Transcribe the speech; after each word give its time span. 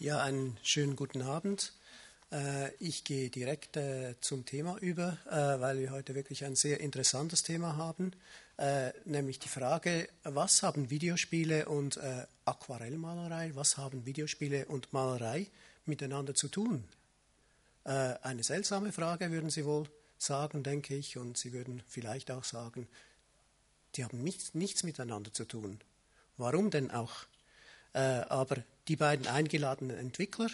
Ja, 0.00 0.22
einen 0.22 0.56
schönen 0.62 0.94
guten 0.94 1.22
Abend. 1.22 1.72
Äh, 2.30 2.72
ich 2.76 3.02
gehe 3.02 3.30
direkt 3.30 3.76
äh, 3.76 4.14
zum 4.20 4.46
Thema 4.46 4.78
über, 4.78 5.18
äh, 5.26 5.60
weil 5.60 5.80
wir 5.80 5.90
heute 5.90 6.14
wirklich 6.14 6.44
ein 6.44 6.54
sehr 6.54 6.78
interessantes 6.78 7.42
Thema 7.42 7.76
haben, 7.76 8.12
nämlich 9.04 9.38
die 9.38 9.48
Frage, 9.48 10.08
was 10.24 10.64
haben 10.64 10.90
Videospiele 10.90 11.68
und 11.68 12.00
Aquarellmalerei, 12.44 13.52
was 13.54 13.76
haben 13.76 14.04
Videospiele 14.04 14.66
und 14.66 14.92
Malerei 14.92 15.46
miteinander 15.86 16.34
zu 16.34 16.48
tun? 16.48 16.82
Eine 17.84 18.42
seltsame 18.42 18.90
Frage, 18.90 19.30
würden 19.30 19.50
Sie 19.50 19.64
wohl 19.64 19.88
sagen, 20.18 20.64
denke 20.64 20.96
ich, 20.96 21.16
und 21.16 21.38
Sie 21.38 21.52
würden 21.52 21.84
vielleicht 21.86 22.32
auch 22.32 22.42
sagen, 22.42 22.88
die 23.94 24.02
haben 24.02 24.24
nichts, 24.24 24.54
nichts 24.54 24.82
miteinander 24.82 25.32
zu 25.32 25.44
tun. 25.44 25.78
Warum 26.36 26.72
denn 26.72 26.90
auch? 26.90 27.26
Aber 27.92 28.62
die 28.88 28.96
beiden 28.96 29.26
eingeladenen 29.26 29.96
Entwickler, 29.96 30.50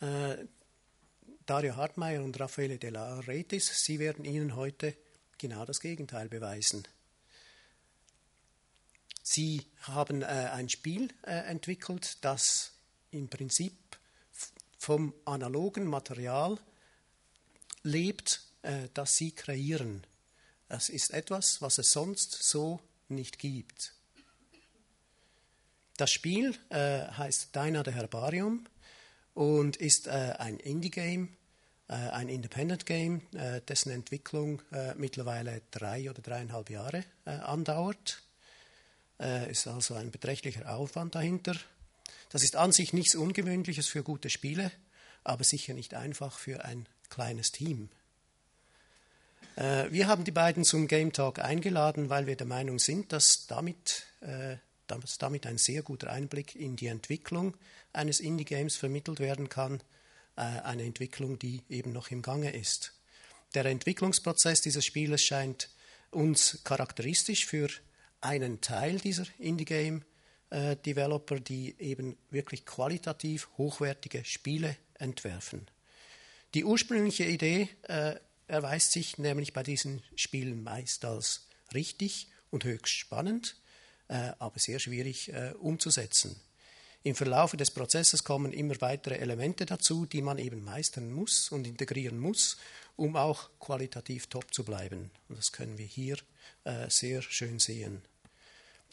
äh, 0.00 0.36
Dario 1.46 1.76
Hartmeier 1.76 2.22
und 2.22 2.38
Raffaele 2.38 2.78
de 2.78 2.90
la 2.90 3.20
Retis, 3.20 3.84
sie 3.84 3.98
werden 3.98 4.24
Ihnen 4.24 4.54
heute 4.54 4.94
genau 5.38 5.64
das 5.64 5.80
Gegenteil 5.80 6.28
beweisen. 6.28 6.86
Sie 9.22 9.66
haben 9.82 10.22
äh, 10.22 10.26
ein 10.26 10.68
Spiel 10.68 11.08
äh, 11.22 11.30
entwickelt, 11.30 12.18
das 12.22 12.72
im 13.10 13.28
Prinzip 13.28 13.74
vom 14.78 15.14
analogen 15.24 15.86
Material 15.86 16.58
lebt, 17.82 18.42
äh, 18.62 18.88
das 18.94 19.16
Sie 19.16 19.32
kreieren. 19.32 20.06
Es 20.68 20.88
ist 20.88 21.10
etwas, 21.10 21.62
was 21.62 21.78
es 21.78 21.90
sonst 21.90 22.42
so 22.42 22.80
nicht 23.08 23.38
gibt. 23.38 23.94
Das 25.98 26.12
Spiel 26.12 26.54
äh, 26.68 27.08
heißt 27.08 27.56
Dyna 27.56 27.82
the 27.84 27.90
Herbarium 27.90 28.64
und 29.34 29.76
ist 29.76 30.06
äh, 30.06 30.36
ein 30.38 30.60
Indie-Game, 30.60 31.36
äh, 31.88 31.94
ein 31.94 32.28
Independent-Game, 32.28 33.22
äh, 33.34 33.60
dessen 33.62 33.90
Entwicklung 33.90 34.62
äh, 34.70 34.94
mittlerweile 34.94 35.60
drei 35.72 36.08
oder 36.08 36.22
dreieinhalb 36.22 36.70
Jahre 36.70 37.04
äh, 37.24 37.30
andauert. 37.30 38.22
ist 39.50 39.66
also 39.66 39.94
ein 39.94 40.12
beträchtlicher 40.12 40.72
Aufwand 40.72 41.16
dahinter. 41.16 41.56
Das 42.28 42.44
ist 42.44 42.54
an 42.54 42.70
sich 42.70 42.92
nichts 42.92 43.16
Ungewöhnliches 43.16 43.88
für 43.88 44.04
gute 44.04 44.30
Spiele, 44.30 44.70
aber 45.24 45.42
sicher 45.42 45.74
nicht 45.74 45.94
einfach 45.94 46.38
für 46.38 46.64
ein 46.64 46.86
kleines 47.08 47.50
Team. 47.50 47.88
Wir 49.56 50.06
haben 50.06 50.22
die 50.22 50.30
beiden 50.30 50.62
zum 50.62 50.86
Game 50.86 51.12
Talk 51.12 51.40
eingeladen, 51.40 52.10
weil 52.10 52.28
wir 52.28 52.36
der 52.36 52.46
Meinung 52.46 52.78
sind, 52.78 53.12
dass 53.12 53.46
damit 53.48 54.04
damit 54.90 55.46
ein 55.46 55.58
sehr 55.58 55.82
guter 55.82 56.10
Einblick 56.10 56.56
in 56.56 56.76
die 56.76 56.86
Entwicklung 56.86 57.56
eines 57.92 58.20
Indie-Games 58.20 58.76
vermittelt 58.76 59.20
werden 59.20 59.48
kann, 59.48 59.80
äh, 60.36 60.40
eine 60.40 60.84
Entwicklung, 60.84 61.38
die 61.38 61.62
eben 61.68 61.92
noch 61.92 62.10
im 62.10 62.22
Gange 62.22 62.52
ist. 62.52 62.94
Der 63.54 63.64
Entwicklungsprozess 63.64 64.60
dieses 64.60 64.84
Spieles 64.84 65.22
scheint 65.22 65.70
uns 66.10 66.60
charakteristisch 66.64 67.46
für 67.46 67.68
einen 68.20 68.60
Teil 68.60 68.98
dieser 68.98 69.26
Indie-Game-Developer, 69.38 71.40
die 71.40 71.76
eben 71.78 72.16
wirklich 72.30 72.66
qualitativ 72.66 73.48
hochwertige 73.56 74.24
Spiele 74.24 74.76
entwerfen. 74.94 75.66
Die 76.54 76.64
ursprüngliche 76.64 77.24
Idee 77.24 77.68
äh, 77.82 78.16
erweist 78.46 78.92
sich 78.92 79.18
nämlich 79.18 79.52
bei 79.52 79.62
diesen 79.62 80.02
Spielen 80.16 80.62
meist 80.62 81.04
als 81.04 81.46
richtig 81.74 82.28
und 82.50 82.64
höchst 82.64 82.94
spannend 82.94 83.56
äh, 83.56 83.67
aber 84.38 84.58
sehr 84.58 84.78
schwierig 84.78 85.32
äh, 85.32 85.52
umzusetzen. 85.58 86.40
Im 87.04 87.14
Verlauf 87.14 87.52
des 87.52 87.70
Prozesses 87.70 88.24
kommen 88.24 88.52
immer 88.52 88.74
weitere 88.80 89.16
Elemente 89.16 89.64
dazu, 89.64 90.04
die 90.04 90.20
man 90.20 90.38
eben 90.38 90.64
meistern 90.64 91.12
muss 91.12 91.50
und 91.50 91.66
integrieren 91.66 92.18
muss, 92.18 92.56
um 92.96 93.16
auch 93.16 93.50
qualitativ 93.60 94.26
top 94.26 94.52
zu 94.52 94.64
bleiben. 94.64 95.10
Und 95.28 95.38
das 95.38 95.52
können 95.52 95.78
wir 95.78 95.86
hier 95.86 96.16
äh, 96.64 96.90
sehr 96.90 97.22
schön 97.22 97.60
sehen. 97.60 98.02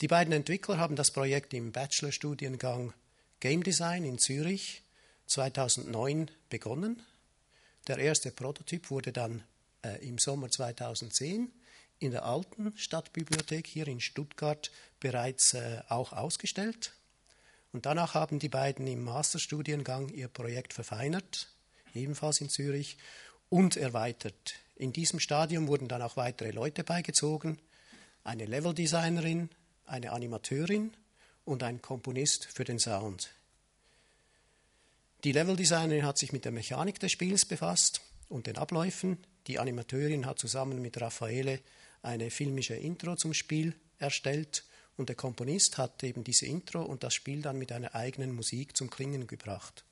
Die 0.02 0.08
beiden 0.08 0.34
Entwickler 0.34 0.78
haben 0.78 0.96
das 0.96 1.12
Projekt 1.12 1.54
im 1.54 1.72
Bachelorstudiengang 1.72 2.94
Game 3.40 3.64
Design 3.64 4.04
in 4.04 4.20
Zürich 4.20 4.84
2009 5.28 6.30
begonnen. 6.50 7.02
Der 7.88 7.98
erste 7.98 8.32
Prototyp 8.32 8.90
wurde 8.92 9.12
dann 9.12 9.44
äh, 9.84 10.06
im 10.08 10.18
Sommer 10.18 10.50
2010 10.50 11.52
in 12.00 12.12
der 12.12 12.26
alten 12.26 12.78
Stadtbibliothek 12.78 13.68
hier 13.68 13.88
in 13.88 14.00
Stuttgart 14.00 14.72
bereits 15.00 15.54
äh, 15.54 15.82
auch 15.90 16.14
ausgestellt. 16.14 16.94
Und 17.72 17.86
danach 17.86 18.14
haben 18.14 18.40
die 18.40 18.50
beiden 18.50 18.88
im 18.88 19.04
Masterstudiengang 19.04 20.10
ihr 20.10 20.28
Projekt 20.28 20.74
verfeinert, 20.74 21.50
ebenfalls 21.94 22.42
in 22.42 22.50
Zürich, 22.50 22.98
und 23.50 23.78
erweitert. 23.78 24.56
In 24.76 24.92
diesem 24.92 25.20
Stadium 25.20 25.68
wurden 25.68 25.88
dann 25.88 26.02
auch 26.02 26.18
weitere 26.18 26.52
Leute 26.52 26.84
beigezogen, 26.84 27.60
eine 28.24 28.46
Leveldesignerin, 28.46 29.50
eine 29.86 30.12
Animateurin 30.12 30.94
und 31.46 31.64
ein 31.64 31.82
Komponist 31.82 32.46
für 32.46 32.64
den 32.64 32.80
Sound. 32.80 33.30
Die 35.24 35.32
Leveldesignerin 35.32 36.06
hat 36.06 36.18
sich 36.18 36.34
mit 36.34 36.46
der 36.46 36.52
Mechanik 36.52 37.00
des 37.00 37.12
Spiels 37.12 37.46
befasst 37.46 38.02
und 38.30 38.48
den 38.48 38.58
Abläufen. 38.58 39.18
Die 39.48 39.60
Animateurin 39.60 40.26
hat 40.26 40.40
zusammen 40.40 40.82
mit 40.82 41.00
Raffaele 41.00 41.60
eine 42.06 42.30
filmische 42.30 42.76
Intro 42.76 43.16
zum 43.16 43.34
Spiel 43.34 43.76
erstellt 44.00 44.64
und 44.98 45.10
der 45.10 45.16
Komponist 45.16 45.78
hat 45.78 46.04
eben 46.04 46.24
diese 46.24 46.46
Intro 46.46 46.82
und 46.82 47.04
das 47.04 47.14
Spiel 47.14 47.42
dann 47.42 47.58
mit 47.58 47.72
einer 47.72 47.96
eigenen 47.96 48.34
Musik 48.34 48.78
zum 48.78 48.90
Klingen 48.90 49.28
gebracht. 49.28 49.84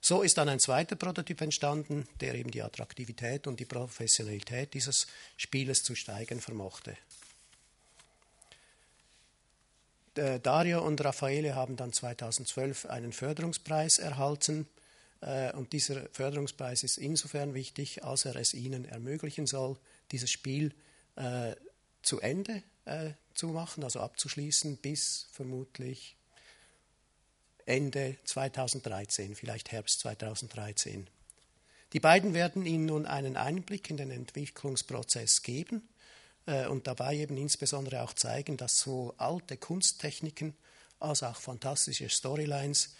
So 0.00 0.22
ist 0.22 0.36
dann 0.38 0.48
ein 0.48 0.60
zweiter 0.60 0.94
Prototyp 0.94 1.40
entstanden, 1.40 2.06
der 2.20 2.34
eben 2.34 2.50
die 2.50 2.62
Attraktivität 2.62 3.46
und 3.46 3.58
die 3.58 3.64
Professionalität 3.64 4.74
dieses 4.74 5.06
Spieles 5.36 5.82
zu 5.82 5.94
steigern 5.94 6.40
vermochte. 6.40 6.96
Dario 10.14 10.82
und 10.82 11.04
Raffaele 11.04 11.54
haben 11.54 11.76
dann 11.76 11.92
2012 11.92 12.86
einen 12.86 13.12
Förderungspreis 13.12 13.98
erhalten. 13.98 14.66
Äh, 15.20 15.52
und 15.52 15.74
dieser 15.74 16.08
Förderungspreis 16.12 16.84
ist 16.84 16.96
insofern 16.96 17.52
wichtig, 17.52 18.02
als 18.02 18.24
er 18.24 18.36
es 18.36 18.54
ihnen 18.54 18.86
ermöglichen 18.86 19.46
soll, 19.46 19.76
dieses 20.12 20.30
Spiel 20.30 20.72
äh, 21.16 21.56
zu 22.02 22.20
Ende 22.20 22.62
äh, 22.84 23.12
zu 23.34 23.48
machen, 23.48 23.84
also 23.84 24.00
abzuschließen 24.00 24.78
bis 24.78 25.26
vermutlich 25.32 26.16
Ende 27.66 28.16
2013, 28.24 29.34
vielleicht 29.34 29.72
Herbst 29.72 30.00
2013. 30.00 31.08
Die 31.92 32.00
beiden 32.00 32.34
werden 32.34 32.64
Ihnen 32.64 32.86
nun 32.86 33.06
einen 33.06 33.36
Einblick 33.36 33.90
in 33.90 33.96
den 33.96 34.10
Entwicklungsprozess 34.10 35.42
geben 35.42 35.88
äh, 36.46 36.66
und 36.66 36.86
dabei 36.86 37.16
eben 37.16 37.36
insbesondere 37.36 38.02
auch 38.02 38.12
zeigen, 38.12 38.56
dass 38.56 38.78
so 38.78 39.14
alte 39.18 39.56
Kunsttechniken 39.56 40.54
als 41.00 41.22
auch 41.22 41.36
fantastische 41.36 42.08
Storylines 42.08 42.94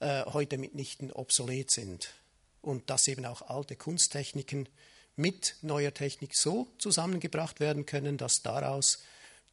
äh, 0.00 0.24
heute 0.26 0.58
mitnichten 0.58 1.12
obsolet 1.12 1.70
sind 1.70 2.14
und 2.62 2.90
dass 2.90 3.08
eben 3.08 3.26
auch 3.26 3.42
alte 3.42 3.76
Kunsttechniken 3.76 4.68
mit 5.16 5.56
neuer 5.62 5.92
Technik 5.92 6.36
so 6.36 6.68
zusammengebracht 6.78 7.60
werden 7.60 7.86
können, 7.86 8.18
dass 8.18 8.42
daraus 8.42 9.02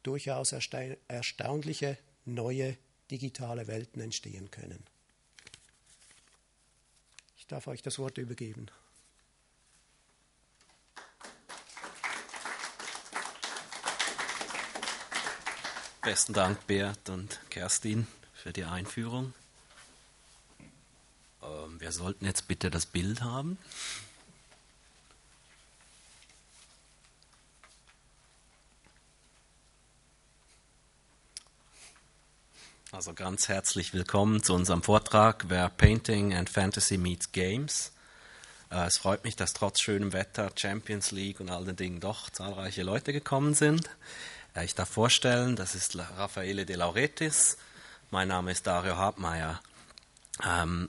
durchaus 0.02 0.52
ersta 0.52 0.80
erstaunliche 1.08 1.98
neue 2.26 2.76
digitale 3.10 3.66
Welten 3.66 4.00
entstehen 4.00 4.50
können. 4.50 4.84
Ich 7.36 7.46
darf 7.46 7.66
euch 7.66 7.82
das 7.82 7.98
Wort 7.98 8.18
übergeben. 8.18 8.68
Besten 16.02 16.34
Dank, 16.34 16.66
Bert 16.66 17.08
und 17.08 17.40
Kerstin, 17.48 18.06
für 18.34 18.52
die 18.52 18.64
Einführung. 18.64 19.32
Ähm, 21.42 21.80
wir 21.80 21.92
sollten 21.92 22.26
jetzt 22.26 22.46
bitte 22.46 22.70
das 22.70 22.84
Bild 22.84 23.22
haben. 23.22 23.56
Also 32.94 33.12
ganz 33.12 33.48
herzlich 33.48 33.92
willkommen 33.92 34.44
zu 34.44 34.54
unserem 34.54 34.80
Vortrag 34.80 35.50
Where 35.50 35.68
Painting 35.68 36.32
and 36.32 36.48
Fantasy 36.48 36.96
Meets 36.96 37.32
Games. 37.32 37.90
Äh, 38.70 38.86
es 38.86 38.98
freut 38.98 39.24
mich, 39.24 39.34
dass 39.34 39.52
trotz 39.52 39.80
schönem 39.80 40.12
Wetter, 40.12 40.52
Champions 40.54 41.10
League 41.10 41.40
und 41.40 41.50
all 41.50 41.64
den 41.64 41.74
Dingen 41.74 41.98
doch 41.98 42.30
zahlreiche 42.30 42.84
Leute 42.84 43.12
gekommen 43.12 43.54
sind. 43.54 43.90
Äh, 44.54 44.64
ich 44.64 44.76
darf 44.76 44.90
vorstellen, 44.90 45.56
das 45.56 45.74
ist 45.74 45.98
Raffaele 45.98 46.66
De 46.66 46.76
Lauretis. 46.76 47.58
Mein 48.12 48.28
Name 48.28 48.52
ist 48.52 48.64
Dario 48.64 48.96
Hartmeier. 48.96 49.60
Ähm, 50.46 50.88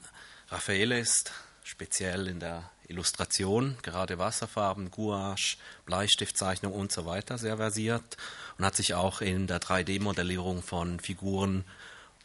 Raffaele 0.49 0.99
ist 0.99 1.31
speziell 1.63 2.27
in 2.27 2.39
der 2.39 2.69
Illustration, 2.87 3.77
gerade 3.81 4.19
Wasserfarben, 4.19 4.91
Gouache, 4.91 5.57
Bleistiftzeichnung 5.87 6.71
und 6.71 6.91
so 6.91 7.07
weiter 7.07 7.39
sehr 7.39 7.57
versiert 7.57 8.15
und 8.59 8.65
hat 8.65 8.75
sich 8.75 8.93
auch 8.93 9.21
in 9.21 9.47
der 9.47 9.59
3D-Modellierung 9.59 10.61
von 10.61 10.99
Figuren 10.99 11.65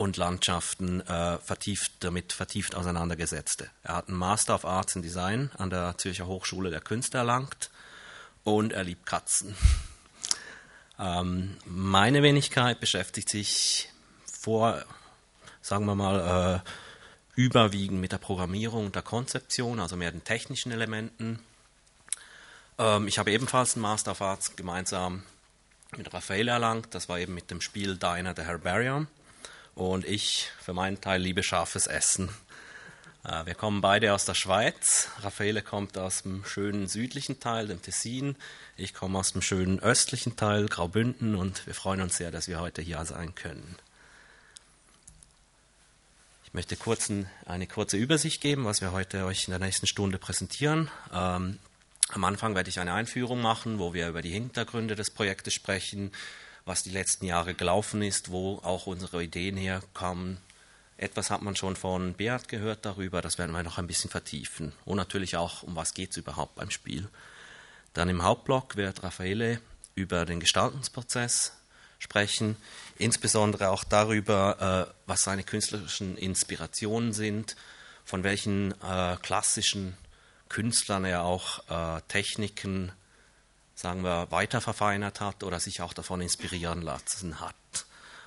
und 0.00 0.16
Landschaften 0.16 1.02
äh, 1.02 1.36
vertieft, 1.40 1.92
damit 2.00 2.32
vertieft 2.32 2.74
auseinandergesetzte. 2.74 3.68
Er 3.82 3.96
hat 3.96 4.08
einen 4.08 4.16
Master 4.16 4.54
of 4.54 4.64
Arts 4.64 4.96
in 4.96 5.02
Design 5.02 5.50
an 5.58 5.68
der 5.68 5.98
Zürcher 5.98 6.26
Hochschule 6.26 6.70
der 6.70 6.80
Künste 6.80 7.18
erlangt 7.18 7.70
und 8.42 8.72
er 8.72 8.82
liebt 8.82 9.04
Katzen. 9.04 9.54
ähm, 10.98 11.58
meine 11.66 12.22
Wenigkeit 12.22 12.80
beschäftigt 12.80 13.28
sich 13.28 13.90
vor, 14.24 14.82
sagen 15.60 15.84
wir 15.84 15.94
mal, 15.94 16.62
äh, 16.64 16.70
überwiegend 17.38 18.00
mit 18.00 18.12
der 18.12 18.18
Programmierung 18.18 18.86
und 18.86 18.94
der 18.94 19.02
Konzeption, 19.02 19.80
also 19.80 19.96
mehr 19.96 20.12
den 20.12 20.24
technischen 20.24 20.72
Elementen. 20.72 21.40
Ähm, 22.78 23.06
ich 23.06 23.18
habe 23.18 23.32
ebenfalls 23.32 23.74
einen 23.74 23.82
Master 23.82 24.12
of 24.12 24.22
Arts 24.22 24.56
gemeinsam 24.56 25.24
mit 25.94 26.14
Raphael 26.14 26.48
erlangt. 26.48 26.94
Das 26.94 27.10
war 27.10 27.18
eben 27.18 27.34
mit 27.34 27.50
dem 27.50 27.60
Spiel 27.60 27.98
Diner 27.98 28.32
the 28.34 28.44
Herbarium. 28.44 29.08
Und 29.80 30.04
ich 30.04 30.50
für 30.60 30.74
meinen 30.74 31.00
Teil 31.00 31.22
liebe 31.22 31.42
scharfes 31.42 31.86
Essen. 31.86 32.28
Äh, 33.24 33.46
wir 33.46 33.54
kommen 33.54 33.80
beide 33.80 34.12
aus 34.12 34.26
der 34.26 34.34
Schweiz. 34.34 35.08
Raffaele 35.20 35.62
kommt 35.62 35.96
aus 35.96 36.20
dem 36.20 36.44
schönen 36.44 36.86
südlichen 36.86 37.40
Teil, 37.40 37.66
dem 37.66 37.80
Tessin. 37.80 38.36
Ich 38.76 38.92
komme 38.92 39.18
aus 39.18 39.32
dem 39.32 39.40
schönen 39.40 39.80
östlichen 39.80 40.36
Teil, 40.36 40.66
Graubünden. 40.66 41.34
Und 41.34 41.66
wir 41.66 41.72
freuen 41.72 42.02
uns 42.02 42.18
sehr, 42.18 42.30
dass 42.30 42.46
wir 42.46 42.60
heute 42.60 42.82
hier 42.82 43.02
sein 43.06 43.34
können. 43.34 43.74
Ich 46.44 46.52
möchte 46.52 46.76
kurz 46.76 47.10
eine 47.46 47.66
kurze 47.66 47.96
Übersicht 47.96 48.42
geben, 48.42 48.66
was 48.66 48.82
wir 48.82 48.92
heute 48.92 49.24
euch 49.24 49.48
in 49.48 49.52
der 49.52 49.60
nächsten 49.60 49.86
Stunde 49.86 50.18
präsentieren. 50.18 50.90
Ähm, 51.10 51.58
am 52.10 52.24
Anfang 52.24 52.54
werde 52.54 52.68
ich 52.68 52.80
eine 52.80 52.92
Einführung 52.92 53.40
machen, 53.40 53.78
wo 53.78 53.94
wir 53.94 54.10
über 54.10 54.20
die 54.20 54.32
Hintergründe 54.32 54.94
des 54.94 55.10
Projektes 55.10 55.54
sprechen, 55.54 56.12
was 56.70 56.84
die 56.84 56.90
letzten 56.90 57.26
Jahre 57.26 57.54
gelaufen 57.54 58.00
ist, 58.00 58.30
wo 58.30 58.58
auch 58.58 58.86
unsere 58.86 59.24
Ideen 59.24 59.56
herkamen. 59.56 60.38
Etwas 60.98 61.28
hat 61.28 61.42
man 61.42 61.56
schon 61.56 61.74
von 61.74 62.14
Beat 62.14 62.46
gehört 62.46 62.86
darüber, 62.86 63.20
das 63.22 63.38
werden 63.38 63.50
wir 63.50 63.64
noch 63.64 63.78
ein 63.78 63.88
bisschen 63.88 64.08
vertiefen. 64.08 64.72
Und 64.84 64.96
natürlich 64.96 65.36
auch, 65.36 65.64
um 65.64 65.74
was 65.74 65.94
geht 65.94 66.12
es 66.12 66.16
überhaupt 66.18 66.54
beim 66.54 66.70
Spiel. 66.70 67.08
Dann 67.92 68.08
im 68.08 68.22
Hauptblock 68.22 68.76
wird 68.76 69.02
Raffaele 69.02 69.60
über 69.96 70.24
den 70.24 70.38
Gestaltungsprozess 70.38 71.54
sprechen, 71.98 72.56
insbesondere 72.98 73.70
auch 73.70 73.82
darüber, 73.82 74.86
äh, 74.88 74.94
was 75.06 75.22
seine 75.22 75.42
künstlerischen 75.42 76.16
Inspirationen 76.16 77.12
sind, 77.12 77.56
von 78.04 78.22
welchen 78.22 78.80
äh, 78.80 79.16
klassischen 79.22 79.96
Künstlern 80.48 81.04
er 81.04 81.24
auch 81.24 81.68
äh, 81.68 82.00
Techniken 82.06 82.92
sagen 83.80 84.02
wir, 84.02 84.30
weiter 84.30 84.60
verfeinert 84.60 85.20
hat 85.20 85.42
oder 85.42 85.58
sich 85.58 85.80
auch 85.80 85.92
davon 85.92 86.20
inspirieren 86.20 86.82
lassen 86.82 87.40
hat. 87.40 87.54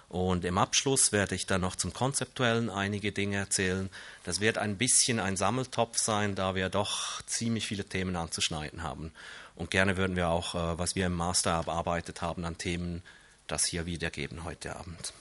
Und 0.09 0.45
im 0.45 0.59
Abschluss 0.59 1.11
werde 1.11 1.33
ich 1.33 1.47
dann 1.47 1.61
noch 1.61 1.75
zum 1.75 1.91
Konzeptuellen 1.91 2.69
einige 2.69 3.11
Dinge 3.11 3.37
erzählen. 3.37 3.89
Das 4.23 4.41
wird 4.41 4.59
ein 4.59 4.77
bisschen 4.77 5.19
ein 5.19 5.37
Sammeltopf 5.37 5.97
sein, 5.97 6.35
da 6.35 6.53
wir 6.53 6.69
doch 6.69 7.21
ziemlich 7.23 7.65
viele 7.65 7.85
Themen 7.85 8.15
anzuschneiden 8.15 8.83
haben. 8.83 9.11
Und 9.55 9.71
gerne 9.71 9.97
würden 9.97 10.15
wir 10.15 10.29
auch, 10.29 10.55
äh, 10.55 10.77
was 10.77 10.95
wir 10.95 11.07
im 11.07 11.15
Master 11.15 11.51
erarbeitet 11.51 12.21
haben, 12.21 12.45
an 12.45 12.57
Themen 12.57 13.01
das 13.47 13.65
hier 13.65 13.85
wiedergeben 13.85 14.43
heute 14.43 14.75
Abend. 14.75 15.13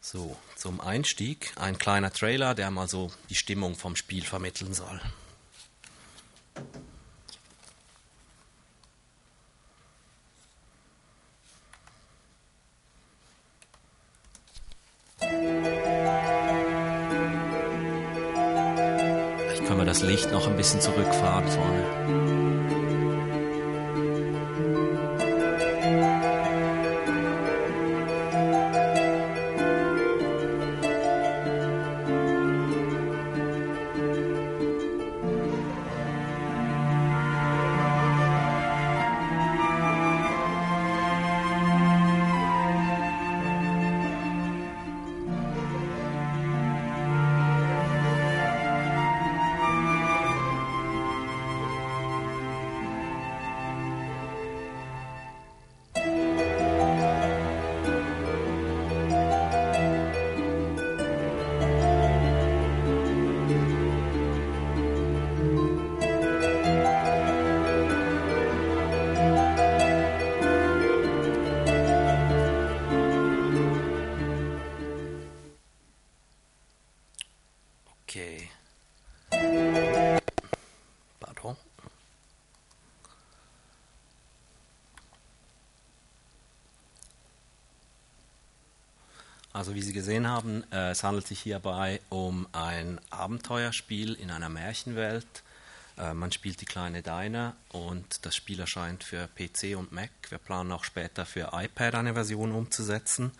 So, 0.00 0.36
zum 0.56 0.80
Einstieg 0.80 1.52
ein 1.56 1.78
kleiner 1.78 2.12
Trailer, 2.12 2.54
der 2.54 2.70
mal 2.70 2.88
so 2.88 3.10
die 3.28 3.34
Stimmung 3.34 3.76
vom 3.76 3.96
Spiel 3.96 4.24
vermitteln 4.24 4.72
soll. 4.72 5.00
Vielleicht 19.40 19.66
können 19.66 19.78
wir 19.78 19.84
das 19.84 20.02
Licht 20.02 20.32
noch 20.32 20.46
ein 20.46 20.56
bisschen 20.56 20.80
zurückfahren 20.80 21.46
vorne. 21.48 22.27
Also 89.68 89.76
wie 89.76 89.82
Sie 89.82 89.92
gesehen 89.92 90.26
haben, 90.26 90.64
äh, 90.72 90.92
es 90.92 91.04
handelt 91.04 91.26
sich 91.26 91.40
hierbei 91.40 92.00
um 92.08 92.46
ein 92.52 92.98
Abenteuerspiel 93.10 94.14
in 94.14 94.30
einer 94.30 94.48
Märchenwelt. 94.48 95.26
Äh, 95.98 96.14
man 96.14 96.32
spielt 96.32 96.62
die 96.62 96.64
kleine 96.64 97.02
Diner 97.02 97.54
und 97.68 98.24
das 98.24 98.34
Spiel 98.34 98.60
erscheint 98.60 99.04
für 99.04 99.28
PC 99.28 99.76
und 99.76 99.92
Mac. 99.92 100.08
Wir 100.30 100.38
planen 100.38 100.72
auch 100.72 100.84
später 100.84 101.26
für 101.26 101.50
iPad 101.52 101.96
eine 101.96 102.14
Version 102.14 102.52
umzusetzen. 102.52 103.30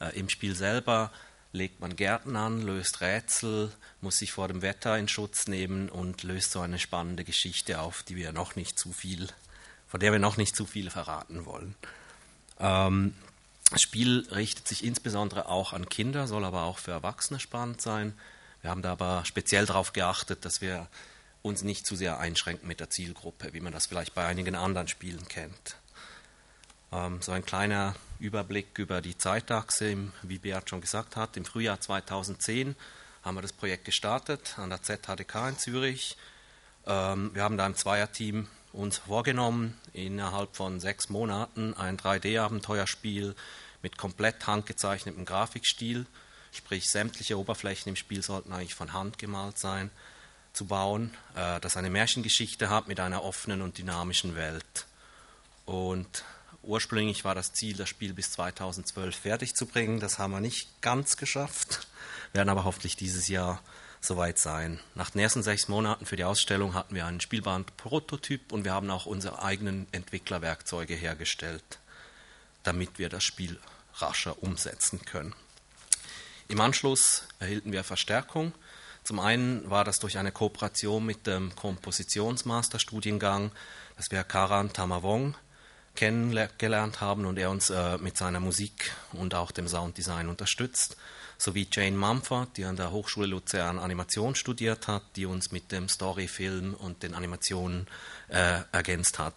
Äh, 0.00 0.18
Im 0.18 0.30
Spiel 0.30 0.54
selber 0.54 1.12
legt 1.52 1.80
man 1.80 1.96
Gärten 1.96 2.34
an, 2.36 2.62
löst 2.62 3.02
Rätsel, 3.02 3.70
muss 4.00 4.16
sich 4.16 4.32
vor 4.32 4.48
dem 4.48 4.62
Wetter 4.62 4.96
in 4.96 5.06
Schutz 5.06 5.48
nehmen 5.48 5.90
und 5.90 6.22
löst 6.22 6.52
so 6.52 6.60
eine 6.60 6.78
spannende 6.78 7.24
Geschichte 7.24 7.82
auf, 7.82 8.02
die 8.02 8.16
wir 8.16 8.32
noch 8.32 8.56
nicht 8.56 8.78
zu 8.78 8.90
viel, 8.94 9.28
von 9.86 10.00
der 10.00 10.12
wir 10.12 10.18
noch 10.18 10.38
nicht 10.38 10.56
zu 10.56 10.64
viel 10.64 10.88
verraten 10.88 11.44
wollen. 11.44 11.74
Ähm, 12.58 13.12
das 13.70 13.82
Spiel 13.82 14.26
richtet 14.30 14.66
sich 14.66 14.84
insbesondere 14.84 15.48
auch 15.48 15.72
an 15.72 15.88
Kinder, 15.88 16.26
soll 16.26 16.44
aber 16.44 16.62
auch 16.62 16.78
für 16.78 16.92
Erwachsene 16.92 17.38
spannend 17.38 17.82
sein. 17.82 18.18
Wir 18.62 18.70
haben 18.70 18.82
da 18.82 18.92
aber 18.92 19.24
speziell 19.24 19.66
darauf 19.66 19.92
geachtet, 19.92 20.44
dass 20.44 20.60
wir 20.60 20.88
uns 21.42 21.62
nicht 21.62 21.86
zu 21.86 21.94
sehr 21.94 22.18
einschränken 22.18 22.66
mit 22.66 22.80
der 22.80 22.90
Zielgruppe, 22.90 23.52
wie 23.52 23.60
man 23.60 23.72
das 23.72 23.86
vielleicht 23.86 24.14
bei 24.14 24.26
einigen 24.26 24.54
anderen 24.54 24.88
Spielen 24.88 25.28
kennt. 25.28 25.76
Ähm, 26.92 27.20
so 27.20 27.32
ein 27.32 27.44
kleiner 27.44 27.94
Überblick 28.18 28.78
über 28.78 29.00
die 29.00 29.16
Zeitachse, 29.16 29.96
wie 30.22 30.38
Beat 30.38 30.70
schon 30.70 30.80
gesagt 30.80 31.16
hat. 31.16 31.36
Im 31.36 31.44
Frühjahr 31.44 31.80
2010 31.80 32.74
haben 33.22 33.36
wir 33.36 33.42
das 33.42 33.52
Projekt 33.52 33.84
gestartet 33.84 34.58
an 34.58 34.70
der 34.70 34.82
ZHDK 34.82 35.50
in 35.50 35.58
Zürich. 35.58 36.16
Ähm, 36.86 37.30
wir 37.34 37.42
haben 37.42 37.56
da 37.56 37.66
ein 37.66 37.76
Zweierteam 37.76 38.48
uns 38.72 38.98
vorgenommen, 38.98 39.78
innerhalb 39.92 40.54
von 40.56 40.80
sechs 40.80 41.08
Monaten 41.08 41.74
ein 41.74 41.96
3D-Abenteuerspiel 41.96 43.34
mit 43.82 43.96
komplett 43.96 44.46
handgezeichnetem 44.46 45.24
Grafikstil, 45.24 46.06
sprich 46.52 46.88
sämtliche 46.90 47.38
Oberflächen 47.38 47.90
im 47.90 47.96
Spiel 47.96 48.22
sollten 48.22 48.52
eigentlich 48.52 48.74
von 48.74 48.92
Hand 48.92 49.18
gemalt 49.18 49.58
sein, 49.58 49.90
zu 50.52 50.66
bauen, 50.66 51.14
äh, 51.34 51.60
das 51.60 51.76
eine 51.76 51.90
Märchengeschichte 51.90 52.70
hat 52.70 52.88
mit 52.88 53.00
einer 53.00 53.22
offenen 53.22 53.62
und 53.62 53.78
dynamischen 53.78 54.34
Welt. 54.34 54.86
Und 55.64 56.24
ursprünglich 56.62 57.24
war 57.24 57.34
das 57.34 57.52
Ziel, 57.52 57.76
das 57.76 57.88
Spiel 57.88 58.14
bis 58.14 58.32
2012 58.32 59.14
fertig 59.14 59.54
zu 59.54 59.66
bringen. 59.66 60.00
Das 60.00 60.18
haben 60.18 60.32
wir 60.32 60.40
nicht 60.40 60.80
ganz 60.80 61.16
geschafft, 61.16 61.86
werden 62.32 62.48
aber 62.48 62.64
hoffentlich 62.64 62.96
dieses 62.96 63.28
Jahr 63.28 63.62
soweit 64.00 64.38
sein. 64.38 64.80
Nach 64.94 65.10
den 65.10 65.20
ersten 65.20 65.42
sechs 65.42 65.68
Monaten 65.68 66.06
für 66.06 66.16
die 66.16 66.24
Ausstellung 66.24 66.74
hatten 66.74 66.94
wir 66.94 67.06
einen 67.06 67.20
spielbaren 67.20 67.64
Prototyp 67.76 68.52
und 68.52 68.64
wir 68.64 68.72
haben 68.72 68.90
auch 68.90 69.06
unsere 69.06 69.42
eigenen 69.42 69.86
Entwicklerwerkzeuge 69.92 70.94
hergestellt, 70.94 71.78
damit 72.62 72.98
wir 72.98 73.08
das 73.08 73.24
Spiel 73.24 73.58
rascher 73.94 74.42
umsetzen 74.42 75.04
können. 75.04 75.34
Im 76.48 76.60
Anschluss 76.60 77.24
erhielten 77.40 77.72
wir 77.72 77.84
Verstärkung. 77.84 78.54
Zum 79.04 79.20
einen 79.20 79.68
war 79.70 79.84
das 79.84 79.98
durch 79.98 80.18
eine 80.18 80.32
Kooperation 80.32 81.04
mit 81.04 81.26
dem 81.26 81.54
Kompositionsmasterstudiengang, 81.56 83.52
das 83.96 84.10
wäre 84.10 84.24
Karan 84.24 84.72
Tamavong, 84.72 85.34
kennengelernt 85.94 87.00
haben 87.00 87.26
und 87.26 87.38
er 87.38 87.50
uns 87.50 87.70
äh, 87.70 87.98
mit 87.98 88.16
seiner 88.16 88.38
Musik 88.38 88.92
und 89.12 89.34
auch 89.34 89.50
dem 89.50 89.66
Sounddesign 89.66 90.28
unterstützt, 90.28 90.96
sowie 91.38 91.68
Jane 91.70 91.96
Mumford, 91.96 92.56
die 92.56 92.64
an 92.64 92.76
der 92.76 92.90
Hochschule 92.90 93.28
Luzern 93.28 93.78
Animation 93.78 94.34
studiert 94.34 94.88
hat, 94.88 95.04
die 95.16 95.24
uns 95.24 95.52
mit 95.52 95.70
dem 95.72 95.88
Storyfilm 95.88 96.74
und 96.74 97.02
den 97.02 97.14
Animationen 97.14 97.86
äh, 98.28 98.60
ergänzt 98.72 99.18
hat. 99.18 99.34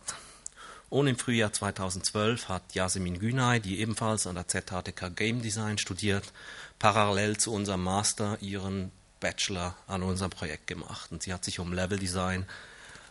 Und 0.89 1.07
im 1.07 1.17
Frühjahr 1.17 1.53
2012 1.53 2.49
hat 2.49 2.75
Yasemin 2.75 3.19
Günay, 3.19 3.61
die 3.61 3.79
ebenfalls 3.79 4.27
an 4.27 4.35
der 4.35 4.47
ZHTK 4.47 5.15
Game 5.15 5.41
Design 5.41 5.77
studiert, 5.77 6.33
parallel 6.79 7.37
zu 7.37 7.53
unserem 7.53 7.83
Master 7.83 8.37
ihren 8.41 8.91
Bachelor 9.21 9.77
an 9.87 10.03
unserem 10.03 10.31
Projekt 10.31 10.67
gemacht. 10.67 11.11
Und 11.11 11.23
sie 11.23 11.31
hat 11.31 11.45
sich 11.45 11.59
um 11.59 11.71
Level 11.71 11.99
Design, 11.99 12.45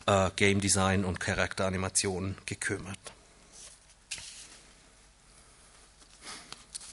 äh, 0.07 0.31
Game 0.37 0.61
Design 0.61 1.05
und 1.05 1.21
Charakteranimation 1.21 2.37
gekümmert. 2.45 2.99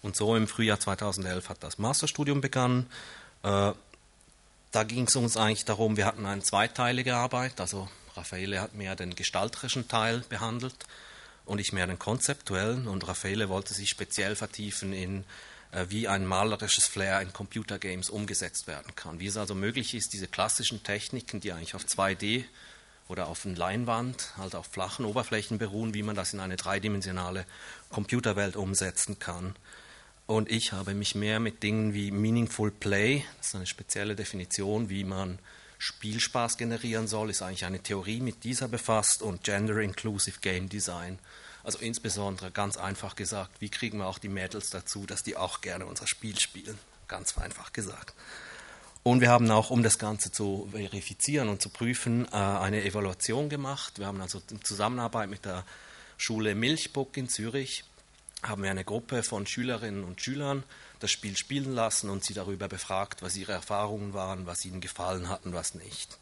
Und 0.02 0.16
so 0.16 0.36
im 0.36 0.48
Frühjahr 0.48 0.80
2011 0.80 1.50
hat 1.50 1.64
das 1.64 1.78
Masterstudium 1.78 2.42
begonnen. 2.42 2.88
Äh, 3.44 3.74
da 4.72 4.84
ging 4.84 5.08
es 5.08 5.16
uns 5.16 5.38
eigentlich 5.38 5.66
darum, 5.66 5.98
wir 5.98 6.06
hatten 6.06 6.26
eine 6.26 6.42
zweiteilige 6.42 7.16
Arbeit, 7.16 7.60
also 7.60 7.88
Raffaele 8.16 8.62
hat 8.62 8.74
mehr 8.74 8.96
den 8.96 9.16
gestalterischen 9.16 9.88
Teil 9.88 10.24
behandelt 10.30 10.76
und 11.46 11.60
ich 11.60 11.72
mehr 11.72 11.88
den 11.88 12.00
konzeptuellen 12.00 12.88
und 12.88 13.08
Raffaele 13.08 13.50
wollte 13.50 13.74
sich 13.74 13.90
speziell 13.90 14.36
vertiefen 14.36 14.92
in 14.94 15.24
äh, 15.72 15.86
wie 15.90 16.08
ein 16.08 16.26
malerisches 16.26 16.86
Flair 16.86 17.22
in 17.22 17.34
Computergames 17.34 18.10
umgesetzt 18.10 18.68
werden 18.68 18.96
kann. 18.96 19.20
Wie 19.20 19.28
es 19.28 19.38
also 19.38 19.56
möglich 19.56 19.94
ist, 19.94 20.14
diese 20.14 20.28
klassischen 20.28 20.84
Techniken, 20.84 21.40
die 21.40 21.52
eigentlich 21.52 21.76
auf 21.76 21.84
2D 21.84 22.46
oder 23.08 23.28
auf 23.28 23.46
einer 23.46 23.56
Leinwand, 23.56 24.34
halt 24.38 24.56
auf 24.56 24.68
flachen 24.68 25.06
Oberflächen 25.06 25.58
beruhen, 25.58 25.94
wie 25.94 26.04
man 26.04 26.16
das 26.16 26.34
in 26.34 26.40
eine 26.40 26.56
dreidimensionale 26.56 27.46
Computerwelt 27.90 28.56
umsetzen 28.56 29.20
kann. 29.20 29.56
Und 30.28 30.52
ich 30.52 30.74
habe 30.74 30.94
mich 30.94 31.16
mehr 31.16 31.40
mit 31.40 31.64
Dingen 31.64 31.94
wie 31.94 32.12
Meaningful 32.12 32.70
Play, 32.70 33.24
das 33.38 33.48
ist 33.48 33.56
eine 33.56 33.66
spezielle 33.66 34.14
Definition, 34.14 34.90
wie 34.90 35.06
man 35.06 35.40
Spielspaß 35.78 36.58
generieren 36.58 37.08
soll, 37.08 37.30
ist 37.30 37.42
eigentlich 37.42 37.64
eine 37.64 37.80
Theorie 37.82 38.20
mit 38.20 38.44
dieser 38.44 38.68
befasst 38.68 39.22
und 39.22 39.44
Gender 39.44 39.78
Inclusive 39.80 40.40
Game 40.42 40.68
Design. 40.68 41.18
Also 41.64 41.80
insbesondere 41.80 42.52
ganz 42.52 42.76
einfach 42.76 43.16
gesagt, 43.16 43.62
wie 43.62 43.70
kriegen 43.70 44.00
wir 44.00 44.08
auch 44.08 44.20
die 44.20 44.28
Mädels 44.30 44.70
dazu, 44.70 45.06
dass 45.06 45.24
die 45.24 45.38
auch 45.38 45.62
gerne 45.62 45.86
unser 45.86 46.08
Spiel 46.08 46.38
spielen? 46.40 46.78
Ganz 47.08 47.38
einfach 47.38 47.72
gesagt. 47.72 48.14
Und 49.04 49.22
wir 49.22 49.30
haben 49.30 49.50
auch, 49.52 49.70
um 49.70 49.82
das 49.82 49.98
Ganze 49.98 50.32
zu 50.34 50.68
verifizieren 50.72 51.48
und 51.48 51.62
zu 51.62 51.70
prüfen, 51.70 52.26
äh, 52.26 52.36
eine 52.36 52.84
Evaluation 52.84 53.48
gemacht. 53.48 54.00
Wir 54.00 54.08
haben 54.08 54.20
also 54.20 54.42
in 54.52 54.62
Zusammenarbeit 54.62 55.30
mit 55.30 55.46
der 55.46 55.64
Schule 56.18 56.54
Milchbuck 56.54 57.16
in 57.16 57.30
Zürich 57.30 57.86
haben 58.44 58.64
wir 58.64 58.72
eine 58.72 58.86
Gruppe 58.86 59.24
von 59.24 59.48
Schülerinnen 59.48 60.04
und 60.04 60.22
Schülern 60.22 60.64
das 61.00 61.12
Spiel 61.12 61.38
spielen 61.38 61.74
lassen 61.74 62.10
und 62.10 62.24
sie 62.24 62.34
darüber 62.34 62.68
befragt, 62.68 63.22
was 63.22 63.36
ihre 63.36 63.52
Erfahrungen 63.52 64.14
waren, 64.14 64.46
was 64.46 64.66
ihnen 64.66 64.82
gefallen 64.82 65.30
hat 65.30 65.46
und 65.46 65.54
was 65.54 65.76
nicht. 65.76 66.18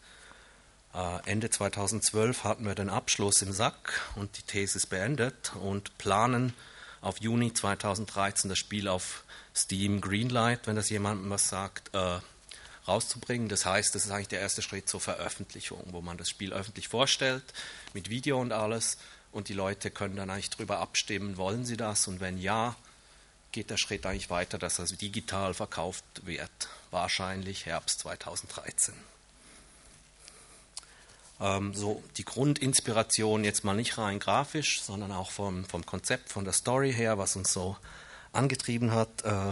Äh, 0.94 1.20
Ende 1.26 1.50
2012 1.50 2.44
hatten 2.44 2.66
wir 2.66 2.76
den 2.76 2.90
Abschluss 2.90 3.42
im 3.42 3.52
Sack 3.52 4.02
und 4.16 4.38
die 4.38 4.44
Thesis 4.44 4.86
beendet 4.86 5.54
und 5.56 5.98
planen 5.98 6.54
auf 7.02 7.22
Juni 7.22 7.54
2013 7.54 8.50
das 8.50 8.58
Spiel 8.58 8.88
auf 8.88 9.24
Steam 9.56 10.02
Greenlight, 10.02 10.68
wenn 10.68 10.76
das 10.76 10.90
jemandem 10.90 11.30
was 11.30 11.50
sagt, 11.50 11.94
äh, 11.94 12.20
rauszubringen. 12.88 13.50
Das 13.50 13.66
heißt, 13.66 13.94
das 13.94 14.06
ist 14.06 14.12
eigentlich 14.12 14.28
der 14.30 14.40
erste 14.42 14.62
Schritt 14.62 14.90
zur 14.90 15.02
Veröffentlichung, 15.02 15.84
wo 15.92 16.02
man 16.02 16.18
das 16.18 16.30
Spiel 16.30 16.54
öffentlich 16.54 16.88
vorstellt, 16.88 17.44
mit 17.94 18.10
Video 18.10 18.40
und 18.40 18.52
alles. 18.52 18.98
Und 19.36 19.50
die 19.50 19.54
Leute 19.54 19.92
können 19.92 20.16
dann 20.16 20.30
eigentlich 20.30 20.52
darüber 20.52 20.80
abstimmen, 20.80 21.36
wollen 21.36 21.66
sie 21.66 21.76
das? 21.76 22.08
Und 22.08 22.22
wenn 22.22 22.38
ja, 22.38 22.74
geht 23.52 23.70
der 23.70 23.76
Schritt 23.76 24.06
eigentlich 24.06 24.30
weiter, 24.30 24.58
dass 24.58 24.80
also 24.80 24.96
digital 24.96 25.54
verkauft 25.54 26.06
wird, 26.24 26.70
wahrscheinlich 26.90 27.66
Herbst 27.66 28.00
2013. 28.00 28.94
Ähm, 31.42 31.74
so 31.74 32.02
die 32.16 32.24
Grundinspiration 32.24 33.44
jetzt 33.44 33.66
mal 33.66 33.74
nicht 33.74 33.98
rein 33.98 34.20
grafisch, 34.20 34.82
sondern 34.82 35.12
auch 35.12 35.32
vom, 35.32 35.66
vom 35.66 35.86
Konzept, 35.86 36.32
von 36.32 36.46
der 36.46 36.54
Story 36.54 36.94
her, 36.94 37.18
was 37.18 37.36
uns 37.36 37.52
so 37.52 37.76
angetrieben 38.32 38.94
hat, 38.94 39.26
äh, 39.26 39.52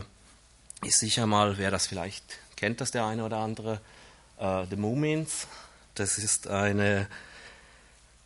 ist 0.88 1.00
sicher 1.00 1.28
mal, 1.28 1.58
wer 1.58 1.72
das 1.72 1.88
vielleicht 1.88 2.24
kennt, 2.56 2.80
das 2.80 2.92
der 2.92 3.06
eine 3.06 3.26
oder 3.26 3.40
andere, 3.40 3.82
äh, 4.40 4.66
The 4.66 4.78
Moomins. 4.78 5.46
Das 5.96 6.18
ist 6.20 6.48
eine 6.48 7.10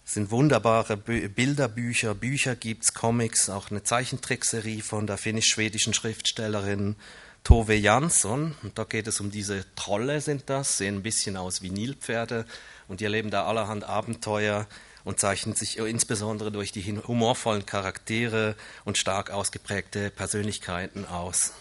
sind 0.08 0.32
wunderbare 0.32 0.96
Bilderbücher, 0.96 2.16
Bücher 2.16 2.56
gibt 2.56 2.86
es, 2.86 2.94
Comics, 2.94 3.50
auch 3.50 3.72
eine 3.72 3.84
Zeichentrickserie 3.84 4.82
von 4.82 5.06
der 5.06 5.18
finnisch-schwedischen 5.18 5.94
Schriftstellerin 5.94 6.96
Tove 7.44 7.76
Jansson. 7.76 8.56
Und 8.64 8.78
da 8.78 8.86
geht 8.86 9.08
es 9.08 9.20
um 9.20 9.32
diese 9.32 9.66
Trolle, 9.76 10.22
sind 10.22 10.50
das, 10.50 10.78
sehen 10.78 10.96
ein 10.96 11.04
bisschen 11.04 11.36
aus 11.36 11.62
wie 11.62 11.72
Nilpferde 11.72 12.46
und 12.88 13.02
die 13.02 13.04
erleben 13.04 13.32
da 13.32 13.46
allerhand 13.48 13.84
Abenteuer 13.84 14.66
und 15.04 15.20
zeichnen 15.20 15.56
sich 15.56 15.78
insbesondere 15.78 16.54
durch 16.54 16.72
die 16.72 16.84
humorvollen 17.06 17.66
Charaktere 17.66 18.56
und 18.86 18.98
stark 18.98 19.30
ausgeprägte 19.30 20.10
Persönlichkeiten 20.10 21.06
aus. 21.06 21.52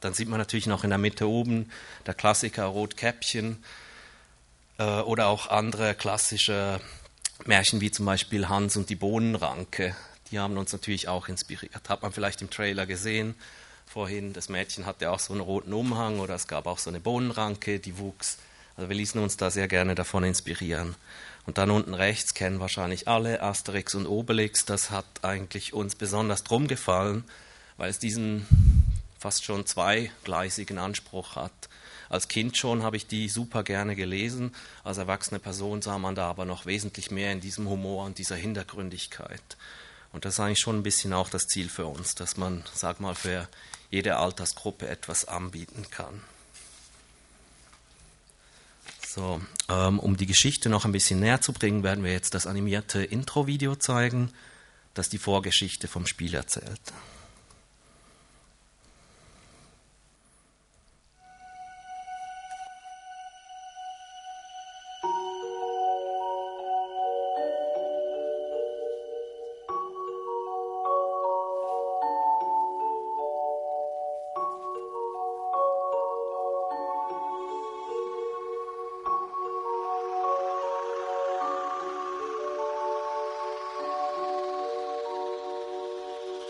Dann 0.00 0.14
sieht 0.14 0.28
man 0.28 0.38
natürlich 0.38 0.68
noch 0.68 0.84
in 0.84 0.90
der 0.90 0.98
Mitte 0.98 1.28
oben 1.28 1.72
der 2.06 2.14
Klassiker 2.14 2.66
Rotkäppchen 2.66 3.64
äh, 4.78 5.00
oder 5.00 5.26
auch 5.26 5.48
andere 5.48 5.96
klassische 5.96 6.80
Märchen 7.44 7.80
wie 7.80 7.90
zum 7.90 8.06
Beispiel 8.06 8.48
Hans 8.48 8.76
und 8.76 8.88
die 8.88 8.96
Bohnenranke, 8.96 9.94
die 10.30 10.38
haben 10.38 10.56
uns 10.56 10.72
natürlich 10.72 11.08
auch 11.08 11.28
inspiriert. 11.28 11.88
Hat 11.88 12.02
man 12.02 12.12
vielleicht 12.12 12.42
im 12.42 12.50
Trailer 12.50 12.86
gesehen 12.86 13.34
vorhin, 13.86 14.32
das 14.32 14.48
Mädchen 14.48 14.86
hatte 14.86 15.10
auch 15.10 15.20
so 15.20 15.32
einen 15.32 15.42
roten 15.42 15.72
Umhang 15.72 16.18
oder 16.18 16.34
es 16.34 16.48
gab 16.48 16.66
auch 16.66 16.78
so 16.78 16.90
eine 16.90 17.00
Bohnenranke, 17.00 17.78
die 17.78 17.98
wuchs. 17.98 18.38
Also 18.76 18.88
wir 18.88 18.96
ließen 18.96 19.20
uns 19.20 19.36
da 19.36 19.50
sehr 19.50 19.68
gerne 19.68 19.94
davon 19.94 20.24
inspirieren. 20.24 20.96
Und 21.46 21.58
dann 21.58 21.70
unten 21.70 21.94
rechts 21.94 22.34
kennen 22.34 22.58
wahrscheinlich 22.58 23.06
alle 23.06 23.40
Asterix 23.40 23.94
und 23.94 24.06
Obelix. 24.06 24.64
Das 24.64 24.90
hat 24.90 25.06
eigentlich 25.22 25.72
uns 25.72 25.94
besonders 25.94 26.42
drum 26.42 26.66
gefallen, 26.66 27.24
weil 27.76 27.88
es 27.88 27.98
diesen 27.98 28.46
fast 29.18 29.44
schon 29.44 29.64
zweigleisigen 29.64 30.78
Anspruch 30.78 31.36
hat. 31.36 31.52
Als 32.08 32.28
Kind 32.28 32.56
schon 32.56 32.82
habe 32.82 32.96
ich 32.96 33.06
die 33.06 33.28
super 33.28 33.62
gerne 33.62 33.96
gelesen. 33.96 34.54
Als 34.84 34.98
erwachsene 34.98 35.40
Person 35.40 35.82
sah 35.82 35.98
man 35.98 36.14
da 36.14 36.28
aber 36.28 36.44
noch 36.44 36.66
wesentlich 36.66 37.10
mehr 37.10 37.32
in 37.32 37.40
diesem 37.40 37.68
Humor 37.68 38.04
und 38.04 38.18
dieser 38.18 38.36
Hintergründigkeit. 38.36 39.56
Und 40.12 40.24
das 40.24 40.34
ist 40.34 40.40
eigentlich 40.40 40.60
schon 40.60 40.78
ein 40.78 40.82
bisschen 40.82 41.12
auch 41.12 41.28
das 41.28 41.46
Ziel 41.46 41.68
für 41.68 41.86
uns, 41.86 42.14
dass 42.14 42.36
man, 42.36 42.64
sag 42.74 43.00
mal, 43.00 43.14
für 43.14 43.48
jede 43.90 44.16
Altersgruppe 44.16 44.88
etwas 44.88 45.26
anbieten 45.26 45.86
kann. 45.90 46.22
So, 49.06 49.40
ähm, 49.68 49.98
um 49.98 50.16
die 50.16 50.26
Geschichte 50.26 50.68
noch 50.68 50.84
ein 50.84 50.92
bisschen 50.92 51.20
näher 51.20 51.40
zu 51.40 51.52
bringen, 51.52 51.82
werden 51.82 52.04
wir 52.04 52.12
jetzt 52.12 52.34
das 52.34 52.46
animierte 52.46 53.02
Intro-Video 53.02 53.74
zeigen, 53.76 54.30
das 54.94 55.08
die 55.08 55.18
Vorgeschichte 55.18 55.88
vom 55.88 56.06
Spiel 56.06 56.34
erzählt. 56.34 56.80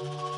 you. 0.02 0.35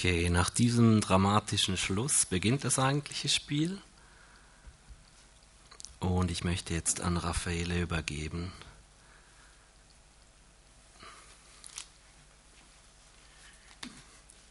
Okay, 0.00 0.30
nach 0.30 0.48
diesem 0.48 1.02
dramatischen 1.02 1.76
Schluss 1.76 2.24
beginnt 2.24 2.64
das 2.64 2.78
eigentliche 2.78 3.28
Spiel. 3.28 3.76
Und 5.98 6.30
ich 6.30 6.42
möchte 6.42 6.72
jetzt 6.72 7.02
an 7.02 7.18
Raffaele 7.18 7.82
übergeben. 7.82 8.50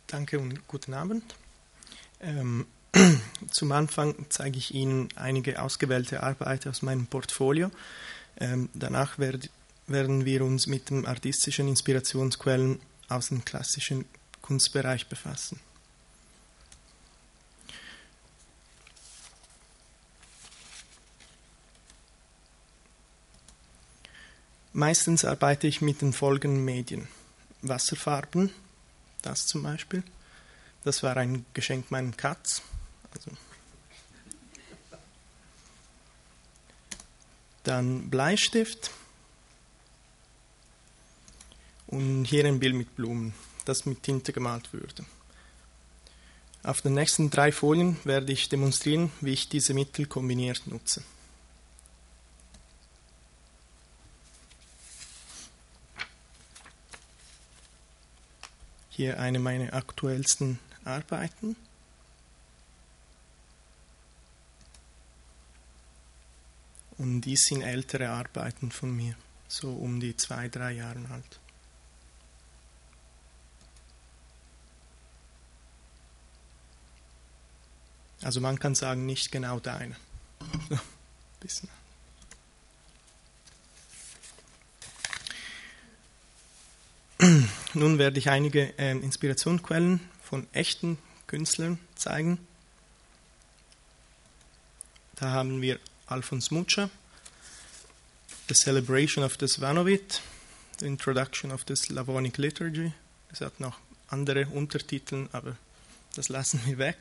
Danke 0.05 0.37
und 0.37 0.67
guten 0.67 0.93
Abend. 0.93 1.23
Ähm, 2.21 2.67
zum 3.49 3.71
Anfang 3.71 4.27
zeige 4.29 4.59
ich 4.59 4.75
Ihnen 4.75 5.09
einige 5.15 5.63
ausgewählte 5.63 6.21
Arbeiten 6.21 6.69
aus 6.69 6.83
meinem 6.83 7.07
Portfolio. 7.07 7.71
Ähm, 8.37 8.69
danach 8.75 9.17
werd, 9.17 9.49
werden 9.87 10.25
wir 10.25 10.45
uns 10.45 10.67
mit 10.67 10.91
den 10.91 11.07
artistischen 11.07 11.67
Inspirationsquellen 11.67 12.79
aus 13.07 13.29
dem 13.29 13.43
klassischen 13.43 14.05
Kunstbereich 14.49 15.05
befassen. 15.05 15.59
Meistens 24.73 25.23
arbeite 25.23 25.67
ich 25.67 25.81
mit 25.81 26.01
den 26.01 26.13
folgenden 26.13 26.65
Medien. 26.65 27.07
Wasserfarben, 27.61 28.51
das 29.21 29.45
zum 29.45 29.61
Beispiel. 29.61 30.01
Das 30.83 31.03
war 31.03 31.15
ein 31.15 31.45
Geschenk 31.53 31.91
meinem 31.91 32.17
Katz. 32.17 32.63
Also 33.13 33.29
dann 37.65 38.09
Bleistift 38.09 38.89
und 41.85 42.25
hier 42.25 42.45
ein 42.45 42.59
Bild 42.59 42.73
mit 42.73 42.95
Blumen, 42.95 43.35
das 43.69 43.85
mit 43.85 44.03
Tinte 44.03 44.33
gemalt 44.33 44.73
würde. 44.73 45.05
Auf 46.63 46.81
den 46.81 46.93
nächsten 46.93 47.29
drei 47.29 47.51
Folien 47.51 47.97
werde 48.03 48.33
ich 48.33 48.49
demonstrieren, 48.49 49.11
wie 49.21 49.31
ich 49.31 49.47
diese 49.47 49.73
Mittel 49.73 50.07
kombiniert 50.07 50.67
nutze. 50.67 51.03
Hier 58.89 59.19
eine 59.19 59.39
meiner 59.39 59.73
aktuellsten 59.73 60.59
Arbeiten. 60.83 61.55
Und 66.97 67.21
dies 67.21 67.45
sind 67.45 67.61
ältere 67.61 68.09
Arbeiten 68.09 68.71
von 68.71 68.93
mir, 68.93 69.15
so 69.47 69.71
um 69.71 70.01
die 70.01 70.17
zwei, 70.17 70.49
drei 70.49 70.73
Jahre 70.73 70.99
alt. 71.09 71.39
Also 78.21 78.41
man 78.41 78.59
kann 78.59 78.75
sagen, 78.75 79.05
nicht 79.05 79.31
genau 79.31 79.59
deine. 79.59 79.95
Bisschen. 81.39 81.69
Nun 87.73 87.97
werde 87.97 88.19
ich 88.19 88.29
einige 88.29 88.77
äh, 88.77 88.91
Inspirationsquellen 88.91 89.99
von 90.23 90.47
echten 90.53 90.97
Künstlern 91.27 91.79
zeigen. 91.95 92.39
Da 95.15 95.31
haben 95.31 95.61
wir 95.61 95.79
Alfons 96.07 96.49
Mucha, 96.49 96.89
The 98.47 98.55
Celebration 98.55 99.23
of 99.23 99.37
the 99.39 99.47
Svanovit, 99.47 100.21
The 100.79 100.87
Introduction 100.87 101.51
of 101.51 101.65
the 101.67 101.75
Slavonic 101.75 102.37
Liturgy. 102.37 102.93
Es 103.31 103.41
hat 103.41 103.59
noch 103.59 103.77
andere 104.07 104.47
Untertitel, 104.47 105.27
aber 105.33 105.57
das 106.15 106.29
lassen 106.29 106.61
wir 106.65 106.77
weg. 106.77 106.97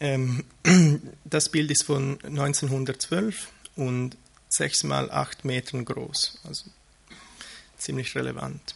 Ähm, 0.00 0.44
das 1.24 1.48
Bild 1.48 1.70
ist 1.70 1.84
von 1.84 2.18
1912 2.24 3.48
und 3.76 4.16
6 4.48 4.84
mal 4.84 5.10
8 5.10 5.44
Metern 5.44 5.84
groß, 5.84 6.40
also 6.44 6.64
ziemlich 7.78 8.14
relevant. 8.14 8.74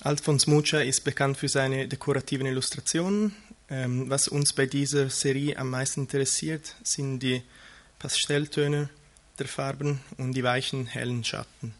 Alfons 0.00 0.46
Mucha 0.46 0.80
ist 0.80 1.04
bekannt 1.04 1.38
für 1.38 1.48
seine 1.48 1.88
dekorativen 1.88 2.46
Illustrationen. 2.46 3.34
Ähm, 3.68 4.08
was 4.08 4.28
uns 4.28 4.52
bei 4.52 4.66
dieser 4.66 5.10
Serie 5.10 5.58
am 5.58 5.70
meisten 5.70 6.02
interessiert, 6.02 6.76
sind 6.84 7.20
die 7.20 7.42
Pastelltöne 7.98 8.90
der 9.38 9.48
Farben 9.48 10.00
und 10.18 10.32
die 10.32 10.44
weichen, 10.44 10.86
hellen 10.86 11.24
Schatten. 11.24 11.74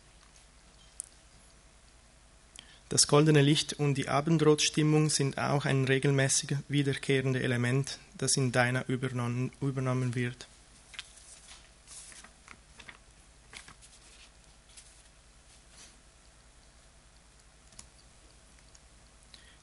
Das 2.88 3.08
goldene 3.08 3.42
Licht 3.42 3.72
und 3.72 3.94
die 3.94 4.08
Abendrotstimmung 4.08 5.10
sind 5.10 5.38
auch 5.38 5.64
ein 5.64 5.84
regelmäßig 5.86 6.56
wiederkehrendes 6.68 7.42
Element, 7.42 7.98
das 8.16 8.36
in 8.36 8.52
Deiner 8.52 8.88
übernommen, 8.88 10.14
wird. 10.14 10.46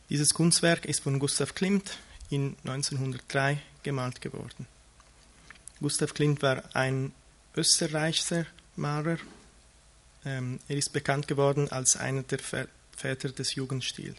Dieses 0.10 0.34
Kunstwerk 0.34 0.86
ist 0.86 1.00
von 1.00 1.18
Gustav 1.18 1.56
Klimt 1.56 1.98
in 2.30 2.58
1903 2.66 3.58
gemalt 3.84 4.22
geworden. 4.22 4.68
Gustav 5.80 6.14
Klimt 6.14 6.42
war 6.42 6.64
ein 6.76 7.14
österreichischer 7.56 8.46
Maler. 8.76 9.18
Ähm, 10.26 10.60
er 10.68 10.76
ist 10.76 10.92
bekannt 10.92 11.28
geworden 11.28 11.72
als 11.72 11.96
einer 11.96 12.24
der 12.24 12.40
Väter 13.04 13.34
des 13.34 13.56
Jugendstils. 13.56 14.16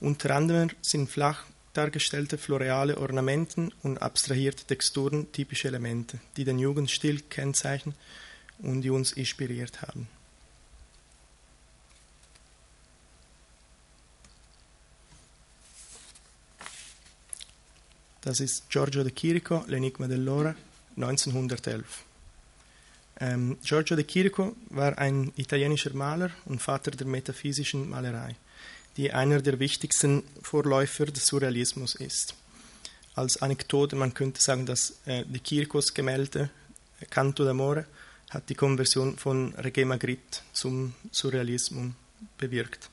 Unter 0.00 0.34
anderem 0.34 0.70
sind 0.82 1.08
flach 1.08 1.44
dargestellte 1.74 2.36
floreale 2.36 2.98
Ornamenten 2.98 3.72
und 3.84 4.02
abstrahierte 4.02 4.64
Texturen 4.64 5.30
typische 5.30 5.68
Elemente, 5.68 6.18
die 6.36 6.44
den 6.44 6.58
Jugendstil 6.58 7.20
kennzeichnen 7.20 7.94
und 8.58 8.82
die 8.82 8.90
uns 8.90 9.12
inspiriert 9.12 9.80
haben. 9.82 10.08
Das 18.22 18.40
ist 18.40 18.68
Giorgio 18.70 19.04
de 19.04 19.12
Chirico, 19.14 19.58
L'Enigma 19.68 20.08
dell'Ora, 20.08 20.56
1911. 20.96 22.07
Ähm, 23.20 23.58
Giorgio 23.64 23.96
de 23.96 24.04
Chirico 24.04 24.56
war 24.70 24.96
ein 24.98 25.32
italienischer 25.36 25.92
Maler 25.92 26.30
und 26.44 26.62
Vater 26.62 26.92
der 26.92 27.06
metaphysischen 27.06 27.88
Malerei, 27.88 28.36
die 28.96 29.12
einer 29.12 29.42
der 29.42 29.58
wichtigsten 29.58 30.22
Vorläufer 30.42 31.06
des 31.06 31.26
Surrealismus 31.26 31.96
ist. 31.96 32.34
Als 33.16 33.42
Anekdote, 33.42 33.96
man 33.96 34.14
könnte 34.14 34.40
sagen, 34.40 34.66
dass 34.66 35.00
äh, 35.06 35.24
de 35.24 35.40
Chiricos 35.44 35.92
Gemälde 35.94 36.50
Canto 37.10 37.44
d'Amore 37.44 37.84
hat 38.30 38.48
die 38.48 38.54
Konversion 38.54 39.16
von 39.16 39.54
Reggae 39.54 39.84
Magritte 39.84 40.40
zum 40.52 40.94
Surrealismus 41.10 41.92
bewirkt. 42.36 42.88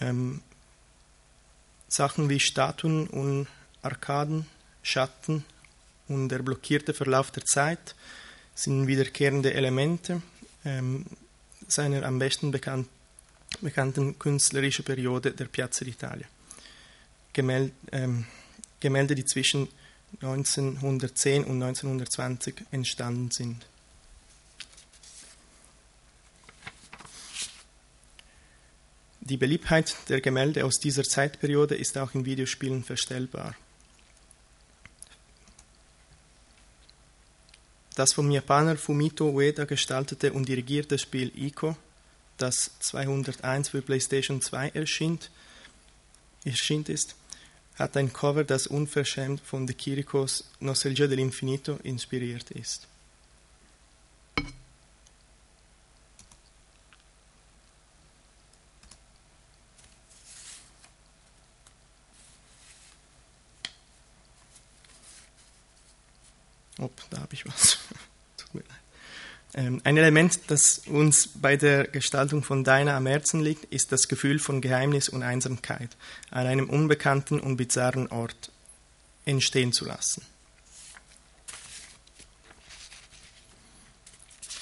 Ähm, 0.00 0.40
Sachen 1.88 2.30
wie 2.30 2.40
Statuen 2.40 3.08
und 3.08 3.48
Arkaden, 3.82 4.46
Schatten 4.82 5.44
und 6.08 6.28
der 6.28 6.38
blockierte 6.38 6.94
Verlauf 6.94 7.30
der 7.30 7.44
Zeit 7.44 7.94
sind 8.60 8.86
wiederkehrende 8.86 9.54
Elemente 9.54 10.20
ähm, 10.64 11.06
seiner 11.66 12.04
am 12.04 12.18
besten 12.18 12.50
bekannt, 12.50 12.88
bekannten 13.60 14.18
künstlerischen 14.18 14.84
Periode 14.84 15.32
der 15.32 15.46
Piazza 15.46 15.84
d'Italia. 15.84 16.26
Gemälde, 17.32 17.72
ähm, 17.92 18.26
Gemälde, 18.80 19.14
die 19.14 19.24
zwischen 19.24 19.68
1910 20.20 21.44
und 21.44 21.62
1920 21.62 22.54
entstanden 22.70 23.30
sind. 23.30 23.66
Die 29.20 29.36
Beliebtheit 29.36 29.96
der 30.08 30.20
Gemälde 30.20 30.64
aus 30.64 30.80
dieser 30.80 31.04
Zeitperiode 31.04 31.76
ist 31.76 31.96
auch 31.96 32.14
in 32.14 32.26
Videospielen 32.26 32.82
verstellbar. 32.82 33.54
Das 38.00 38.14
vom 38.14 38.30
Japaner 38.30 38.78
Fumito 38.78 39.28
Ueda 39.28 39.66
gestaltete 39.66 40.32
und 40.32 40.48
dirigierte 40.48 40.96
Spiel 40.98 41.30
Ico, 41.36 41.76
das 42.38 42.70
201 42.80 43.68
für 43.68 43.82
PlayStation 43.82 44.40
2 44.40 44.70
erschien, 44.70 45.18
erschien 46.46 46.82
ist, 46.84 47.14
hat 47.74 47.98
ein 47.98 48.10
Cover, 48.10 48.44
das 48.44 48.66
unverschämt 48.66 49.42
von 49.42 49.66
De 49.66 49.76
Chiricos 49.78 50.48
Nostalgia 50.60 51.04
dell'Infinito 51.04 51.78
inspiriert 51.82 52.50
ist. 52.52 52.88
Ob, 66.80 66.92
da 67.10 67.20
habe 67.20 67.34
ich 67.34 67.44
was. 67.46 67.78
Tut 68.38 68.54
mir 68.54 68.60
leid. 68.62 68.70
Ähm, 68.70 68.78
ein 69.52 69.96
Element, 69.96 70.38
das 70.48 70.82
uns 70.86 71.28
bei 71.28 71.56
der 71.56 71.88
Gestaltung 71.88 72.44
von 72.44 72.62
Deiner 72.62 72.94
am 72.94 73.06
Herzen 73.06 73.40
liegt, 73.40 73.64
ist 73.64 73.90
das 73.90 74.06
Gefühl 74.06 74.38
von 74.38 74.60
Geheimnis 74.60 75.08
und 75.08 75.22
Einsamkeit 75.22 75.90
an 76.30 76.46
einem 76.46 76.70
unbekannten 76.70 77.40
und 77.40 77.56
bizarren 77.56 78.06
Ort 78.08 78.52
entstehen 79.24 79.72
zu 79.72 79.84
lassen. 79.84 80.22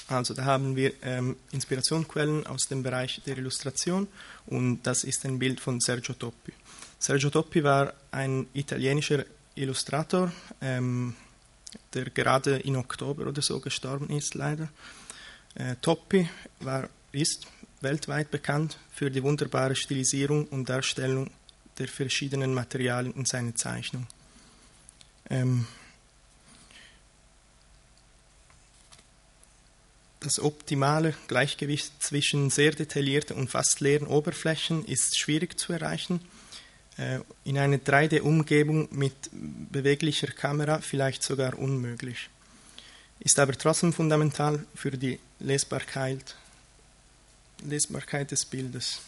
Also 0.07 0.33
da 0.33 0.43
haben 0.43 0.75
wir 0.75 0.93
ähm, 1.03 1.35
Inspirationsquellen 1.51 2.47
aus 2.47 2.67
dem 2.67 2.81
Bereich 2.81 3.21
der 3.27 3.37
Illustration 3.37 4.07
und 4.47 4.81
das 4.83 5.03
ist 5.03 5.23
ein 5.25 5.37
Bild 5.37 5.59
von 5.59 5.79
Sergio 5.79 6.15
Toppi. 6.15 6.51
Sergio 6.97 7.29
Toppi 7.29 7.63
war 7.63 7.93
ein 8.09 8.47
italienischer 8.53 9.23
Illustrator, 9.53 10.31
ähm, 10.61 11.15
der 11.93 12.05
gerade 12.05 12.57
in 12.57 12.75
Oktober 12.75 13.27
oder 13.27 13.41
so 13.41 13.59
gestorben 13.59 14.09
ist, 14.09 14.35
leider. 14.35 14.69
Äh, 15.55 15.75
Toppi 15.81 16.29
war, 16.59 16.89
ist 17.11 17.47
weltweit 17.81 18.31
bekannt 18.31 18.77
für 18.91 19.09
die 19.09 19.23
wunderbare 19.23 19.75
Stilisierung 19.75 20.45
und 20.47 20.69
Darstellung 20.69 21.31
der 21.77 21.87
verschiedenen 21.87 22.53
Materialien 22.53 23.13
in 23.13 23.25
seiner 23.25 23.55
Zeichnung. 23.55 24.05
Ähm, 25.29 25.65
Das 30.21 30.41
optimale 30.41 31.13
Gleichgewicht 31.27 32.03
zwischen 32.03 32.49
sehr 32.49 32.71
detaillierten 32.71 33.37
und 33.37 33.49
fast 33.49 33.79
leeren 33.79 34.05
Oberflächen 34.05 34.83
ist 34.83 35.17
schwierig 35.17 35.57
zu 35.57 35.71
erreichen. 35.71 36.19
Äh, 36.99 37.19
in 37.45 37.57
einer 37.57 37.77
3D-Umgebung 37.77 38.89
mit 38.91 39.13
beweglicher 39.31 40.27
Kamera 40.27 40.79
vielleicht 40.79 41.23
sogar 41.23 41.57
unmöglich. 41.57 42.29
Ist 43.21 43.39
aber 43.39 43.53
trotzdem 43.53 43.93
fundamental 43.93 44.65
für 44.75 44.91
die 44.91 45.17
Lesbarkeit, 45.39 46.35
Lesbarkeit 47.63 48.31
des 48.31 48.43
Bildes. 48.43 48.99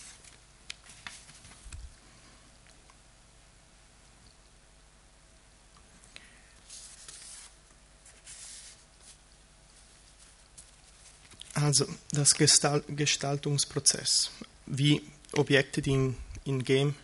Also 11.54 11.86
das 12.12 12.34
Gestaltungsprozess, 12.36 14.32
wie 14.66 15.02
Objekte, 15.34 15.82
die 15.82 15.92
in, 15.92 16.16
in 16.46 16.64
Game 16.64 16.96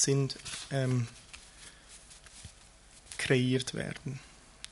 sind, 0.00 0.38
ähm, 0.70 1.08
kreiert 3.16 3.74
werden. 3.74 4.20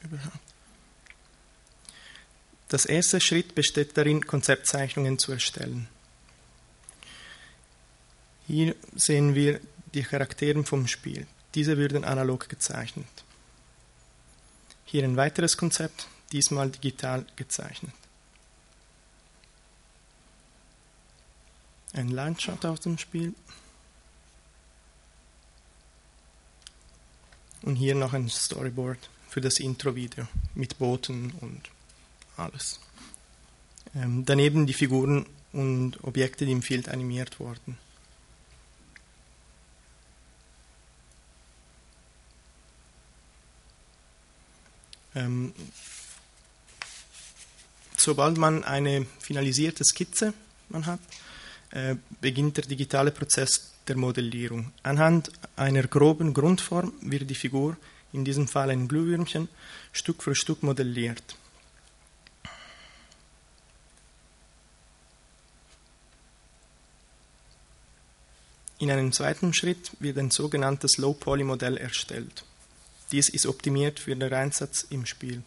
Überhaupt. 0.03 0.39
Das 2.69 2.85
erste 2.85 3.21
Schritt 3.21 3.55
besteht 3.55 3.97
darin, 3.97 4.27
Konzeptzeichnungen 4.27 5.19
zu 5.19 5.33
erstellen. 5.33 5.89
Hier 8.47 8.75
sehen 8.95 9.35
wir 9.35 9.61
die 9.95 10.03
Charaktere 10.03 10.63
vom 10.65 10.87
Spiel. 10.87 11.27
Diese 11.55 11.77
würden 11.77 12.05
analog 12.05 12.49
gezeichnet. 12.49 13.07
Hier 14.85 15.05
ein 15.05 15.17
weiteres 15.17 15.57
Konzept, 15.57 16.09
diesmal 16.33 16.71
digital 16.71 17.25
gezeichnet. 17.37 17.93
ein 21.97 22.09
Landschaft 22.09 22.65
aus 22.65 22.81
dem 22.81 22.99
Spiel. 22.99 23.35
Und 27.67 27.75
hier 27.75 27.97
noch 27.97 28.13
ein 28.13 28.29
Storyboard 28.29 29.11
für 29.29 29.41
das 29.41 29.59
Intro-Video 29.59 30.29
mit 30.55 30.79
Booten 30.79 31.33
und 31.41 31.63
alles. 32.37 32.79
Ähm, 33.93 34.25
daneben 34.25 34.67
die 34.67 34.73
Figuren 34.73 35.27
und 35.53 36.03
Objekte, 36.05 36.47
die 36.47 36.53
im 36.53 36.63
Field 36.63 36.89
animiert 36.89 37.41
wurden. 37.41 37.77
Ähm, 45.17 45.53
sobald 47.97 48.39
man 48.39 48.63
eine 48.63 49.07
finalisierte 49.19 49.85
Skizze 49.85 50.35
man 50.69 50.87
hat, 50.87 51.01
äh, 51.73 51.97
beginnt 52.21 52.59
der 52.59 52.67
digitale 52.67 53.11
Prozess 53.11 53.73
der 53.89 53.97
Modellierung. 53.97 54.73
Anhand 54.83 55.31
einer 55.57 55.83
groben 55.85 56.35
Grundform 56.35 56.93
wird 57.01 57.29
die 57.31 57.35
Figur, 57.35 57.77
in 58.13 58.25
diesem 58.25 58.49
Fall 58.49 58.71
ein 58.71 58.89
Glühwürmchen, 58.89 59.49
Stück 59.93 60.23
für 60.23 60.35
Stück 60.35 60.63
modelliert. 60.63 61.37
In 68.79 68.91
einem 68.91 69.11
zweiten 69.13 69.55
Schritt 69.55 69.93
wird 70.01 70.19
ein 70.19 70.31
sogenanntes 70.31 70.99
Low-Poly-Modell 70.99 71.79
erstellt. 71.79 72.45
Dies 73.11 73.29
ist 73.29 73.47
optimiert 73.47 74.01
für 74.01 74.15
den 74.15 74.33
Einsatz 74.33 74.87
im 74.91 75.07
Spiel. 75.07 75.43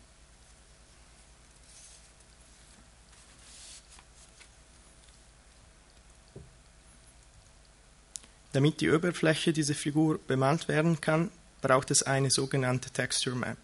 Damit 8.53 8.81
die 8.81 8.89
Oberfläche 8.89 9.53
dieser 9.53 9.75
Figur 9.75 10.19
bemalt 10.27 10.67
werden 10.67 10.99
kann, 11.01 11.29
braucht 11.61 11.91
es 11.91 12.03
eine 12.03 12.31
sogenannte 12.31 12.89
Texture 12.89 13.35
Map, 13.35 13.57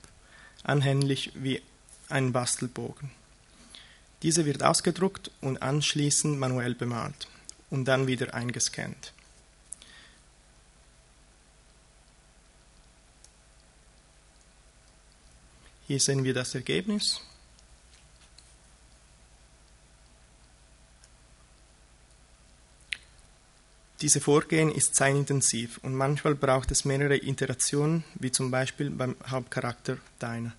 anhänglich 0.64 1.32
wie 1.34 1.62
ein 2.10 2.32
Bastelbogen. 2.32 3.10
Diese 4.22 4.46
wird 4.46 4.64
ausgedruckt 4.64 5.32
und 5.42 5.62
anschließend 5.62 6.40
manuell 6.40 6.76
bemalt 6.76 7.28
und 7.70 7.86
dann 7.86 8.08
wieder 8.08 8.34
eingescannt. 8.34 9.14
Hier 15.88 16.00
sehen 16.00 16.24
wir 16.24 16.34
das 16.34 16.56
Ergebnis. 16.56 17.22
Dieses 24.02 24.24
Vorgehen 24.24 24.72
ist 24.72 24.96
zeitintensiv 24.96 25.80
und 25.82 25.96
manchmal 25.96 26.36
braucht 26.36 26.72
es 26.72 26.84
mehrere 26.84 27.16
Iterationen, 27.16 28.04
wie 28.16 28.32
zum 28.32 28.52
Beispiel 28.52 28.90
beim 28.90 29.16
Hauptcharakter 29.28 29.98
Deiner. 30.20 30.54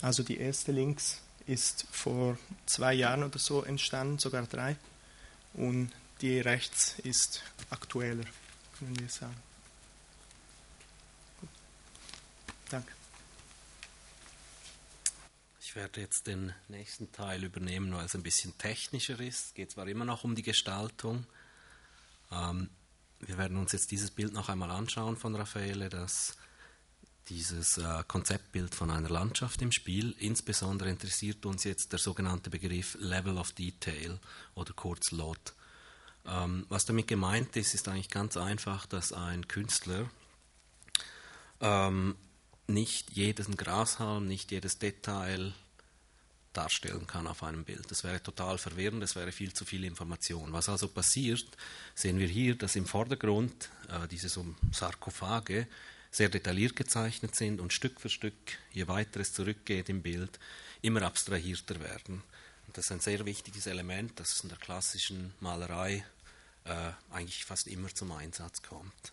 Also 0.00 0.22
die 0.22 0.38
erste 0.38 0.70
links 0.70 1.20
ist 1.46 1.86
vor 1.90 2.38
zwei 2.66 2.94
Jahren 2.94 3.24
oder 3.24 3.38
so 3.38 3.62
entstanden, 3.62 4.18
sogar 4.18 4.44
drei. 4.44 4.76
Und 5.54 5.90
die 6.20 6.40
rechts 6.40 6.96
ist 7.02 7.42
aktueller, 7.70 8.24
können 8.78 8.98
wir 8.98 9.08
sagen. 9.08 9.36
Danke. 12.70 12.92
Ich 15.74 15.80
werde 15.80 16.02
jetzt 16.02 16.28
den 16.28 16.54
nächsten 16.68 17.10
Teil 17.10 17.42
übernehmen, 17.42 17.92
weil 17.92 18.04
es 18.04 18.14
ein 18.14 18.22
bisschen 18.22 18.56
technischer 18.58 19.18
ist. 19.18 19.46
Es 19.46 19.54
geht 19.54 19.72
zwar 19.72 19.88
immer 19.88 20.04
noch 20.04 20.22
um 20.22 20.36
die 20.36 20.44
Gestaltung. 20.44 21.26
Ähm, 22.30 22.70
wir 23.18 23.38
werden 23.38 23.56
uns 23.56 23.72
jetzt 23.72 23.90
dieses 23.90 24.12
Bild 24.12 24.32
noch 24.32 24.48
einmal 24.48 24.70
anschauen 24.70 25.16
von 25.16 25.34
Raffaele, 25.34 25.88
das 25.88 26.36
dieses 27.28 27.76
äh, 27.78 28.04
Konzeptbild 28.06 28.72
von 28.72 28.88
einer 28.88 29.08
Landschaft 29.08 29.62
im 29.62 29.72
Spiel. 29.72 30.14
Insbesondere 30.20 30.90
interessiert 30.90 31.44
uns 31.44 31.64
jetzt 31.64 31.90
der 31.90 31.98
sogenannte 31.98 32.50
Begriff 32.50 32.96
Level 33.00 33.36
of 33.36 33.50
Detail 33.50 34.20
oder 34.54 34.74
kurz 34.74 35.10
LOT. 35.10 35.54
Ähm, 36.24 36.66
was 36.68 36.84
damit 36.84 37.08
gemeint 37.08 37.56
ist, 37.56 37.74
ist 37.74 37.88
eigentlich 37.88 38.10
ganz 38.10 38.36
einfach, 38.36 38.86
dass 38.86 39.12
ein 39.12 39.48
Künstler 39.48 40.08
ähm, 41.60 42.14
nicht 42.68 43.10
jeden 43.10 43.56
Grashalm, 43.56 44.26
nicht 44.26 44.52
jedes 44.52 44.78
Detail 44.78 45.52
darstellen 46.56 47.06
kann 47.06 47.26
auf 47.26 47.42
einem 47.42 47.64
Bild. 47.64 47.90
Das 47.90 48.04
wäre 48.04 48.22
total 48.22 48.58
verwirrend, 48.58 49.02
das 49.02 49.16
wäre 49.16 49.32
viel 49.32 49.52
zu 49.52 49.64
viel 49.64 49.84
Information. 49.84 50.52
Was 50.52 50.68
also 50.68 50.88
passiert, 50.88 51.46
sehen 51.94 52.18
wir 52.18 52.28
hier, 52.28 52.54
dass 52.56 52.76
im 52.76 52.86
Vordergrund 52.86 53.70
äh, 53.88 54.08
diese 54.08 54.28
so 54.28 54.46
Sarkophage 54.72 55.66
sehr 56.10 56.28
detailliert 56.28 56.76
gezeichnet 56.76 57.34
sind 57.34 57.60
und 57.60 57.72
Stück 57.72 58.00
für 58.00 58.08
Stück, 58.08 58.34
je 58.72 58.86
weiter 58.86 59.20
es 59.20 59.32
zurückgeht 59.32 59.88
im 59.88 60.02
Bild, 60.02 60.38
immer 60.80 61.02
abstrahierter 61.02 61.80
werden. 61.80 62.22
Und 62.66 62.78
das 62.78 62.86
ist 62.86 62.92
ein 62.92 63.00
sehr 63.00 63.24
wichtiges 63.26 63.66
Element, 63.66 64.18
das 64.20 64.40
in 64.40 64.48
der 64.48 64.58
klassischen 64.58 65.34
Malerei 65.40 66.04
äh, 66.64 66.90
eigentlich 67.10 67.44
fast 67.44 67.66
immer 67.66 67.88
zum 67.92 68.12
Einsatz 68.12 68.62
kommt. 68.62 69.12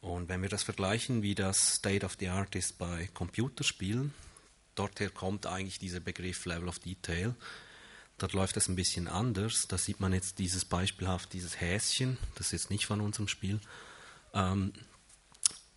Und 0.00 0.28
wenn 0.28 0.42
wir 0.42 0.50
das 0.50 0.62
vergleichen, 0.62 1.22
wie 1.22 1.34
das 1.34 1.76
State 1.76 2.04
of 2.04 2.16
the 2.20 2.28
Art 2.28 2.54
ist 2.54 2.76
bei 2.76 3.08
Computerspielen, 3.14 4.12
dorther 4.74 5.10
kommt 5.10 5.46
eigentlich 5.46 5.78
dieser 5.78 6.00
Begriff 6.00 6.44
Level 6.44 6.68
of 6.68 6.78
Detail. 6.78 7.34
Dort 8.18 8.32
läuft 8.32 8.56
es 8.56 8.68
ein 8.68 8.76
bisschen 8.76 9.08
anders. 9.08 9.66
Da 9.68 9.78
sieht 9.78 10.00
man 10.00 10.12
jetzt 10.12 10.38
dieses 10.38 10.64
beispielhaft, 10.64 11.32
dieses 11.32 11.60
Häschen, 11.60 12.18
das 12.36 12.46
ist 12.46 12.52
jetzt 12.52 12.70
nicht 12.70 12.86
von 12.86 13.00
unserem 13.00 13.28
Spiel. 13.28 13.60
Ähm, 14.32 14.72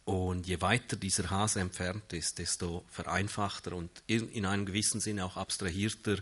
Und 0.06 0.48
je 0.48 0.62
weiter 0.62 0.96
dieser 0.96 1.30
Hase 1.30 1.60
entfernt 1.60 2.14
ist, 2.14 2.38
desto 2.40 2.86
vereinfachter 2.90 3.74
und 3.76 3.92
in 4.08 4.46
einem 4.46 4.66
gewissen 4.66 5.02
Sinne 5.02 5.26
auch 5.26 5.36
abstrahierter 5.36 6.20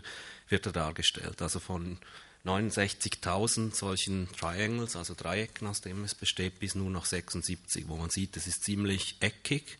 wird 0.48 0.66
er 0.66 0.72
dargestellt. 0.72 1.40
Also 1.40 1.60
von 1.60 1.98
69.000 2.44 3.76
solchen 3.76 4.28
Triangles, 4.32 4.96
also 4.96 5.14
Dreiecken, 5.14 5.68
aus 5.68 5.82
denen 5.82 6.04
es 6.04 6.16
besteht, 6.16 6.58
bis 6.58 6.74
nur 6.74 6.90
noch 6.90 7.04
76, 7.04 7.86
wo 7.86 7.96
man 7.96 8.10
sieht, 8.10 8.36
es 8.36 8.48
ist 8.48 8.64
ziemlich 8.64 9.18
eckig. 9.20 9.78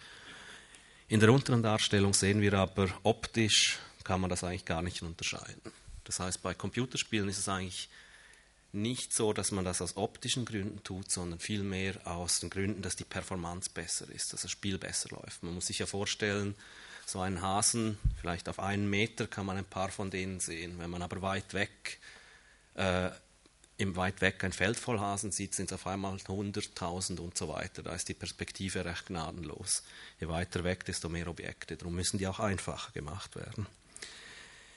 In 1.09 1.21
der 1.21 1.33
unteren 1.33 1.63
Darstellung 1.63 2.15
sehen 2.15 2.41
wir 2.41 2.55
aber 2.55 2.89
optisch, 3.05 3.79
kann 4.03 4.21
man 4.21 4.29
das 4.29 4.43
eigentlich 4.43 4.65
gar 4.65 4.83
nicht 4.83 5.03
unterscheiden. 5.03 5.73
Das 6.03 6.19
heißt, 6.19 6.43
bei 6.43 6.53
Computerspielen 6.53 7.29
ist 7.29 7.39
es 7.39 7.49
eigentlich 7.49 7.89
nicht 8.73 9.15
so, 9.15 9.33
dass 9.33 9.53
man 9.53 9.65
das 9.65 9.81
aus 9.81 9.97
optischen 9.97 10.45
Gründen 10.45 10.83
tut, 10.83 11.11
sondern 11.11 11.39
vielmehr 11.39 11.95
aus 12.05 12.41
den 12.41 12.51
Gründen, 12.51 12.83
dass 12.83 12.97
die 12.97 13.05
Performance 13.05 13.71
besser 13.73 14.11
ist, 14.11 14.33
dass 14.33 14.43
das 14.43 14.51
Spiel 14.51 14.79
besser 14.79 15.11
läuft. 15.11 15.45
Man 15.45 15.55
muss 15.55 15.69
sich 15.69 15.79
ja 15.79 15.87
vorstellen, 15.87 16.57
so 17.07 17.21
einen 17.21 17.41
Hasen, 17.41 17.99
vielleicht 18.21 18.49
auf 18.49 18.59
einen 18.59 18.91
Meter 18.91 19.29
kann 19.29 19.47
man 19.47 19.57
ein 19.57 19.65
paar 19.65 19.91
von 19.91 20.11
denen 20.11 20.41
sehen. 20.41 20.75
Wenn 20.79 20.91
man 20.91 21.03
aber 21.03 21.23
weit 21.23 21.55
weg, 21.55 22.01
äh, 22.75 23.11
im 23.79 23.97
weit 23.97 24.21
weg 24.23 24.43
ein 24.43 24.53
Feld 24.53 24.79
voll 24.79 24.99
Hasen 24.99 25.33
sieht, 25.33 25.55
sind 25.55 25.67
es 25.67 25.75
auf 25.75 25.87
einmal 25.87 26.15
100.000 26.17 27.19
und 27.19 27.37
so 27.37 27.49
weiter. 27.49 27.83
Da 27.83 27.95
ist 27.95 28.09
die 28.09 28.15
Perspektive 28.15 28.85
recht 28.85 29.07
gnadenlos. 29.07 29.83
Je 30.19 30.29
weiter 30.29 30.65
weg, 30.65 30.85
desto 30.87 31.09
mehr 31.09 31.29
Objekte. 31.29 31.77
Darum 31.77 31.95
müssen 31.95 32.19
die 32.19 32.27
auch 32.27 32.41
einfacher 32.41 32.93
gemacht 32.93 33.37
werden. 33.37 33.67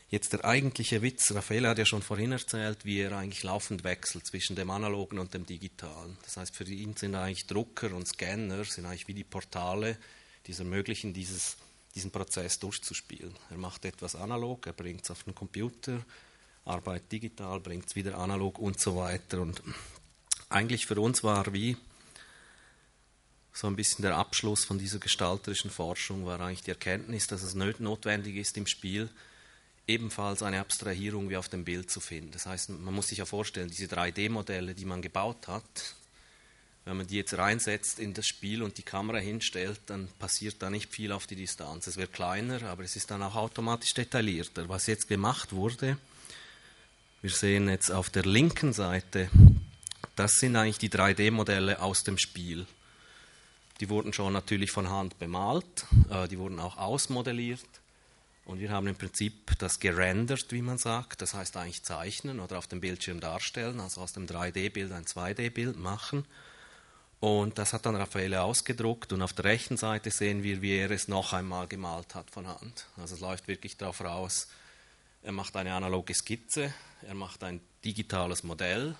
Jetzt 0.09 0.33
der 0.33 0.43
eigentliche 0.43 1.03
Witz, 1.03 1.31
Raphael 1.31 1.67
hat 1.67 1.77
ja 1.77 1.85
schon 1.85 2.01
vorhin 2.01 2.31
erzählt, 2.31 2.83
wie 2.83 2.99
er 2.99 3.11
eigentlich 3.11 3.43
laufend 3.43 3.83
wechselt 3.83 4.25
zwischen 4.25 4.55
dem 4.55 4.71
analogen 4.71 5.19
und 5.19 5.35
dem 5.35 5.45
digitalen. 5.45 6.17
Das 6.23 6.35
heißt, 6.35 6.55
für 6.55 6.63
ihn 6.63 6.95
sind 6.95 7.13
eigentlich 7.13 7.45
Drucker 7.45 7.93
und 7.93 8.07
Scanner 8.07 8.65
sind 8.65 8.87
eigentlich 8.87 9.07
wie 9.07 9.13
die 9.13 9.23
Portale, 9.23 9.97
die 10.47 10.51
es 10.51 10.59
ermöglichen, 10.59 11.13
dieses, 11.13 11.57
diesen 11.93 12.09
Prozess 12.09 12.57
durchzuspielen. 12.57 13.35
Er 13.51 13.57
macht 13.57 13.85
etwas 13.85 14.15
analog, 14.15 14.65
er 14.65 14.73
bringt 14.73 15.03
es 15.03 15.11
auf 15.11 15.23
den 15.23 15.35
Computer, 15.35 16.03
arbeitet 16.69 17.11
digital, 17.11 17.59
bringt 17.59 17.87
es 17.87 17.95
wieder 17.95 18.17
analog 18.17 18.59
und 18.59 18.79
so 18.79 18.95
weiter. 18.95 19.41
Und 19.41 19.61
eigentlich 20.49 20.85
für 20.85 20.99
uns 20.99 21.23
war 21.23 21.51
wie 21.53 21.77
so 23.51 23.67
ein 23.67 23.75
bisschen 23.75 24.03
der 24.03 24.15
Abschluss 24.15 24.63
von 24.63 24.79
dieser 24.79 24.99
gestalterischen 24.99 25.71
Forschung, 25.71 26.25
war 26.25 26.39
eigentlich 26.39 26.63
die 26.63 26.71
Erkenntnis, 26.71 27.27
dass 27.27 27.43
es 27.43 27.55
notwendig 27.55 28.35
ist 28.37 28.55
im 28.57 28.67
Spiel, 28.67 29.09
ebenfalls 29.87 30.43
eine 30.43 30.59
Abstrahierung 30.59 31.29
wie 31.29 31.37
auf 31.37 31.49
dem 31.49 31.65
Bild 31.65 31.89
zu 31.89 31.99
finden. 31.99 32.31
Das 32.31 32.45
heißt, 32.45 32.69
man 32.69 32.93
muss 32.93 33.07
sich 33.09 33.17
ja 33.17 33.25
vorstellen, 33.25 33.69
diese 33.69 33.87
3D-Modelle, 33.87 34.75
die 34.75 34.85
man 34.85 35.01
gebaut 35.01 35.47
hat, 35.47 35.95
wenn 36.85 36.97
man 36.97 37.07
die 37.07 37.17
jetzt 37.17 37.37
reinsetzt 37.37 37.99
in 37.99 38.13
das 38.13 38.25
Spiel 38.25 38.63
und 38.63 38.77
die 38.77 38.83
Kamera 38.83 39.17
hinstellt, 39.17 39.81
dann 39.87 40.07
passiert 40.19 40.55
da 40.59 40.69
nicht 40.69 40.91
viel 40.91 41.11
auf 41.11 41.27
die 41.27 41.35
Distanz. 41.35 41.87
Es 41.87 41.97
wird 41.97 42.13
kleiner, 42.13 42.63
aber 42.63 42.83
es 42.83 42.95
ist 42.95 43.11
dann 43.11 43.21
auch 43.21 43.35
automatisch 43.35 43.93
detaillierter. 43.93 44.69
Was 44.69 44.87
jetzt 44.87 45.07
gemacht 45.07 45.51
wurde, 45.53 45.97
wir 47.21 47.29
sehen 47.29 47.67
jetzt 47.67 47.91
auf 47.91 48.09
der 48.09 48.23
linken 48.23 48.71
Seite, 48.71 49.29
das 50.15 50.35
sind 50.35 50.55
eigentlich 50.55 50.77
die 50.77 50.89
3D-Modelle 50.89 51.81
aus 51.81 52.03
dem 52.03 52.17
Spiel. 52.17 52.65
Die 53.81 53.89
wurden 53.89 54.13
schon 54.13 54.33
natürlich 54.33 54.71
von 54.71 54.89
Hand 54.89 55.19
bemalt, 55.19 55.85
äh, 56.09 56.27
die 56.27 56.37
wurden 56.37 56.59
auch 56.59 56.77
ausmodelliert 56.77 57.65
und 58.45 58.59
wir 58.59 58.71
haben 58.71 58.87
im 58.87 58.95
Prinzip 58.95 59.57
das 59.59 59.79
gerendert, 59.79 60.51
wie 60.51 60.61
man 60.61 60.77
sagt, 60.77 61.21
das 61.21 61.33
heißt 61.33 61.57
eigentlich 61.57 61.83
zeichnen 61.83 62.39
oder 62.39 62.57
auf 62.57 62.67
dem 62.67 62.81
Bildschirm 62.81 63.19
darstellen, 63.19 63.79
also 63.79 64.01
aus 64.01 64.13
dem 64.13 64.25
3D-Bild 64.25 64.91
ein 64.91 65.05
2D-Bild 65.05 65.77
machen. 65.77 66.25
Und 67.19 67.57
das 67.57 67.73
hat 67.73 67.85
dann 67.85 67.97
Raffaele 67.97 68.41
ausgedruckt 68.41 69.11
und 69.11 69.21
auf 69.21 69.33
der 69.33 69.45
rechten 69.45 69.75
Seite 69.75 70.09
sehen 70.09 70.41
wir, 70.41 70.61
wie 70.61 70.77
er 70.77 70.89
es 70.89 71.09
noch 71.09 71.33
einmal 71.33 71.67
gemalt 71.67 72.15
hat 72.15 72.31
von 72.31 72.47
Hand. 72.47 72.87
Also 72.95 73.15
es 73.15 73.21
läuft 73.21 73.49
wirklich 73.49 73.75
darauf 73.75 73.99
raus, 73.99 74.47
er 75.21 75.33
macht 75.33 75.57
eine 75.57 75.73
analoge 75.73 76.13
Skizze, 76.13 76.73
er 77.07 77.13
macht 77.13 77.43
ein 77.43 77.61
digitales 77.83 78.43
Modell, 78.43 78.95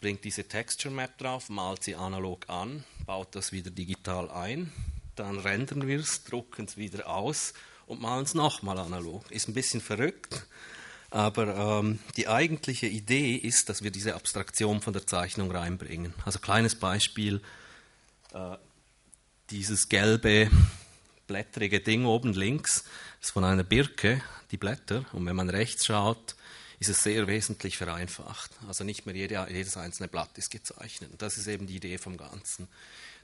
bringt 0.00 0.24
diese 0.24 0.44
Texture 0.44 0.92
Map 0.94 1.18
drauf, 1.18 1.48
malt 1.48 1.84
sie 1.84 1.94
analog 1.94 2.48
an, 2.48 2.84
baut 3.06 3.34
das 3.34 3.52
wieder 3.52 3.70
digital 3.70 4.30
ein, 4.30 4.72
dann 5.16 5.38
rendern 5.38 5.86
wir 5.86 6.00
es, 6.00 6.24
drucken 6.24 6.66
es 6.66 6.76
wieder 6.76 7.08
aus 7.08 7.52
und 7.86 8.00
malen 8.00 8.24
es 8.24 8.34
nochmal 8.34 8.78
analog. 8.78 9.30
Ist 9.30 9.48
ein 9.48 9.54
bisschen 9.54 9.80
verrückt, 9.80 10.46
aber 11.10 11.80
ähm, 11.80 11.98
die 12.16 12.28
eigentliche 12.28 12.86
Idee 12.86 13.34
ist, 13.34 13.68
dass 13.68 13.82
wir 13.82 13.90
diese 13.90 14.14
Abstraktion 14.14 14.80
von 14.80 14.92
der 14.92 15.06
Zeichnung 15.06 15.50
reinbringen. 15.50 16.14
Also 16.24 16.38
kleines 16.38 16.76
Beispiel, 16.76 17.42
äh, 18.32 18.56
dieses 19.50 19.88
gelbe 19.88 20.50
blättrige 21.26 21.80
Ding 21.80 22.06
oben 22.06 22.32
links 22.32 22.84
ist 23.20 23.32
von 23.32 23.44
einer 23.44 23.64
Birke, 23.64 24.22
die 24.50 24.56
Blätter, 24.56 25.04
und 25.12 25.26
wenn 25.26 25.36
man 25.36 25.50
rechts 25.50 25.86
schaut, 25.86 26.34
ist 26.80 26.88
es 26.88 27.02
sehr 27.02 27.26
wesentlich 27.26 27.76
vereinfacht. 27.76 28.50
Also 28.66 28.84
nicht 28.84 29.04
mehr 29.04 29.14
jede, 29.14 29.46
jedes 29.50 29.76
einzelne 29.76 30.08
Blatt 30.08 30.36
ist 30.38 30.50
gezeichnet. 30.50 31.10
Das 31.18 31.36
ist 31.36 31.46
eben 31.46 31.66
die 31.66 31.76
Idee 31.76 31.98
vom 31.98 32.16
Ganzen. 32.16 32.68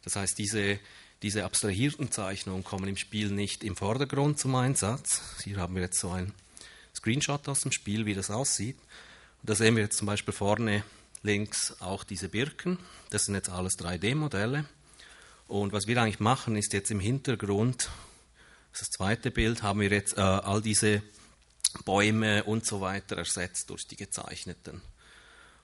Das 0.04 0.14
heißt, 0.14 0.38
diese, 0.38 0.78
diese 1.22 1.44
abstrahierten 1.44 2.12
Zeichnungen 2.12 2.64
kommen 2.64 2.86
im 2.86 2.98
Spiel 2.98 3.30
nicht 3.30 3.64
im 3.64 3.74
Vordergrund 3.74 4.38
zum 4.38 4.54
Einsatz. 4.54 5.22
Hier 5.42 5.56
haben 5.56 5.74
wir 5.74 5.82
jetzt 5.82 5.98
so 5.98 6.10
ein 6.10 6.34
Screenshot 6.94 7.48
aus 7.48 7.62
dem 7.62 7.72
Spiel, 7.72 8.04
wie 8.04 8.14
das 8.14 8.30
aussieht. 8.30 8.76
Und 9.40 9.48
da 9.50 9.54
sehen 9.54 9.74
wir 9.74 9.84
jetzt 9.84 9.96
zum 9.96 10.06
Beispiel 10.06 10.34
vorne 10.34 10.84
links 11.22 11.80
auch 11.80 12.04
diese 12.04 12.28
Birken. 12.28 12.78
Das 13.08 13.24
sind 13.24 13.34
jetzt 13.34 13.48
alles 13.48 13.78
3D-Modelle. 13.78 14.66
Und 15.48 15.72
was 15.72 15.86
wir 15.86 16.00
eigentlich 16.00 16.20
machen, 16.20 16.56
ist 16.56 16.74
jetzt 16.74 16.90
im 16.90 17.00
Hintergrund, 17.00 17.88
das, 18.72 18.80
das 18.80 18.90
zweite 18.90 19.30
Bild, 19.30 19.62
haben 19.62 19.80
wir 19.80 19.88
jetzt 19.88 20.18
äh, 20.18 20.20
all 20.20 20.60
diese 20.60 21.02
Bäume 21.84 22.44
und 22.44 22.66
so 22.66 22.80
weiter 22.80 23.16
ersetzt 23.16 23.70
durch 23.70 23.86
die 23.86 23.96
gezeichneten. 23.96 24.82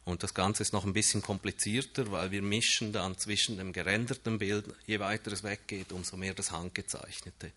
Und 0.04 0.22
das 0.22 0.34
Ganze 0.34 0.62
ist 0.62 0.72
noch 0.72 0.84
ein 0.84 0.92
bisschen 0.92 1.22
komplizierter, 1.22 2.10
weil 2.10 2.32
wir 2.32 2.42
mischen 2.42 2.92
dann 2.92 3.16
zwischen 3.18 3.56
dem 3.56 3.72
gerenderten 3.72 4.38
Bild, 4.38 4.66
je 4.86 4.98
weiter 4.98 5.30
es 5.30 5.44
weggeht, 5.44 5.92
umso 5.92 6.16
mehr 6.16 6.34
das 6.34 6.50
handgezeichnete. 6.50 7.52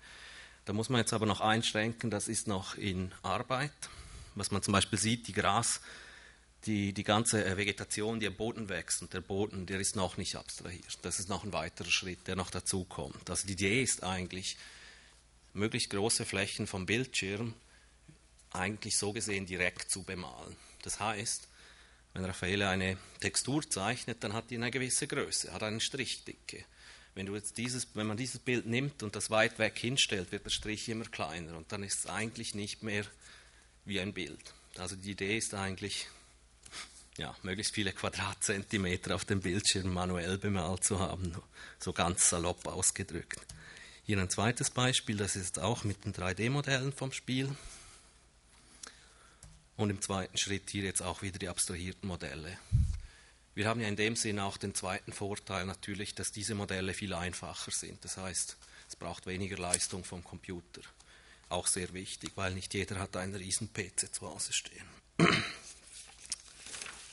Da 0.66 0.74
muss 0.74 0.90
man 0.90 1.00
jetzt 1.00 1.14
aber 1.14 1.26
noch 1.26 1.42
einschränken, 1.42 2.12
das 2.12 2.28
ist 2.28 2.48
noch 2.48 2.76
in 2.76 3.12
Arbeit. 3.24 3.72
Was 4.36 4.52
man 4.52 4.62
zum 4.62 4.74
Beispiel 4.74 5.00
sieht, 5.00 5.28
die 5.28 5.34
Gras, 5.34 5.82
die, 6.66 6.94
die 6.94 7.04
ganze 7.04 7.46
äh, 7.46 7.58
Vegetation, 7.58 8.20
die 8.20 8.28
am 8.28 8.36
Boden 8.36 8.70
wächst 8.70 9.02
und 9.02 9.14
der 9.14 9.22
Boden, 9.22 9.66
der 9.66 9.80
ist 9.80 9.96
noch 9.96 10.18
nicht 10.18 10.36
abstrahiert. 10.36 11.00
Das 11.04 11.20
ist 11.20 11.30
noch 11.30 11.44
ein 11.44 11.54
weiterer 11.54 11.90
Schritt, 11.90 12.28
der 12.28 12.36
noch 12.36 12.50
dazukommt. 12.50 13.30
Also 13.30 13.48
die 13.48 13.54
Idee 13.54 13.82
ist 13.82 14.04
eigentlich, 14.04 14.58
möglichst 15.54 15.90
große 15.90 16.26
Flächen 16.26 16.68
vom 16.68 16.86
Bildschirm 16.86 17.54
eigentlich 18.56 18.98
so 18.98 19.14
gesehen 19.14 19.46
direkt 19.46 19.90
zu 19.92 20.04
bemalen. 20.04 20.56
Das 20.84 21.00
heißt, 21.00 21.48
wenn 22.14 22.26
Raffaele 22.26 22.70
eine 22.70 22.98
Textur 23.20 23.70
zeichnet, 23.70 24.24
dann 24.24 24.34
hat 24.34 24.50
die 24.50 24.56
eine 24.56 24.72
gewisse 24.72 25.06
Größe, 25.08 25.52
hat 25.52 25.64
eine 25.64 25.82
Strichdicke. 25.82 26.64
Wenn, 27.14 27.26
du 27.26 27.36
jetzt 27.36 27.58
dieses, 27.58 27.88
wenn 27.94 28.08
man 28.08 28.18
dieses 28.18 28.40
Bild 28.40 28.66
nimmt 28.66 29.04
und 29.04 29.16
das 29.16 29.30
weit 29.30 29.60
weg 29.60 29.78
hinstellt, 29.78 30.32
wird 30.32 30.46
der 30.46 30.50
Strich 30.50 30.88
immer 30.90 31.06
kleiner 31.06 31.58
und 31.58 31.72
dann 31.72 31.84
ist 31.84 32.00
es 32.00 32.08
eigentlich 32.08 32.56
nicht 32.56 32.84
mehr 32.84 33.06
wie 33.86 34.00
ein 34.00 34.14
Bild. 34.14 34.54
Also 34.78 34.96
die 34.96 35.12
Idee 35.12 35.38
ist 35.38 35.54
eigentlich, 35.54 36.08
ja, 37.18 37.36
möglichst 37.44 37.74
viele 37.74 37.94
Quadratzentimeter 37.94 39.16
auf 39.16 39.26
dem 39.26 39.42
Bildschirm 39.42 39.94
manuell 39.94 40.38
bemalt 40.38 40.84
zu 40.84 41.00
haben, 41.00 41.34
so 41.80 41.94
ganz 41.94 42.30
salopp 42.30 42.66
ausgedrückt. 42.68 43.40
Hier 44.06 44.20
ein 44.20 44.30
zweites 44.30 44.70
Beispiel, 44.70 45.18
das 45.18 45.36
ist 45.36 45.60
auch 45.60 45.84
mit 45.84 46.06
den 46.06 46.14
3D-Modellen 46.14 46.94
vom 46.94 47.12
Spiel. 47.12 47.56
Und 49.78 49.90
im 49.90 50.02
zweiten 50.02 50.38
Schritt 50.38 50.70
hier 50.70 50.84
jetzt 50.84 51.02
auch 51.02 51.22
wieder 51.22 51.38
die 51.38 51.50
abstrahierten 51.50 52.08
Modelle. 52.08 52.58
Wir 53.56 53.68
haben 53.68 53.80
ja 53.80 53.88
in 53.88 53.96
dem 53.96 54.16
Sinn 54.16 54.40
auch 54.40 54.58
den 54.58 54.76
zweiten 54.76 55.14
Vorteil 55.14 55.66
natürlich, 55.66 56.16
dass 56.16 56.32
diese 56.32 56.56
Modelle 56.56 56.94
viel 56.94 57.14
einfacher 57.14 57.72
sind. 57.72 58.04
Das 58.04 58.18
heißt, 58.18 58.58
es 58.88 58.96
braucht 58.96 59.26
weniger 59.26 59.58
Leistung 59.58 60.04
vom 60.04 60.24
Computer. 60.24 60.82
Auch 61.50 61.68
sehr 61.68 61.94
wichtig, 61.94 62.32
weil 62.36 62.54
nicht 62.54 62.74
jeder 62.74 63.00
hat 63.00 63.16
einen 63.16 63.36
riesen 63.36 63.72
PC 63.72 64.14
zu 64.14 64.30
Hause 64.30 64.52
stehen. 64.52 64.86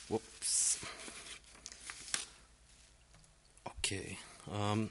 Ups. 0.08 0.78
Okay. 3.64 4.18
Ähm, 4.52 4.90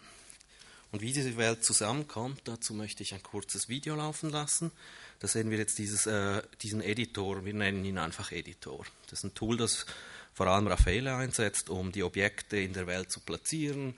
und 0.91 1.01
wie 1.01 1.13
diese 1.13 1.37
Welt 1.37 1.63
zusammenkommt, 1.63 2.41
dazu 2.45 2.73
möchte 2.73 3.01
ich 3.03 3.13
ein 3.13 3.23
kurzes 3.23 3.69
Video 3.69 3.95
laufen 3.95 4.29
lassen. 4.29 4.71
Da 5.19 5.27
sehen 5.27 5.49
wir 5.49 5.57
jetzt 5.57 5.77
dieses, 5.77 6.05
äh, 6.05 6.41
diesen 6.61 6.81
Editor, 6.81 7.45
wir 7.45 7.53
nennen 7.53 7.85
ihn 7.85 7.97
einfach 7.97 8.31
Editor. 8.31 8.85
Das 9.03 9.19
ist 9.19 9.23
ein 9.23 9.33
Tool, 9.33 9.55
das 9.55 9.85
vor 10.33 10.47
allem 10.47 10.67
Raffaele 10.67 11.15
einsetzt, 11.15 11.69
um 11.69 11.91
die 11.91 12.03
Objekte 12.03 12.57
in 12.57 12.73
der 12.73 12.87
Welt 12.87 13.11
zu 13.11 13.21
platzieren, 13.21 13.95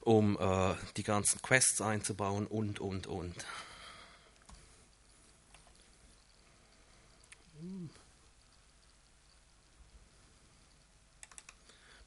um 0.00 0.38
äh, 0.38 0.74
die 0.96 1.02
ganzen 1.02 1.42
Quests 1.42 1.80
einzubauen 1.80 2.46
und, 2.46 2.78
und, 2.78 3.06
und. 3.08 3.34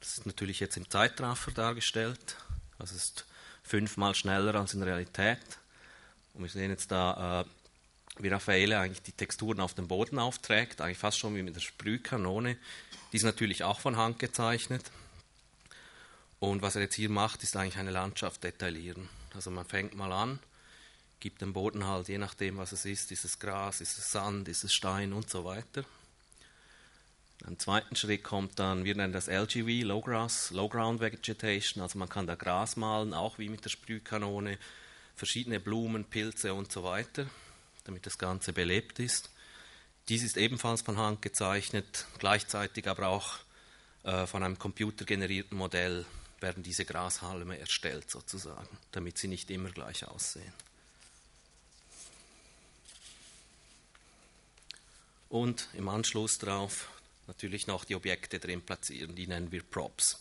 Das 0.00 0.18
ist 0.18 0.26
natürlich 0.26 0.60
jetzt 0.60 0.76
im 0.76 0.88
Zeitraffer 0.88 1.50
dargestellt. 1.52 2.36
Das 2.78 2.92
ist 2.92 3.26
fünfmal 3.64 4.14
schneller 4.14 4.54
als 4.54 4.74
in 4.74 4.82
Realität. 4.82 5.40
Und 6.34 6.42
wir 6.42 6.50
sehen 6.50 6.70
jetzt 6.70 6.90
da, 6.92 7.42
äh, 7.42 8.22
wie 8.22 8.28
Raffaele 8.28 8.78
eigentlich 8.78 9.02
die 9.02 9.12
Texturen 9.12 9.60
auf 9.60 9.74
dem 9.74 9.88
Boden 9.88 10.18
aufträgt, 10.18 10.80
eigentlich 10.80 10.98
fast 10.98 11.18
schon 11.18 11.34
wie 11.34 11.42
mit 11.42 11.56
der 11.56 11.60
Sprühkanone. 11.60 12.56
Die 13.12 13.16
ist 13.16 13.24
natürlich 13.24 13.64
auch 13.64 13.80
von 13.80 13.96
Hand 13.96 14.18
gezeichnet. 14.18 14.90
Und 16.38 16.62
was 16.62 16.76
er 16.76 16.82
jetzt 16.82 16.94
hier 16.94 17.08
macht, 17.08 17.42
ist 17.42 17.56
eigentlich 17.56 17.78
eine 17.78 17.90
Landschaft 17.90 18.44
detaillieren. 18.44 19.08
Also 19.34 19.50
man 19.50 19.64
fängt 19.64 19.94
mal 19.94 20.12
an, 20.12 20.38
gibt 21.18 21.40
dem 21.40 21.52
Boden 21.52 21.86
halt, 21.86 22.08
je 22.08 22.18
nachdem 22.18 22.58
was 22.58 22.72
es 22.72 22.84
ist, 22.84 23.10
ist 23.10 23.24
es 23.24 23.38
Gras, 23.38 23.80
ist 23.80 23.98
es 23.98 24.12
Sand, 24.12 24.46
ist 24.48 24.62
es 24.62 24.74
Stein 24.74 25.12
und 25.12 25.30
so 25.30 25.44
weiter. 25.44 25.84
Im 27.46 27.58
zweiten 27.58 27.94
Schritt 27.94 28.24
kommt 28.24 28.58
dann, 28.58 28.84
wir 28.84 28.94
nennen 28.94 29.12
das 29.12 29.28
LGV, 29.28 29.84
Low 29.86 30.00
Grass, 30.00 30.50
Low 30.50 30.68
Ground 30.68 31.00
Vegetation, 31.00 31.82
also 31.82 31.98
man 31.98 32.08
kann 32.08 32.26
da 32.26 32.36
Gras 32.36 32.76
malen, 32.76 33.12
auch 33.12 33.38
wie 33.38 33.48
mit 33.48 33.64
der 33.64 33.70
Sprühkanone, 33.70 34.58
verschiedene 35.14 35.60
Blumen, 35.60 36.04
Pilze 36.04 36.54
und 36.54 36.72
so 36.72 36.84
weiter 36.84 37.26
damit 37.84 38.06
das 38.06 38.18
Ganze 38.18 38.52
belebt 38.52 38.98
ist. 38.98 39.30
Dies 40.08 40.22
ist 40.22 40.36
ebenfalls 40.36 40.82
von 40.82 40.98
Hand 40.98 41.22
gezeichnet, 41.22 42.06
gleichzeitig 42.18 42.88
aber 42.88 43.08
auch 43.08 43.38
äh, 44.02 44.26
von 44.26 44.42
einem 44.42 44.58
computergenerierten 44.58 45.56
Modell 45.56 46.04
werden 46.40 46.62
diese 46.62 46.84
Grashalme 46.84 47.58
erstellt 47.58 48.10
sozusagen, 48.10 48.68
damit 48.92 49.16
sie 49.16 49.28
nicht 49.28 49.50
immer 49.50 49.70
gleich 49.70 50.06
aussehen. 50.06 50.52
Und 55.30 55.68
im 55.72 55.88
Anschluss 55.88 56.38
darauf 56.38 56.88
natürlich 57.26 57.66
noch 57.66 57.84
die 57.84 57.94
Objekte 57.94 58.38
drin 58.38 58.62
platzieren, 58.62 59.14
die 59.14 59.26
nennen 59.26 59.52
wir 59.52 59.62
Props. 59.62 60.18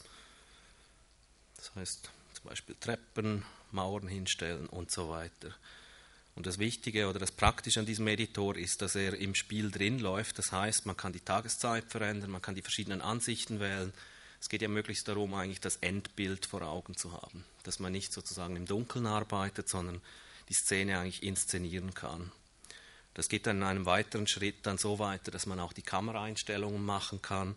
Das 1.57 1.73
heißt 1.75 2.09
zum 2.33 2.45
Beispiel 2.45 2.75
Treppen, 2.79 3.45
Mauern 3.71 4.07
hinstellen 4.07 4.67
und 4.67 4.91
so 4.91 5.09
weiter. 5.09 5.53
Und 6.35 6.47
das 6.47 6.57
Wichtige 6.57 7.07
oder 7.07 7.19
das 7.19 7.31
Praktische 7.31 7.79
an 7.79 7.85
diesem 7.85 8.07
Editor 8.07 8.55
ist, 8.55 8.81
dass 8.81 8.95
er 8.95 9.13
im 9.13 9.35
Spiel 9.35 9.69
drin 9.69 9.99
läuft. 9.99 10.39
Das 10.39 10.51
heißt, 10.51 10.85
man 10.85 10.97
kann 10.97 11.13
die 11.13 11.19
Tageszeit 11.19 11.85
verändern, 11.89 12.31
man 12.31 12.41
kann 12.41 12.55
die 12.55 12.63
verschiedenen 12.63 13.01
Ansichten 13.01 13.59
wählen. 13.59 13.93
Es 14.41 14.49
geht 14.49 14.61
ja 14.61 14.67
möglichst 14.67 15.07
darum, 15.07 15.33
eigentlich 15.35 15.61
das 15.61 15.77
Endbild 15.77 16.45
vor 16.45 16.63
Augen 16.63 16.97
zu 16.97 17.13
haben. 17.13 17.45
Dass 17.63 17.79
man 17.79 17.91
nicht 17.91 18.11
sozusagen 18.11 18.55
im 18.55 18.65
Dunkeln 18.65 19.05
arbeitet, 19.05 19.69
sondern 19.69 20.01
die 20.49 20.55
Szene 20.55 20.99
eigentlich 20.99 21.23
inszenieren 21.23 21.93
kann. 21.93 22.31
Das 23.13 23.30
geht 23.30 23.45
dann 23.45 23.58
in 23.58 23.63
einem 23.63 23.86
weiteren 23.86 24.28
Schritt 24.28 24.65
dann 24.65 24.78
so 24.78 24.99
weiter, 24.99 25.32
dass 25.32 25.45
man 25.45 25.60
auch 25.60 25.73
die 25.73 25.82
Kameraeinstellungen 25.82 26.84
machen 26.84 27.21
kann 27.21 27.56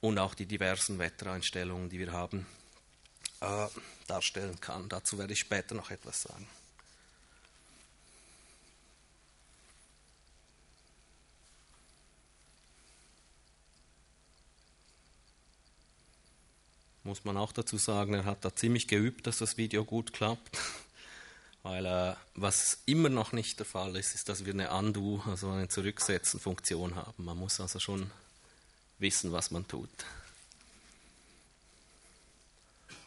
und 0.00 0.18
auch 0.18 0.34
die 0.34 0.46
diversen 0.46 0.98
Wettereinstellungen, 0.98 1.90
die 1.90 1.98
wir 1.98 2.12
haben, 2.12 2.46
äh, 3.40 3.66
darstellen 4.06 4.58
kann. 4.60 4.88
Dazu 4.88 5.18
werde 5.18 5.34
ich 5.34 5.40
später 5.40 5.74
noch 5.74 5.90
etwas 5.90 6.22
sagen. 6.22 6.48
muss 17.06 17.24
man 17.24 17.36
auch 17.36 17.52
dazu 17.52 17.76
sagen, 17.76 18.14
er 18.14 18.24
hat 18.24 18.44
da 18.44 18.54
ziemlich 18.54 18.88
geübt, 18.88 19.26
dass 19.26 19.38
das 19.38 19.56
Video 19.56 19.84
gut 19.84 20.12
klappt. 20.12 20.58
Weil 21.66 21.84
äh, 21.84 22.14
was 22.36 22.78
immer 22.86 23.08
noch 23.08 23.32
nicht 23.32 23.58
der 23.58 23.66
Fall 23.66 23.96
ist, 23.96 24.14
ist, 24.14 24.28
dass 24.28 24.46
wir 24.46 24.52
eine 24.52 24.70
Undo, 24.70 25.20
also 25.26 25.50
eine 25.50 25.66
Zurücksetzen-Funktion 25.66 26.94
haben. 26.94 27.24
Man 27.24 27.36
muss 27.36 27.58
also 27.58 27.80
schon 27.80 28.12
wissen, 28.98 29.32
was 29.32 29.50
man 29.50 29.66
tut. 29.66 29.90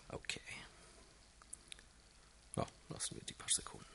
Okay. 0.09 0.41
Ja, 2.57 2.67
lassen 2.89 3.15
wir 3.15 3.23
die 3.23 3.33
paar 3.33 3.47
Sekunden. 3.47 3.85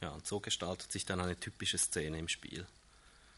Ja, 0.00 0.08
und 0.12 0.26
so 0.26 0.40
gestaltet 0.40 0.90
sich 0.90 1.04
dann 1.04 1.20
eine 1.20 1.38
typische 1.38 1.76
Szene 1.76 2.18
im 2.18 2.28
Spiel. 2.28 2.66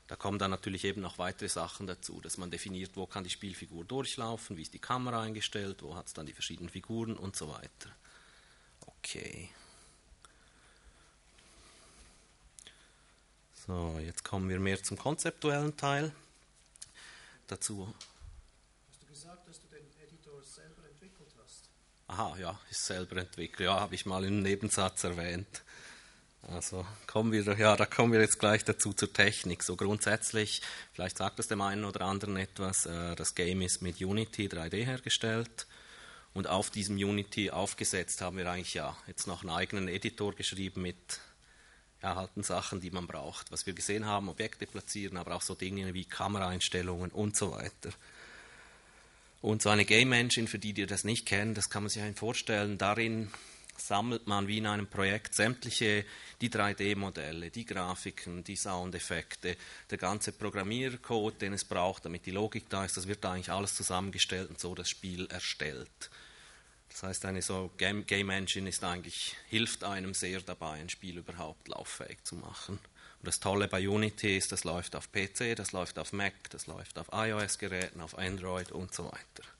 Da 0.06 0.16
kommen 0.16 0.38
dann 0.38 0.50
natürlich 0.50 0.84
eben 0.84 1.00
noch 1.00 1.18
weitere 1.18 1.48
Sachen 1.48 1.86
dazu, 1.86 2.20
dass 2.20 2.36
man 2.36 2.50
definiert, 2.50 2.92
wo 2.94 3.06
kann 3.06 3.24
die 3.24 3.30
Spielfigur 3.30 3.84
durchlaufen, 3.84 4.56
wie 4.56 4.62
ist 4.62 4.74
die 4.74 4.78
Kamera 4.78 5.22
eingestellt, 5.22 5.82
wo 5.82 5.96
hat 5.96 6.08
es 6.08 6.12
dann 6.12 6.26
die 6.26 6.34
verschiedenen 6.34 6.68
Figuren 6.68 7.16
und 7.16 7.36
so 7.36 7.48
weiter. 7.48 7.90
Okay. 8.80 9.48
So, 13.66 13.98
jetzt 13.98 14.24
kommen 14.24 14.50
wir 14.50 14.60
mehr 14.60 14.82
zum 14.82 14.98
konzeptuellen 14.98 15.74
Teil. 15.74 16.12
Dazu. 17.46 17.94
Hast 18.90 19.02
du 19.02 19.06
gesagt, 19.06 19.48
dass 19.48 19.58
du 19.58 19.68
den 19.68 19.86
Editor 20.06 20.42
selber 20.42 20.82
entwickelt 20.86 21.30
hast? 21.42 21.70
Aha, 22.08 22.36
ja, 22.36 22.60
ist 22.70 22.84
selber 22.84 23.16
entwickelt. 23.16 23.60
Ja, 23.60 23.80
habe 23.80 23.94
ich 23.94 24.04
mal 24.04 24.22
im 24.24 24.42
Nebensatz 24.42 25.04
erwähnt. 25.04 25.62
Also 26.50 26.86
kommen 27.06 27.32
wir, 27.32 27.42
ja, 27.58 27.76
da 27.76 27.86
kommen 27.86 28.12
wir 28.12 28.20
jetzt 28.20 28.38
gleich 28.38 28.64
dazu 28.64 28.92
zur 28.92 29.12
Technik. 29.12 29.62
So 29.62 29.76
grundsätzlich, 29.76 30.62
vielleicht 30.92 31.18
sagt 31.18 31.38
es 31.38 31.48
dem 31.48 31.60
einen 31.60 31.84
oder 31.84 32.02
anderen 32.02 32.36
etwas, 32.36 32.86
äh, 32.86 33.14
das 33.16 33.34
Game 33.34 33.62
ist 33.62 33.82
mit 33.82 34.00
Unity 34.00 34.48
3D 34.48 34.84
hergestellt 34.84 35.66
und 36.34 36.48
auf 36.48 36.70
diesem 36.70 36.96
Unity 36.96 37.50
aufgesetzt 37.50 38.20
haben 38.20 38.36
wir 38.36 38.50
eigentlich 38.50 38.74
ja 38.74 38.96
jetzt 39.06 39.26
noch 39.26 39.42
einen 39.42 39.50
eigenen 39.50 39.88
Editor 39.88 40.34
geschrieben 40.34 40.82
mit 40.82 41.20
ja, 42.02 42.16
halt 42.16 42.30
Sachen, 42.44 42.80
die 42.80 42.90
man 42.90 43.06
braucht. 43.06 43.50
Was 43.50 43.64
wir 43.64 43.72
gesehen 43.72 44.04
haben, 44.04 44.28
Objekte 44.28 44.66
platzieren, 44.66 45.16
aber 45.16 45.34
auch 45.34 45.42
so 45.42 45.54
Dinge 45.54 45.94
wie 45.94 46.04
Kameraeinstellungen 46.04 47.10
und 47.10 47.36
so 47.36 47.52
weiter. 47.52 47.90
Und 49.40 49.62
so 49.62 49.70
eine 49.70 49.84
Game 49.84 50.12
Engine, 50.12 50.46
für 50.46 50.58
die, 50.58 50.72
die 50.72 50.86
das 50.86 51.04
nicht 51.04 51.26
kennen, 51.26 51.54
das 51.54 51.70
kann 51.70 51.82
man 51.82 51.90
sich 51.90 52.02
vorstellen, 52.16 52.78
darin 52.78 53.30
sammelt 53.80 54.26
man 54.26 54.48
wie 54.48 54.58
in 54.58 54.66
einem 54.66 54.86
Projekt 54.86 55.34
sämtliche 55.34 56.04
die 56.40 56.50
3D-Modelle, 56.50 57.50
die 57.50 57.64
Grafiken, 57.64 58.44
die 58.44 58.56
Soundeffekte, 58.56 59.56
der 59.90 59.98
ganze 59.98 60.32
Programmiercode, 60.32 61.40
den 61.42 61.52
es 61.52 61.64
braucht, 61.64 62.04
damit 62.04 62.26
die 62.26 62.30
Logik 62.30 62.68
da 62.68 62.84
ist, 62.84 62.96
das 62.96 63.08
wird 63.08 63.24
eigentlich 63.24 63.50
alles 63.50 63.74
zusammengestellt 63.74 64.50
und 64.50 64.60
so 64.60 64.74
das 64.74 64.88
Spiel 64.88 65.26
erstellt. 65.26 66.10
Das 66.88 67.02
heißt, 67.02 67.24
eine 67.24 67.42
so 67.42 67.72
Game, 67.76 68.04
Engine 68.06 68.68
ist 68.68 68.84
eigentlich, 68.84 69.34
hilft 69.48 69.82
einem 69.82 70.14
sehr 70.14 70.40
dabei, 70.40 70.74
ein 70.74 70.88
Spiel 70.88 71.18
überhaupt 71.18 71.66
lauffähig 71.66 72.22
zu 72.22 72.36
machen. 72.36 72.78
Und 72.78 73.26
das 73.26 73.40
Tolle 73.40 73.66
bei 73.66 73.88
Unity 73.88 74.36
ist, 74.36 74.52
das 74.52 74.64
läuft 74.64 74.94
auf 74.94 75.10
PC, 75.10 75.56
das 75.56 75.72
läuft 75.72 75.98
auf 75.98 76.12
Mac, 76.12 76.34
das 76.50 76.68
läuft 76.68 76.98
auf 76.98 77.08
iOS-Geräten, 77.12 78.00
auf 78.00 78.16
Android 78.16 78.70
und 78.70 78.94
so 78.94 79.06
weiter. 79.06 79.53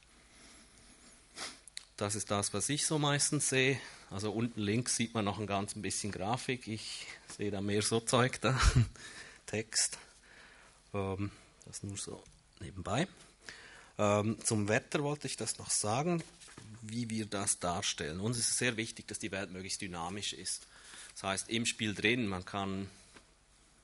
Das 1.97 2.17
ist 2.17 2.31
das, 2.33 2.53
was 2.53 2.69
ich 2.71 2.87
so 2.87 2.99
meistens 2.99 3.49
sehe. 3.49 3.81
Also 4.11 4.33
unten 4.33 4.61
links 4.61 4.97
sieht 4.97 5.15
man 5.15 5.25
noch 5.25 5.39
ein 5.39 5.47
ganz 5.47 5.75
bisschen 5.75 6.11
Grafik. 6.11 6.67
Ich 6.67 7.07
sehe 7.37 7.53
da 7.53 7.61
mehr 7.61 7.83
so 7.83 8.01
Zeug 8.01 8.41
da. 8.41 8.61
Text. 9.47 9.99
Ähm, 10.93 11.31
das 11.67 11.85
nur 11.85 11.97
so 11.97 12.21
nebenbei. 12.59 13.07
Ähm, 13.97 14.39
zum 14.43 14.67
Wetter 14.69 15.05
wollte 15.05 15.29
ich 15.29 15.37
das 15.37 15.59
noch 15.59 15.71
sagen, 15.71 16.25
wie 16.83 17.11
wir 17.11 17.27
das 17.27 17.61
darstellen. 17.61 18.19
Uns 18.19 18.39
ist 18.39 18.51
es 18.51 18.59
sehr 18.59 18.77
wichtig, 18.77 19.07
dass 19.07 19.21
die 19.21 19.31
Welt 19.31 19.53
möglichst 19.53 19.81
dynamisch 19.81 20.33
ist. 20.33 20.67
Das 21.13 21.23
heißt, 21.23 21.49
im 21.49 21.65
Spiel 21.65 21.95
drin, 21.95 22.27
man 22.27 22.45
kann 22.45 22.91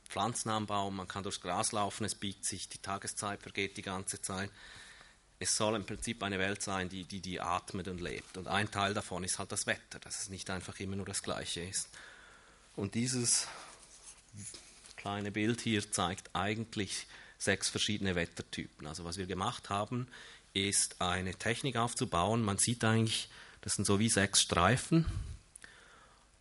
Pflanzen 0.08 0.48
anbauen, 0.50 0.96
man 0.96 1.06
kann 1.06 1.22
durchs 1.22 1.40
Gras 1.40 1.70
laufen, 1.70 2.04
es 2.04 2.16
biegt 2.16 2.44
sich, 2.44 2.68
die 2.68 2.78
Tageszeit 2.78 3.40
vergeht 3.40 3.76
die 3.76 3.82
ganze 3.82 4.20
Zeit 4.20 4.50
es 5.42 5.56
soll 5.56 5.74
im 5.74 5.86
Prinzip 5.86 6.22
eine 6.22 6.38
Welt 6.38 6.62
sein, 6.62 6.90
die, 6.90 7.04
die, 7.04 7.20
die 7.20 7.40
atmet 7.40 7.88
und 7.88 8.00
lebt. 8.00 8.36
Und 8.36 8.46
ein 8.46 8.70
Teil 8.70 8.92
davon 8.92 9.24
ist 9.24 9.38
halt 9.38 9.50
das 9.50 9.66
Wetter, 9.66 9.98
dass 9.98 10.20
es 10.20 10.28
nicht 10.28 10.50
einfach 10.50 10.78
immer 10.80 10.96
nur 10.96 11.06
das 11.06 11.22
Gleiche 11.22 11.62
ist. 11.62 11.88
Und 12.76 12.94
dieses 12.94 13.48
kleine 14.96 15.32
Bild 15.32 15.62
hier 15.62 15.90
zeigt 15.90 16.28
eigentlich 16.34 17.06
sechs 17.38 17.70
verschiedene 17.70 18.14
Wettertypen. 18.14 18.86
Also 18.86 19.04
was 19.06 19.16
wir 19.16 19.26
gemacht 19.26 19.70
haben, 19.70 20.08
ist 20.52 21.00
eine 21.00 21.34
Technik 21.34 21.76
aufzubauen. 21.76 22.42
Man 22.42 22.58
sieht 22.58 22.84
eigentlich, 22.84 23.30
das 23.62 23.72
sind 23.72 23.86
so 23.86 23.98
wie 23.98 24.10
sechs 24.10 24.42
Streifen 24.42 25.06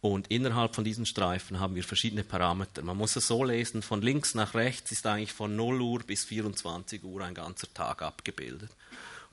und 0.02 0.28
innerhalb 0.28 0.76
von 0.76 0.84
diesen 0.84 1.06
Streifen 1.06 1.60
haben 1.60 1.76
wir 1.76 1.84
verschiedene 1.84 2.24
Parameter. 2.24 2.82
Man 2.84 2.96
muss 2.96 3.16
es 3.16 3.28
so 3.28 3.44
lesen, 3.44 3.82
von 3.82 4.02
links 4.02 4.34
nach 4.34 4.54
rechts 4.54 4.92
ist 4.92 5.06
eigentlich 5.06 5.34
von 5.34 5.56
0 5.56 5.82
Uhr 5.82 6.00
bis 6.00 6.24
24 6.24 7.04
Uhr 7.04 7.22
ein 7.22 7.34
ganzer 7.34 7.74
Tag 7.74 8.02
abgebildet. 8.02 8.72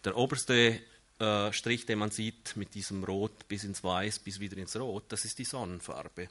Der 0.05 0.17
oberste 0.17 0.81
äh, 1.21 1.53
Strich, 1.53 1.87
den 1.87 2.01
man 2.01 2.11
sieht 2.11 2.57
mit 2.57 2.75
diesem 2.75 3.05
Rot 3.05 3.47
bis 3.47 3.63
ins 3.63 3.85
Weiß, 3.85 4.19
bis 4.19 4.41
wieder 4.41 4.57
ins 4.57 4.77
Rot, 4.77 5.05
das 5.09 5.25
ist 5.25 5.39
die 5.39 5.45
Sonnenfarbe. 5.45 6.29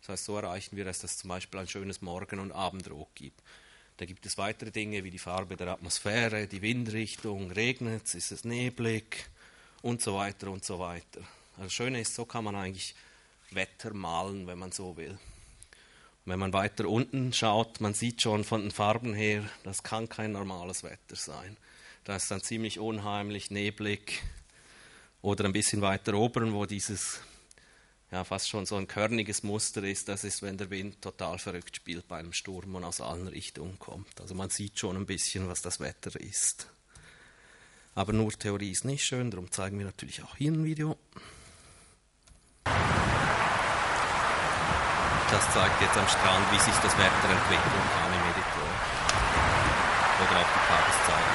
Das 0.00 0.08
heißt, 0.08 0.24
so 0.24 0.36
erreichen 0.36 0.76
wir, 0.76 0.84
dass 0.84 1.04
es 1.04 1.18
zum 1.18 1.28
Beispiel 1.28 1.60
ein 1.60 1.68
schönes 1.68 2.00
Morgen- 2.00 2.40
und 2.40 2.52
Abendrot 2.52 3.08
gibt. 3.14 3.40
Da 3.96 4.06
gibt 4.06 4.26
es 4.26 4.38
weitere 4.38 4.70
Dinge 4.70 5.04
wie 5.04 5.10
die 5.10 5.18
Farbe 5.18 5.56
der 5.56 5.68
Atmosphäre, 5.68 6.46
die 6.46 6.62
Windrichtung, 6.62 7.52
regnet 7.52 8.06
es, 8.06 8.14
ist 8.14 8.32
es 8.32 8.44
neblig 8.44 9.26
und 9.82 10.02
so 10.02 10.16
weiter 10.16 10.50
und 10.50 10.64
so 10.64 10.78
weiter. 10.78 11.20
Also 11.52 11.64
das 11.64 11.72
Schöne 11.72 12.00
ist, 12.00 12.14
so 12.14 12.24
kann 12.24 12.44
man 12.44 12.56
eigentlich 12.56 12.94
Wetter 13.54 13.94
malen, 13.94 14.46
wenn 14.46 14.58
man 14.58 14.72
so 14.72 14.96
will. 14.96 15.18
Wenn 16.24 16.38
man 16.38 16.52
weiter 16.52 16.88
unten 16.88 17.32
schaut, 17.32 17.80
man 17.80 17.92
sieht 17.92 18.22
schon 18.22 18.44
von 18.44 18.62
den 18.62 18.70
Farben 18.70 19.12
her, 19.12 19.44
das 19.62 19.82
kann 19.82 20.08
kein 20.08 20.32
normales 20.32 20.82
Wetter 20.82 21.16
sein. 21.16 21.56
Da 22.04 22.16
ist 22.16 22.30
dann 22.30 22.42
ziemlich 22.42 22.78
unheimlich, 22.78 23.50
neblig. 23.50 24.22
Oder 25.20 25.44
ein 25.44 25.52
bisschen 25.52 25.82
weiter 25.82 26.14
oben, 26.14 26.52
wo 26.52 26.66
dieses 26.66 27.20
ja, 28.14 28.22
fast 28.22 28.48
schon 28.48 28.64
so 28.64 28.76
ein 28.76 28.86
körniges 28.86 29.42
Muster 29.42 29.82
ist, 29.82 30.08
das 30.08 30.22
ist, 30.22 30.40
wenn 30.40 30.56
der 30.56 30.70
Wind 30.70 31.02
total 31.02 31.38
verrückt 31.38 31.74
spielt 31.74 32.06
bei 32.06 32.18
einem 32.18 32.32
Sturm 32.32 32.74
und 32.76 32.84
aus 32.84 33.00
allen 33.00 33.26
Richtungen 33.26 33.78
kommt. 33.78 34.20
Also 34.20 34.36
man 34.36 34.50
sieht 34.50 34.78
schon 34.78 34.96
ein 34.96 35.06
bisschen, 35.06 35.48
was 35.48 35.62
das 35.62 35.80
Wetter 35.80 36.18
ist. 36.20 36.68
Aber 37.96 38.12
nur 38.12 38.30
Theorie 38.32 38.70
ist 38.70 38.84
nicht 38.84 39.04
schön, 39.04 39.32
darum 39.32 39.50
zeigen 39.50 39.78
wir 39.78 39.86
natürlich 39.86 40.22
auch 40.22 40.36
hier 40.36 40.52
ein 40.52 40.64
Video. 40.64 40.96
Das 45.34 45.50
zeigt 45.52 45.80
jetzt 45.80 45.98
am 45.98 46.06
Strand, 46.06 46.46
wie 46.52 46.60
sich 46.60 46.74
das 46.76 46.96
Wetter 46.96 47.28
entwickeln 47.28 47.86
kann 47.90 48.06
im 48.06 48.22
Editor. 48.30 48.70
Oder 50.22 50.40
auch 50.40 50.46
die 50.46 50.62
Tageszeiten. 50.68 51.34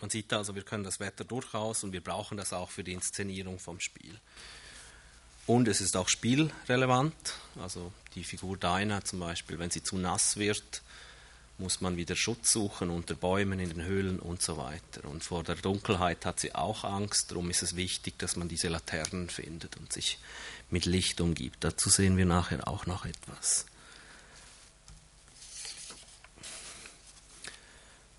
Man 0.00 0.08
sieht 0.08 0.29
also, 0.40 0.54
wir 0.54 0.62
können 0.62 0.84
das 0.84 1.00
Wetter 1.00 1.24
durchaus 1.24 1.84
und 1.84 1.92
wir 1.92 2.02
brauchen 2.02 2.36
das 2.36 2.52
auch 2.52 2.70
für 2.70 2.82
die 2.82 2.92
Inszenierung 2.92 3.58
vom 3.58 3.78
Spiel. 3.78 4.18
Und 5.46 5.68
es 5.68 5.80
ist 5.80 5.96
auch 5.96 6.08
spielrelevant. 6.08 7.14
Also 7.58 7.92
die 8.14 8.24
Figur 8.24 8.56
Dinah 8.56 9.04
zum 9.04 9.20
Beispiel, 9.20 9.58
wenn 9.58 9.70
sie 9.70 9.82
zu 9.82 9.96
nass 9.98 10.36
wird, 10.36 10.82
muss 11.58 11.80
man 11.80 11.96
wieder 11.96 12.16
Schutz 12.16 12.52
suchen 12.52 12.88
unter 12.88 13.14
Bäumen, 13.14 13.60
in 13.60 13.68
den 13.68 13.82
Höhlen 13.82 14.18
und 14.18 14.42
so 14.42 14.56
weiter. 14.56 15.04
Und 15.08 15.24
vor 15.24 15.42
der 15.42 15.56
Dunkelheit 15.56 16.24
hat 16.24 16.40
sie 16.40 16.54
auch 16.54 16.84
Angst. 16.84 17.32
Darum 17.32 17.50
ist 17.50 17.62
es 17.62 17.76
wichtig, 17.76 18.18
dass 18.18 18.36
man 18.36 18.48
diese 18.48 18.68
Laternen 18.68 19.28
findet 19.28 19.76
und 19.76 19.92
sich 19.92 20.18
mit 20.70 20.86
Licht 20.86 21.20
umgibt. 21.20 21.64
Dazu 21.64 21.90
sehen 21.90 22.16
wir 22.16 22.26
nachher 22.26 22.66
auch 22.66 22.86
noch 22.86 23.04
etwas. 23.04 23.66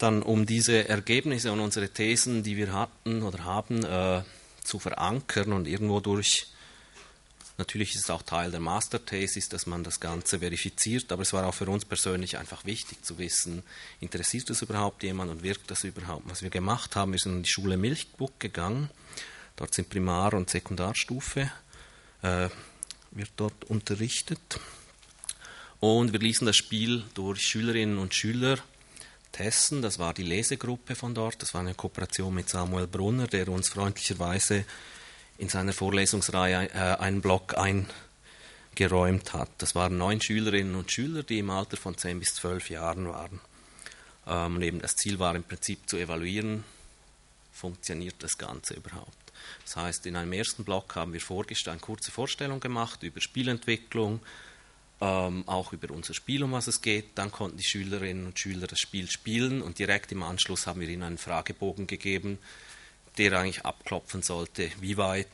Dann 0.01 0.23
um 0.23 0.45
diese 0.45 0.87
Ergebnisse 0.89 1.51
und 1.51 1.59
unsere 1.59 1.89
Thesen, 1.89 2.43
die 2.43 2.57
wir 2.57 2.73
hatten 2.73 3.23
oder 3.23 3.43
haben, 3.43 3.83
äh, 3.83 4.23
zu 4.63 4.79
verankern 4.79 5.53
und 5.53 5.67
irgendwo 5.67 5.99
durch, 5.99 6.47
natürlich 7.57 7.95
ist 7.95 8.05
es 8.05 8.09
auch 8.09 8.21
Teil 8.21 8.51
der 8.51 8.59
Masterthesis, 8.59 9.49
dass 9.49 9.65
man 9.65 9.83
das 9.83 9.99
Ganze 9.99 10.39
verifiziert, 10.39 11.11
aber 11.11 11.21
es 11.21 11.33
war 11.33 11.45
auch 11.45 11.53
für 11.53 11.67
uns 11.67 11.85
persönlich 11.85 12.37
einfach 12.37 12.65
wichtig 12.65 13.03
zu 13.03 13.17
wissen, 13.17 13.63
interessiert 13.99 14.49
das 14.49 14.61
überhaupt 14.61 15.03
jemand 15.03 15.31
und 15.31 15.43
wirkt 15.43 15.69
das 15.69 15.83
überhaupt? 15.83 16.29
Was 16.29 16.41
wir 16.41 16.49
gemacht 16.49 16.95
haben, 16.95 17.11
wir 17.11 17.19
sind 17.19 17.37
in 17.37 17.43
die 17.43 17.49
Schule 17.49 17.77
Milchbuck 17.77 18.39
gegangen, 18.39 18.89
dort 19.55 19.73
sind 19.73 19.89
Primar- 19.89 20.33
und 20.33 20.49
Sekundarstufe, 20.49 21.51
äh, 22.21 22.49
wird 23.11 23.31
dort 23.35 23.65
unterrichtet. 23.65 24.59
Und 25.79 26.13
wir 26.13 26.19
ließen 26.19 26.45
das 26.45 26.55
Spiel 26.55 27.03
durch 27.15 27.41
Schülerinnen 27.41 27.97
und 27.97 28.13
Schüler 28.13 28.59
Tessen, 29.31 29.81
das 29.81 29.99
war 29.99 30.13
die 30.13 30.23
Lesegruppe 30.23 30.95
von 30.95 31.13
dort, 31.13 31.41
das 31.41 31.53
war 31.53 31.61
eine 31.61 31.73
Kooperation 31.73 32.33
mit 32.33 32.49
Samuel 32.49 32.87
Brunner, 32.87 33.27
der 33.27 33.47
uns 33.49 33.69
freundlicherweise 33.69 34.65
in 35.37 35.49
seiner 35.49 35.73
Vorlesungsreihe 35.73 36.69
äh, 36.73 36.97
einen 36.99 37.21
Block 37.21 37.55
eingeräumt 37.57 39.33
hat. 39.33 39.49
Das 39.57 39.73
waren 39.75 39.97
neun 39.97 40.21
Schülerinnen 40.21 40.75
und 40.75 40.91
Schüler, 40.91 41.23
die 41.23 41.39
im 41.39 41.49
Alter 41.49 41.77
von 41.77 41.97
zehn 41.97 42.19
bis 42.19 42.35
zwölf 42.35 42.69
Jahren 42.69 43.07
waren. 43.07 43.39
Ähm, 44.27 44.55
und 44.55 44.61
eben 44.61 44.79
das 44.79 44.95
Ziel 44.95 45.19
war 45.19 45.35
im 45.35 45.43
Prinzip 45.43 45.89
zu 45.89 45.97
evaluieren, 45.97 46.63
funktioniert 47.51 48.15
das 48.19 48.37
Ganze 48.37 48.75
überhaupt. 48.75 49.17
Das 49.63 49.75
heißt, 49.75 50.05
in 50.05 50.15
einem 50.15 50.33
ersten 50.33 50.63
Block 50.63 50.95
haben 50.95 51.13
wir 51.13 51.21
eine 51.67 51.79
kurze 51.79 52.11
Vorstellung 52.11 52.59
gemacht 52.59 53.03
über 53.03 53.21
Spielentwicklung, 53.21 54.19
ähm, 55.01 55.43
auch 55.47 55.73
über 55.73 55.93
unser 55.93 56.13
Spiel, 56.13 56.43
um 56.43 56.51
was 56.51 56.67
es 56.67 56.81
geht. 56.81 57.05
Dann 57.15 57.31
konnten 57.31 57.57
die 57.57 57.63
Schülerinnen 57.63 58.27
und 58.27 58.39
Schüler 58.39 58.67
das 58.67 58.79
Spiel 58.79 59.09
spielen 59.09 59.61
und 59.61 59.79
direkt 59.79 60.11
im 60.11 60.23
Anschluss 60.23 60.67
haben 60.67 60.79
wir 60.79 60.87
ihnen 60.87 61.03
einen 61.03 61.17
Fragebogen 61.17 61.87
gegeben, 61.87 62.37
der 63.17 63.37
eigentlich 63.37 63.65
abklopfen 63.65 64.21
sollte, 64.21 64.71
wie 64.79 64.97
weit 64.97 65.27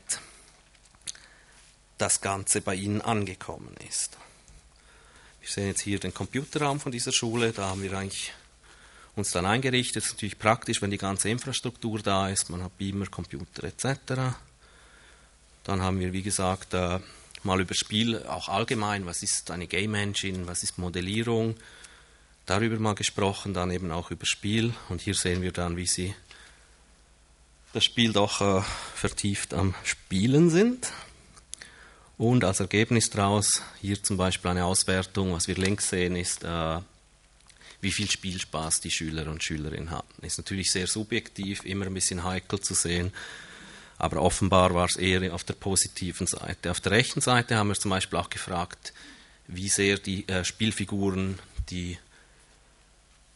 das 1.98 2.20
Ganze 2.20 2.62
bei 2.62 2.74
ihnen 2.74 3.02
angekommen 3.02 3.74
ist. 3.88 4.16
Wir 5.40 5.48
sehen 5.50 5.66
jetzt 5.68 5.82
hier 5.82 6.00
den 6.00 6.14
Computerraum 6.14 6.80
von 6.80 6.92
dieser 6.92 7.12
Schule, 7.12 7.52
da 7.52 7.68
haben 7.68 7.82
wir 7.82 7.92
eigentlich 7.92 8.32
uns 9.16 9.32
dann 9.32 9.46
eingerichtet. 9.46 9.96
Das 9.96 10.06
ist 10.06 10.14
natürlich 10.14 10.38
praktisch, 10.38 10.80
wenn 10.80 10.90
die 10.90 10.98
ganze 10.98 11.28
Infrastruktur 11.28 11.98
da 12.00 12.28
ist. 12.28 12.50
Man 12.50 12.62
hat 12.62 12.78
Beamer, 12.78 13.06
Computer 13.06 13.64
etc. 13.64 14.36
Dann 15.64 15.82
haben 15.82 16.00
wir, 16.00 16.12
wie 16.12 16.22
gesagt, 16.22 16.72
äh, 16.72 17.00
mal 17.44 17.60
über 17.60 17.74
Spiel 17.74 18.24
auch 18.26 18.48
allgemein, 18.48 19.06
was 19.06 19.22
ist 19.22 19.50
eine 19.50 19.66
Game 19.66 19.94
Engine, 19.94 20.46
was 20.46 20.62
ist 20.62 20.78
Modellierung, 20.78 21.56
darüber 22.46 22.78
mal 22.78 22.94
gesprochen, 22.94 23.54
dann 23.54 23.70
eben 23.70 23.90
auch 23.90 24.10
über 24.10 24.26
Spiel. 24.26 24.74
Und 24.88 25.00
hier 25.00 25.14
sehen 25.14 25.42
wir 25.42 25.52
dann, 25.52 25.76
wie 25.76 25.86
sie 25.86 26.14
das 27.72 27.84
Spiel 27.84 28.12
doch 28.12 28.40
äh, 28.40 28.62
vertieft 28.94 29.54
am 29.54 29.74
Spielen 29.84 30.50
sind. 30.50 30.92
Und 32.16 32.42
als 32.44 32.60
Ergebnis 32.60 33.10
daraus, 33.10 33.62
hier 33.80 34.02
zum 34.02 34.16
Beispiel 34.16 34.50
eine 34.50 34.64
Auswertung, 34.64 35.32
was 35.32 35.46
wir 35.46 35.54
links 35.54 35.90
sehen, 35.90 36.16
ist, 36.16 36.42
äh, 36.42 36.80
wie 37.80 37.92
viel 37.92 38.10
Spielspaß 38.10 38.80
die 38.80 38.90
Schüler 38.90 39.28
und 39.28 39.42
Schülerinnen 39.44 39.90
hatten. 39.90 40.26
Ist 40.26 40.38
natürlich 40.38 40.72
sehr 40.72 40.88
subjektiv, 40.88 41.64
immer 41.64 41.86
ein 41.86 41.94
bisschen 41.94 42.24
heikel 42.24 42.60
zu 42.60 42.74
sehen, 42.74 43.12
aber 43.98 44.22
offenbar 44.22 44.74
war 44.74 44.86
es 44.86 44.96
eher 44.96 45.34
auf 45.34 45.44
der 45.44 45.54
positiven 45.54 46.26
Seite. 46.26 46.70
Auf 46.70 46.80
der 46.80 46.92
rechten 46.92 47.20
Seite 47.20 47.56
haben 47.56 47.68
wir 47.68 47.74
zum 47.74 47.90
Beispiel 47.90 48.18
auch 48.18 48.30
gefragt, 48.30 48.92
wie 49.48 49.68
sehr 49.68 49.98
die 49.98 50.28
äh, 50.28 50.44
Spielfiguren 50.44 51.38
die, 51.70 51.98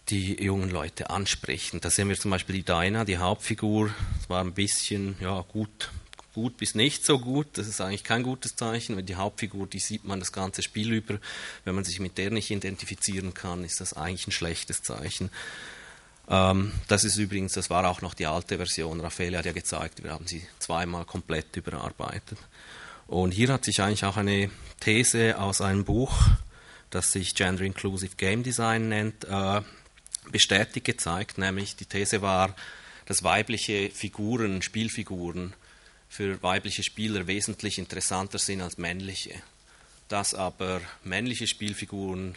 die 0.09 0.43
jungen 0.43 0.71
Leute 0.71 1.11
ansprechen. 1.11 1.81
Da 1.81 1.91
sehen 1.91 2.09
wir 2.09 2.19
zum 2.19 2.31
Beispiel 2.31 2.57
die 2.57 2.63
Dinah, 2.63 3.05
die 3.05 3.19
Hauptfigur, 3.19 3.91
das 4.19 4.31
war 4.31 4.43
ein 4.43 4.55
bisschen 4.55 5.17
ja, 5.21 5.41
gut, 5.41 5.91
gut 6.35 6.57
bis 6.59 6.75
nicht 6.75 7.05
so 7.05 7.19
gut. 7.19 7.49
Das 7.55 7.67
ist 7.67 7.81
eigentlich 7.81 8.05
kein 8.05 8.23
gutes 8.23 8.55
Zeichen, 8.55 8.97
weil 8.97 9.03
die 9.03 9.17
Hauptfigur, 9.17 9.67
die 9.67 9.81
sieht 9.81 10.05
man 10.05 10.21
das 10.21 10.33
ganze 10.33 10.63
Spiel 10.63 10.93
über. 10.93 11.19
Wenn 11.65 11.75
man 11.75 11.85
sich 11.85 11.99
mit 11.99 12.19
der 12.19 12.31
nicht 12.31 12.51
identifizieren 12.51 13.35
kann, 13.35 13.65
ist 13.65 13.81
das 13.81 13.95
eigentlich 13.95 14.29
ein 14.29 14.33
schlechtes 14.33 14.83
Zeichen. 14.83 15.31
Ähm, 16.29 16.73
das 16.89 17.05
ist 17.05 17.17
übrigens, 17.17 17.53
das 17.55 17.71
war 17.71 17.87
auch 17.89 18.01
noch 18.01 18.15
die 18.15 18.27
alte 18.27 18.57
Version. 18.57 19.01
Raffaele 19.01 19.39
hat 19.39 19.47
ja 19.47 19.53
gezeigt, 19.53 20.03
wir 20.03 20.13
haben 20.13 20.27
sie 20.27 20.47
zweimal 20.59 21.05
komplett 21.05 21.57
überarbeitet. 21.57 22.39
Und 23.07 23.33
hier 23.33 23.49
hat 23.49 23.65
sich 23.65 23.81
eigentlich 23.81 24.05
auch 24.05 24.17
eine 24.17 24.51
These 24.81 25.39
aus 25.39 25.61
einem 25.61 25.85
Buch, 25.85 26.13
das 26.91 27.13
sich 27.13 27.35
Gender 27.35 27.65
Inclusive 27.65 28.17
Game 28.17 28.43
Design 28.43 28.89
nennt, 28.89 29.25
äh, 29.25 29.61
bestätigt 30.31 30.87
gezeigt. 30.87 31.39
Nämlich 31.39 31.77
die 31.77 31.87
These 31.87 32.23
war, 32.23 32.55
dass 33.07 33.23
weibliche 33.25 33.91
Figuren, 33.91 34.63
Spielfiguren 34.63 35.55
für 36.09 36.43
weibliche 36.43 36.83
Spieler 36.83 37.27
wesentlich 37.27 37.79
interessanter 37.79 38.39
sind 38.39 38.61
als 38.61 38.79
männliche. 38.79 39.35
Dass 40.09 40.35
aber 40.35 40.81
männliche 41.03 41.47
Spielfiguren 41.47 42.37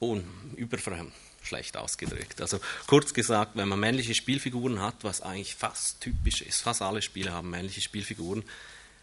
un 0.00 0.24
überfremd 0.56 1.12
schlecht 1.46 1.76
ausgedrückt. 1.76 2.40
Also 2.40 2.58
kurz 2.86 3.14
gesagt, 3.14 3.52
wenn 3.54 3.68
man 3.68 3.78
männliche 3.78 4.14
Spielfiguren 4.14 4.80
hat, 4.80 4.96
was 5.02 5.20
eigentlich 5.20 5.54
fast 5.54 6.00
typisch 6.00 6.42
ist, 6.42 6.62
fast 6.62 6.82
alle 6.82 7.02
Spiele 7.02 7.32
haben 7.32 7.50
männliche 7.50 7.80
Spielfiguren, 7.80 8.42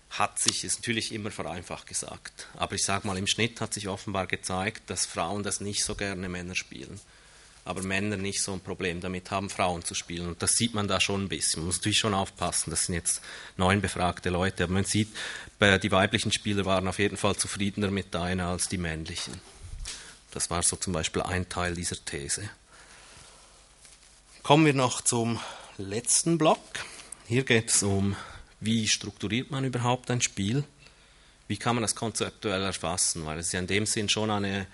hat 0.10 0.40
sich, 0.40 0.66
ist 0.66 0.80
natürlich 0.80 1.14
immer 1.14 1.32
vereinfacht 1.32 1.88
gesagt, 1.88 2.48
aber 2.58 2.76
ich 2.76 2.84
sage 2.84 3.08
mal, 3.08 3.18
im 3.18 3.28
Schnitt 3.28 3.62
hat 3.62 3.74
sich 3.74 3.88
offenbar 3.88 4.28
gezeigt, 4.28 4.90
dass 4.90 5.06
Frauen 5.06 5.42
das 5.44 5.62
nicht 5.62 5.86
so 5.86 5.96
gerne 5.96 6.28
Männer 6.28 6.56
spielen. 6.56 7.00
aber 7.64 7.84
Männer 7.84 8.18
nicht 8.18 8.42
so 8.42 8.54
ein 8.54 8.60
Problem 8.60 9.02
damit 9.02 9.30
haben, 9.32 9.50
Frauen 9.50 9.84
zu 9.84 9.94
spielen. 9.94 10.28
Und 10.28 10.42
das 10.42 10.54
sieht 10.54 10.74
man 10.74 10.88
da 10.88 11.00
schon 11.00 11.24
ein 11.24 11.30
bisschen. 11.30 11.62
Man 11.62 11.68
muss 11.68 11.78
natürlich 11.78 12.00
schon 12.00 12.14
aufpassen. 12.14 12.72
Das 12.72 12.86
sind 12.86 12.96
jetzt 12.96 13.22
neun 13.58 13.82
befragte 13.82 14.30
Leute, 14.30 14.64
aber 14.64 14.74
man 14.74 14.86
sieht, 14.86 15.10
die 15.62 15.92
weiblichen 15.92 16.32
Spieler 16.32 16.66
waren 16.66 16.88
auf 16.88 17.00
jeden 17.00 17.18
Fall 17.18 17.36
zufriedener 17.36 17.92
mit 17.92 18.14
deiner 18.14 18.48
als 18.48 18.68
die 18.68 18.80
männlichen. 18.80 19.40
Das 20.32 20.50
war 20.50 20.64
so 20.64 20.76
zum 20.78 20.94
Beispiel 20.94 21.22
ein 21.22 21.50
Teil 21.50 21.76
dieser 21.76 22.04
These. 22.04 22.50
Kommen 24.44 24.66
wir 24.66 24.74
noch 24.74 25.02
zum 25.02 25.40
letzten 25.78 26.38
Block. 26.38 26.60
Hier 27.28 27.44
geht 27.44 27.70
es 27.70 27.84
um, 27.84 28.16
wie 28.60 28.88
strukturiert 28.88 29.52
man 29.52 29.66
überhaupt 29.66 30.10
ein 30.10 30.22
Spiel? 30.22 30.64
Wie 31.48 31.58
kann 31.58 31.76
man 31.76 31.82
das 31.82 31.96
konzeptuell 31.96 32.64
erfassen? 32.64 33.26
Weil 33.26 33.40
es 33.40 33.48
ist 33.48 33.54
ja 33.54 33.60
in 33.60 33.68
dem 33.68 33.86
Sinn 33.86 34.08
schon 34.08 34.32
eine 34.32 34.68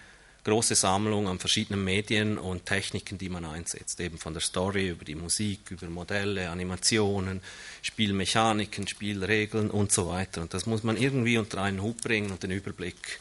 große 0.43 0.75
Sammlung 0.75 1.27
an 1.27 1.39
verschiedenen 1.39 1.83
Medien 1.83 2.37
und 2.37 2.65
Techniken, 2.65 3.17
die 3.17 3.27
man 3.27 3.43
einsetzt, 3.43 3.99
eben 3.99 4.17
von 4.17 4.33
der 4.33 4.41
Story 4.41 4.89
über 4.89 5.03
die 5.03 5.15
Musik, 5.15 5.71
über 5.71 5.87
Modelle, 5.87 6.49
Animationen, 6.49 7.41
Spielmechaniken, 7.81 8.87
Spielregeln 8.87 9.69
und 9.69 9.91
so 9.91 10.07
weiter. 10.07 10.41
Und 10.41 10.53
das 10.53 10.65
muss 10.65 10.83
man 10.83 10.95
irgendwie 10.95 11.37
unter 11.37 11.61
einen 11.61 11.81
Hut 11.81 12.01
bringen 12.01 12.31
und 12.31 12.43
den 12.43 12.51
Überblick 12.51 13.19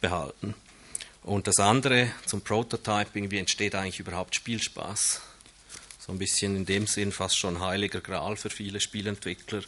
behalten. 0.00 0.54
Und 1.22 1.46
das 1.46 1.58
andere 1.58 2.10
zum 2.26 2.40
Prototyping, 2.40 3.30
wie 3.30 3.38
entsteht 3.38 3.74
eigentlich 3.74 4.00
überhaupt 4.00 4.34
Spielspaß? 4.34 5.20
So 5.98 6.12
ein 6.12 6.18
bisschen 6.18 6.56
in 6.56 6.64
dem 6.64 6.86
Sinn 6.86 7.12
fast 7.12 7.38
schon 7.38 7.60
heiliger 7.60 8.00
Gral 8.00 8.36
für 8.36 8.50
viele 8.50 8.80
Spielentwickler. 8.80 9.62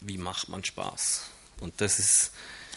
Wie 0.00 0.18
macht 0.18 0.48
man 0.48 0.62
Spaß? 0.62 1.30
Und 1.60 1.80
das 1.80 1.98
ist 1.98 2.32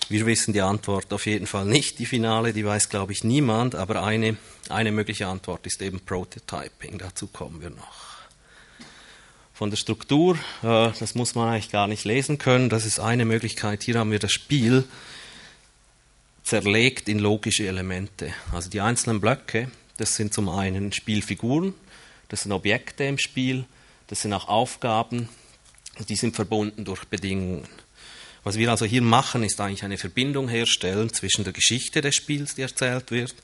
wir 0.10 0.26
wissen 0.26 0.54
die 0.54 0.62
Antwort 0.62 1.14
auf 1.14 1.28
jeden 1.28 1.46
Fall 1.46 1.66
nicht, 1.66 2.00
die 2.00 2.08
finale, 2.08 2.52
die 2.52 2.66
weiß, 2.66 2.90
glaube 2.90 3.12
ich, 3.12 3.24
niemand, 3.24 3.76
aber 3.76 4.02
eine, 4.04 4.38
eine 4.68 4.92
mögliche 4.92 5.28
Antwort 5.28 5.68
ist 5.68 5.84
eben 5.84 6.00
Prototyping, 6.00 6.98
dazu 6.98 7.28
kommen 7.28 7.62
wir 7.62 7.70
noch. 7.70 8.10
Von 9.54 9.70
der 9.70 9.78
Struktur, 9.78 10.36
äh, 10.64 10.92
das 11.00 11.14
muss 11.14 11.36
man 11.36 11.50
eigentlich 11.50 11.70
gar 11.70 11.88
nicht 11.88 12.06
lesen 12.06 12.40
können, 12.40 12.70
das 12.70 12.88
ist 12.88 13.00
eine 13.00 13.26
Möglichkeit. 13.26 13.84
Hier 13.84 14.00
haben 14.00 14.12
wir 14.12 14.18
das 14.18 14.32
Spiel 14.32 14.86
zerlegt 16.50 17.08
in 17.08 17.20
logische 17.20 17.68
Elemente. 17.68 18.34
Also 18.52 18.72
die 18.72 18.82
einzelnen 18.82 19.22
Blöcke, 19.22 19.70
das 19.98 20.16
sind 20.16 20.34
zum 20.34 20.50
einen 20.50 20.92
Spielfiguren, 20.92 21.76
das 22.28 22.42
sind 22.42 22.52
Objekte 22.54 23.04
im 23.04 23.20
Spiel, 23.20 23.66
das 24.08 24.24
sind 24.24 24.34
auch 24.34 24.48
Aufgaben, 24.48 25.30
die 26.08 26.16
sind 26.16 26.36
verbunden 26.36 26.86
durch 26.86 27.06
Bedingungen. 27.06 27.68
Was 28.44 28.58
wir 28.58 28.72
also 28.72 28.88
hier 28.88 29.04
machen, 29.04 29.44
ist 29.44 29.62
eigentlich 29.62 29.84
eine 29.84 30.00
Verbindung 30.00 30.50
herstellen 30.50 31.14
zwischen 31.14 31.44
der 31.44 31.54
Geschichte 31.54 32.02
des 32.02 32.16
Spiels, 32.16 32.56
die 32.56 32.64
erzählt 32.64 33.12
wird, 33.12 33.36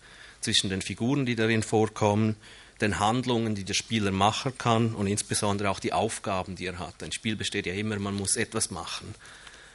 zwischen 0.41 0.71
den 0.71 0.81
Figuren, 0.81 1.27
die 1.27 1.35
darin 1.35 1.61
vorkommen, 1.61 2.35
den 2.81 2.97
Handlungen, 2.97 3.53
die 3.53 3.65
der 3.65 3.75
Spieler 3.75 4.09
machen 4.09 4.57
kann 4.57 4.95
und 4.95 5.05
insbesondere 5.05 5.69
auch 5.69 5.79
die 5.79 5.93
Aufgaben, 5.93 6.55
die 6.55 6.65
er 6.65 6.79
hat. 6.79 7.03
Ein 7.03 7.11
Spiel 7.11 7.35
besteht 7.35 7.67
ja 7.67 7.73
immer, 7.75 7.99
man 7.99 8.15
muss 8.15 8.35
etwas 8.35 8.71
machen. 8.71 9.13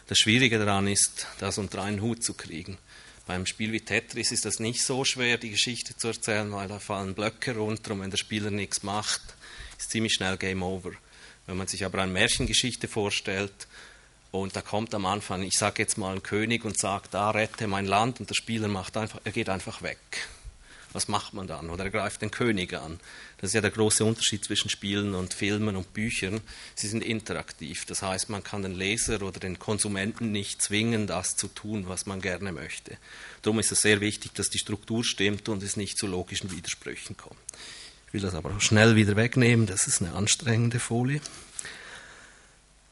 Das 0.08 0.18
Schwierige 0.18 0.58
daran 0.58 0.88
ist, 0.88 1.28
das 1.38 1.58
unter 1.58 1.80
einen 1.84 2.00
Hut 2.00 2.24
zu 2.24 2.34
kriegen. 2.34 2.76
Beim 3.30 3.46
Spiel 3.46 3.70
wie 3.70 3.80
Tetris 3.80 4.32
ist 4.32 4.44
das 4.44 4.58
nicht 4.58 4.82
so 4.82 5.04
schwer, 5.04 5.38
die 5.38 5.50
Geschichte 5.50 5.96
zu 5.96 6.08
erzählen, 6.08 6.50
weil 6.50 6.66
da 6.66 6.80
fallen 6.80 7.14
Blöcke 7.14 7.54
runter 7.54 7.92
und 7.92 8.00
wenn 8.00 8.10
der 8.10 8.16
Spieler 8.16 8.50
nichts 8.50 8.82
macht, 8.82 9.20
ist 9.78 9.92
ziemlich 9.92 10.14
schnell 10.14 10.36
Game 10.36 10.64
Over. 10.64 10.90
Wenn 11.46 11.56
man 11.56 11.68
sich 11.68 11.84
aber 11.84 12.02
eine 12.02 12.10
Märchengeschichte 12.10 12.88
vorstellt, 12.88 13.68
und 14.32 14.56
da 14.56 14.62
kommt 14.62 14.92
am 14.96 15.06
Anfang, 15.06 15.44
ich 15.44 15.56
sage 15.56 15.80
jetzt 15.80 15.96
mal 15.96 16.12
ein 16.12 16.24
König 16.24 16.64
und 16.64 16.76
sagt, 16.76 17.14
da 17.14 17.30
rette 17.30 17.68
mein 17.68 17.86
Land 17.86 18.18
und 18.18 18.28
der 18.28 18.34
Spieler 18.34 18.66
macht 18.66 18.96
einfach, 18.96 19.20
er 19.22 19.30
geht 19.30 19.48
einfach 19.48 19.80
weg. 19.80 20.00
Was 20.92 21.06
macht 21.06 21.34
man 21.34 21.46
dann? 21.46 21.70
Oder 21.70 21.84
er 21.84 21.90
greift 21.90 22.22
den 22.22 22.30
König 22.30 22.74
an. 22.74 22.98
Das 23.38 23.50
ist 23.50 23.54
ja 23.54 23.60
der 23.60 23.70
große 23.70 24.04
Unterschied 24.04 24.44
zwischen 24.44 24.70
Spielen 24.70 25.14
und 25.14 25.34
Filmen 25.34 25.76
und 25.76 25.94
Büchern. 25.94 26.40
Sie 26.74 26.88
sind 26.88 27.02
interaktiv. 27.02 27.84
Das 27.86 28.02
heißt, 28.02 28.28
man 28.28 28.42
kann 28.42 28.62
den 28.62 28.74
Leser 28.74 29.22
oder 29.22 29.38
den 29.38 29.58
Konsumenten 29.58 30.32
nicht 30.32 30.60
zwingen, 30.60 31.06
das 31.06 31.36
zu 31.36 31.48
tun, 31.48 31.84
was 31.86 32.06
man 32.06 32.20
gerne 32.20 32.52
möchte. 32.52 32.96
Darum 33.42 33.60
ist 33.60 33.70
es 33.70 33.82
sehr 33.82 34.00
wichtig, 34.00 34.34
dass 34.34 34.50
die 34.50 34.58
Struktur 34.58 35.04
stimmt 35.04 35.48
und 35.48 35.62
es 35.62 35.76
nicht 35.76 35.96
zu 35.96 36.06
logischen 36.06 36.50
Widersprüchen 36.50 37.16
kommt. 37.16 37.38
Ich 38.08 38.14
will 38.14 38.20
das 38.22 38.34
aber 38.34 38.60
schnell 38.60 38.96
wieder 38.96 39.14
wegnehmen. 39.14 39.66
Das 39.66 39.86
ist 39.86 40.02
eine 40.02 40.14
anstrengende 40.14 40.80
Folie. 40.80 41.20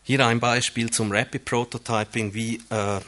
Hier 0.04 0.24
ein 0.24 0.40
Beispiel 0.40 0.88
zum 0.90 1.10
Rapid 1.10 1.44
Prototyping, 1.44 2.32
wie 2.32 2.62
äh, 2.70 3.00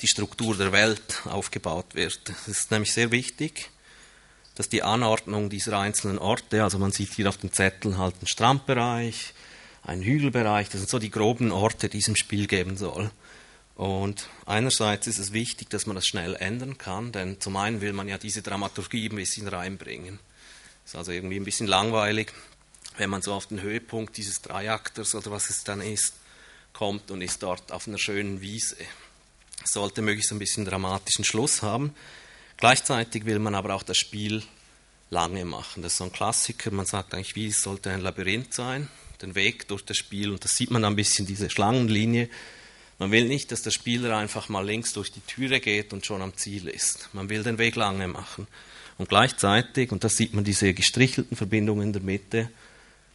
die 0.00 0.06
Struktur 0.06 0.56
der 0.56 0.72
Welt 0.72 1.22
aufgebaut 1.24 1.94
wird. 1.94 2.20
Es 2.30 2.48
ist 2.48 2.70
nämlich 2.70 2.92
sehr 2.92 3.10
wichtig, 3.10 3.70
dass 4.54 4.68
die 4.68 4.82
Anordnung 4.82 5.50
dieser 5.50 5.78
einzelnen 5.78 6.18
Orte, 6.18 6.62
also 6.62 6.78
man 6.78 6.92
sieht 6.92 7.12
hier 7.12 7.28
auf 7.28 7.36
den 7.36 7.52
Zetteln 7.52 7.98
halt 7.98 8.14
einen 8.16 8.28
Strandbereich, 8.28 9.34
einen 9.82 10.02
Hügelbereich, 10.02 10.68
das 10.68 10.80
sind 10.80 10.90
so 10.90 10.98
die 10.98 11.10
groben 11.10 11.52
Orte, 11.52 11.88
die 11.88 11.98
es 11.98 12.08
im 12.08 12.16
Spiel 12.16 12.46
geben 12.46 12.76
soll. 12.76 13.10
Und 13.74 14.28
einerseits 14.46 15.08
ist 15.08 15.18
es 15.18 15.32
wichtig, 15.32 15.68
dass 15.70 15.86
man 15.86 15.96
das 15.96 16.06
schnell 16.06 16.36
ändern 16.36 16.78
kann, 16.78 17.10
denn 17.10 17.40
zum 17.40 17.56
einen 17.56 17.80
will 17.80 17.92
man 17.92 18.08
ja 18.08 18.18
diese 18.18 18.40
Dramaturgie 18.42 19.08
ein 19.08 19.16
bisschen 19.16 19.48
reinbringen. 19.48 20.20
Ist 20.84 20.94
also 20.94 21.10
irgendwie 21.10 21.36
ein 21.36 21.44
bisschen 21.44 21.66
langweilig, 21.66 22.32
wenn 22.98 23.10
man 23.10 23.22
so 23.22 23.32
auf 23.32 23.46
den 23.46 23.60
Höhepunkt 23.60 24.16
dieses 24.16 24.42
Dreiakters 24.42 25.14
oder 25.16 25.32
was 25.32 25.50
es 25.50 25.64
dann 25.64 25.80
ist, 25.80 26.14
kommt 26.72 27.10
und 27.10 27.22
ist 27.22 27.42
dort 27.42 27.72
auf 27.72 27.88
einer 27.88 27.98
schönen 27.98 28.40
Wiese. 28.40 28.76
Es 29.64 29.72
sollte 29.72 30.02
möglichst 30.02 30.30
ein 30.30 30.38
bisschen 30.38 30.64
dramatischen 30.64 31.24
Schluss 31.24 31.62
haben. 31.62 31.94
Gleichzeitig 32.56 33.24
will 33.24 33.38
man 33.38 33.54
aber 33.54 33.74
auch 33.74 33.82
das 33.82 33.96
Spiel 33.96 34.42
lange 35.10 35.44
machen. 35.44 35.82
Das 35.82 35.92
ist 35.92 35.98
so 35.98 36.04
ein 36.04 36.12
Klassiker. 36.12 36.70
Man 36.70 36.86
sagt 36.86 37.14
eigentlich, 37.14 37.36
wie 37.36 37.50
sollte 37.50 37.90
ein 37.90 38.00
Labyrinth 38.00 38.54
sein, 38.54 38.88
den 39.22 39.34
Weg 39.34 39.68
durch 39.68 39.84
das 39.84 39.96
Spiel. 39.96 40.30
Und 40.30 40.44
das 40.44 40.52
sieht 40.52 40.70
man 40.70 40.84
ein 40.84 40.96
bisschen, 40.96 41.26
diese 41.26 41.50
Schlangenlinie. 41.50 42.28
Man 42.98 43.10
will 43.10 43.26
nicht, 43.26 43.50
dass 43.50 43.62
der 43.62 43.70
Spieler 43.70 44.16
einfach 44.16 44.48
mal 44.48 44.64
links 44.64 44.92
durch 44.92 45.10
die 45.10 45.20
Türe 45.20 45.60
geht 45.60 45.92
und 45.92 46.06
schon 46.06 46.22
am 46.22 46.36
Ziel 46.36 46.68
ist. 46.68 47.08
Man 47.12 47.28
will 47.28 47.42
den 47.42 47.58
Weg 47.58 47.76
lange 47.76 48.08
machen. 48.08 48.46
Und 48.98 49.08
gleichzeitig, 49.08 49.90
und 49.90 50.04
das 50.04 50.16
sieht 50.16 50.34
man 50.34 50.44
diese 50.44 50.72
gestrichelten 50.72 51.36
Verbindungen 51.36 51.88
in 51.88 51.92
der 51.92 52.02
Mitte, 52.02 52.50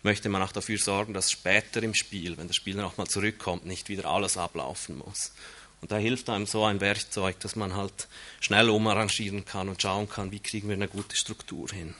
möchte 0.03 0.29
man 0.29 0.41
auch 0.41 0.51
dafür 0.51 0.77
sorgen, 0.77 1.13
dass 1.13 1.31
später 1.31 1.81
im 1.83 1.93
Spiel, 1.93 2.37
wenn 2.37 2.47
der 2.47 2.53
Spieler 2.53 2.81
nochmal 2.81 3.07
zurückkommt, 3.07 3.65
nicht 3.65 3.89
wieder 3.89 4.05
alles 4.05 4.37
ablaufen 4.37 4.97
muss. 4.97 5.33
Und 5.81 5.91
da 5.91 5.97
hilft 5.97 6.29
einem 6.29 6.45
so 6.45 6.65
ein 6.65 6.81
Werkzeug, 6.81 7.39
dass 7.39 7.55
man 7.55 7.75
halt 7.75 8.07
schnell 8.41 8.69
umarrangieren 8.69 9.45
kann 9.45 9.69
und 9.69 9.81
schauen 9.81 10.09
kann, 10.09 10.31
wie 10.31 10.39
kriegen 10.39 10.67
wir 10.67 10.75
eine 10.75 10.87
gute 10.87 11.15
Struktur 11.15 11.69
hin. 11.69 11.95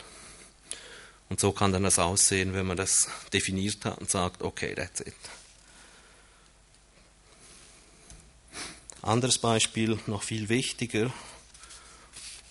Und 1.30 1.40
so 1.40 1.52
kann 1.52 1.72
dann 1.72 1.84
das 1.84 2.00
aussehen, 2.00 2.54
wenn 2.54 2.66
man 2.66 2.78
das 2.78 3.08
definiert 3.32 3.86
hat 3.86 4.00
und 4.00 4.10
sagt, 4.10 4.42
okay, 4.42 4.74
that's 4.76 5.02
it. 5.02 5.16
Anderes 9.02 9.38
Beispiel, 9.38 9.98
noch 10.08 10.24
viel 10.24 10.50
wichtiger, 10.50 11.14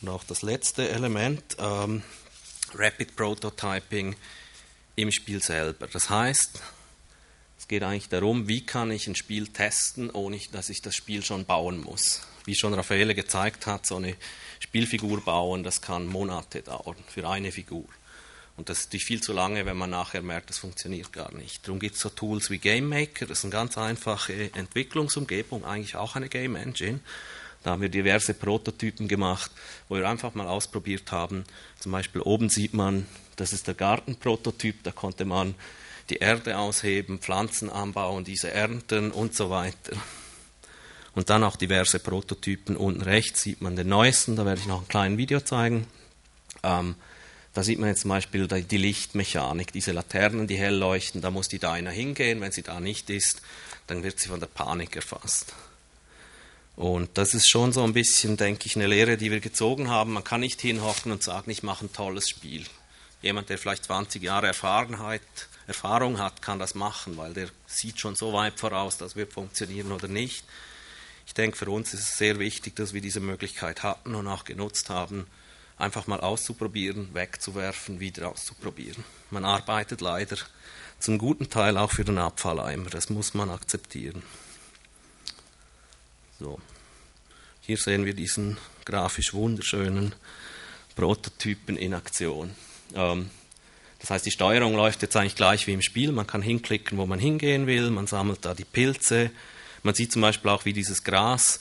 und 0.00 0.08
auch 0.08 0.24
das 0.24 0.42
letzte 0.42 0.88
Element, 0.88 1.56
ähm, 1.58 2.02
Rapid 2.74 3.16
Prototyping 3.16 4.14
im 4.96 5.10
Spiel 5.10 5.42
selber. 5.42 5.88
Das 5.88 6.08
heißt, 6.08 6.60
es 7.68 7.70
geht 7.70 7.82
eigentlich 7.82 8.08
darum, 8.08 8.48
wie 8.48 8.64
kann 8.64 8.90
ich 8.90 9.08
ein 9.08 9.14
Spiel 9.14 9.48
testen, 9.48 10.08
ohne 10.08 10.40
dass 10.52 10.70
ich 10.70 10.80
das 10.80 10.96
Spiel 10.96 11.22
schon 11.22 11.44
bauen 11.44 11.82
muss. 11.82 12.22
Wie 12.46 12.54
schon 12.54 12.72
Raffaele 12.72 13.14
gezeigt 13.14 13.66
hat, 13.66 13.84
so 13.84 13.96
eine 13.96 14.16
Spielfigur 14.58 15.20
bauen, 15.20 15.64
das 15.64 15.82
kann 15.82 16.06
Monate 16.06 16.62
dauern 16.62 16.96
für 17.08 17.28
eine 17.28 17.52
Figur. 17.52 17.84
Und 18.56 18.70
das 18.70 18.86
ist 18.86 19.02
viel 19.02 19.22
zu 19.22 19.34
lange, 19.34 19.66
wenn 19.66 19.76
man 19.76 19.90
nachher 19.90 20.22
merkt, 20.22 20.48
das 20.48 20.56
funktioniert 20.56 21.12
gar 21.12 21.30
nicht. 21.34 21.66
Darum 21.66 21.78
gibt 21.78 21.96
es 21.96 22.00
so 22.00 22.08
Tools 22.08 22.48
wie 22.48 22.56
Game 22.56 22.88
Maker, 22.88 23.26
das 23.26 23.40
ist 23.40 23.44
eine 23.44 23.52
ganz 23.52 23.76
einfache 23.76 24.50
Entwicklungsumgebung, 24.54 25.66
eigentlich 25.66 25.96
auch 25.96 26.16
eine 26.16 26.30
Game 26.30 26.56
Engine. 26.56 27.00
Da 27.64 27.72
haben 27.72 27.82
wir 27.82 27.90
diverse 27.90 28.32
Prototypen 28.32 29.08
gemacht, 29.08 29.50
wo 29.90 29.96
wir 29.96 30.08
einfach 30.08 30.34
mal 30.34 30.46
ausprobiert 30.46 31.12
haben. 31.12 31.44
Zum 31.78 31.92
Beispiel 31.92 32.22
oben 32.22 32.48
sieht 32.48 32.72
man 32.72 33.06
das 33.38 33.52
ist 33.52 33.68
der 33.68 33.74
Gartenprototyp, 33.74 34.82
da 34.82 34.90
konnte 34.90 35.24
man 35.24 35.54
die 36.10 36.16
Erde 36.16 36.58
ausheben, 36.58 37.18
Pflanzen 37.18 37.70
anbauen, 37.70 38.24
diese 38.24 38.50
ernten 38.50 39.10
und 39.10 39.34
so 39.34 39.50
weiter. 39.50 39.92
Und 41.14 41.30
dann 41.30 41.44
auch 41.44 41.56
diverse 41.56 41.98
Prototypen. 41.98 42.76
Unten 42.76 43.02
rechts 43.02 43.42
sieht 43.42 43.60
man 43.60 43.76
den 43.76 43.88
neuesten, 43.88 44.36
da 44.36 44.46
werde 44.46 44.60
ich 44.60 44.66
noch 44.66 44.82
ein 44.82 44.88
kleines 44.88 45.18
Video 45.18 45.40
zeigen. 45.40 45.86
Ähm, 46.62 46.94
da 47.54 47.62
sieht 47.62 47.78
man 47.78 47.88
jetzt 47.88 48.02
zum 48.02 48.10
Beispiel 48.10 48.46
die 48.46 48.76
Lichtmechanik, 48.76 49.72
diese 49.72 49.92
Laternen, 49.92 50.46
die 50.46 50.56
hell 50.56 50.76
leuchten, 50.76 51.20
da 51.20 51.30
muss 51.30 51.48
die 51.48 51.58
da 51.58 51.72
einer 51.72 51.90
hingehen, 51.90 52.40
wenn 52.40 52.52
sie 52.52 52.62
da 52.62 52.78
nicht 52.78 53.10
ist, 53.10 53.42
dann 53.88 54.02
wird 54.02 54.20
sie 54.20 54.28
von 54.28 54.38
der 54.38 54.46
Panik 54.46 54.94
erfasst. 54.94 55.54
Und 56.76 57.10
das 57.18 57.34
ist 57.34 57.50
schon 57.50 57.72
so 57.72 57.82
ein 57.82 57.92
bisschen, 57.92 58.36
denke 58.36 58.66
ich, 58.66 58.76
eine 58.76 58.86
Lehre, 58.86 59.16
die 59.16 59.32
wir 59.32 59.40
gezogen 59.40 59.88
haben. 59.88 60.12
Man 60.12 60.22
kann 60.22 60.40
nicht 60.40 60.60
hinhocken 60.60 61.10
und 61.10 61.24
sagen, 61.24 61.50
ich 61.50 61.64
mache 61.64 61.86
ein 61.86 61.92
tolles 61.92 62.28
Spiel. 62.28 62.64
Jemand, 63.20 63.48
der 63.48 63.58
vielleicht 63.58 63.86
20 63.86 64.22
Jahre 64.22 64.46
Erfahrenheit, 64.46 65.22
Erfahrung 65.68 66.18
hat, 66.18 66.42
kann 66.42 66.58
das 66.58 66.74
machen, 66.74 67.16
weil 67.18 67.34
der 67.34 67.48
sieht 67.66 68.00
schon 68.00 68.14
so 68.14 68.32
weit 68.32 68.58
voraus, 68.58 68.96
das 68.96 69.14
wird 69.14 69.32
funktionieren 69.32 69.92
oder 69.92 70.08
nicht. 70.08 70.44
Ich 71.26 71.34
denke, 71.34 71.58
für 71.58 71.70
uns 71.70 71.92
ist 71.92 72.00
es 72.00 72.16
sehr 72.16 72.38
wichtig, 72.38 72.74
dass 72.74 72.94
wir 72.94 73.02
diese 73.02 73.20
Möglichkeit 73.20 73.82
hatten 73.82 74.14
und 74.14 74.26
auch 74.26 74.44
genutzt 74.44 74.88
haben, 74.88 75.26
einfach 75.76 76.06
mal 76.06 76.20
auszuprobieren, 76.20 77.12
wegzuwerfen, 77.12 78.00
wieder 78.00 78.30
auszuprobieren. 78.30 79.04
Man 79.30 79.44
arbeitet 79.44 80.00
leider 80.00 80.38
zum 80.98 81.18
guten 81.18 81.50
Teil 81.50 81.76
auch 81.76 81.92
für 81.92 82.04
den 82.04 82.18
Abfalleimer, 82.18 82.88
das 82.88 83.10
muss 83.10 83.34
man 83.34 83.50
akzeptieren. 83.50 84.22
So. 86.40 86.58
Hier 87.60 87.76
sehen 87.76 88.06
wir 88.06 88.14
diesen 88.14 88.56
grafisch 88.86 89.34
wunderschönen 89.34 90.14
Prototypen 90.96 91.76
in 91.76 91.92
Aktion. 91.92 92.54
Ähm, 92.94 93.28
das 94.00 94.10
heißt, 94.10 94.26
die 94.26 94.30
Steuerung 94.30 94.74
läuft 94.74 95.02
jetzt 95.02 95.16
eigentlich 95.16 95.34
gleich 95.34 95.66
wie 95.66 95.72
im 95.72 95.82
Spiel. 95.82 96.12
Man 96.12 96.26
kann 96.26 96.42
hinklicken, 96.42 96.98
wo 96.98 97.06
man 97.06 97.18
hingehen 97.18 97.66
will. 97.66 97.90
Man 97.90 98.06
sammelt 98.06 98.44
da 98.44 98.54
die 98.54 98.64
Pilze. 98.64 99.30
Man 99.82 99.94
sieht 99.94 100.12
zum 100.12 100.22
Beispiel 100.22 100.50
auch, 100.50 100.64
wie 100.64 100.72
dieses 100.72 101.02
Gras 101.02 101.60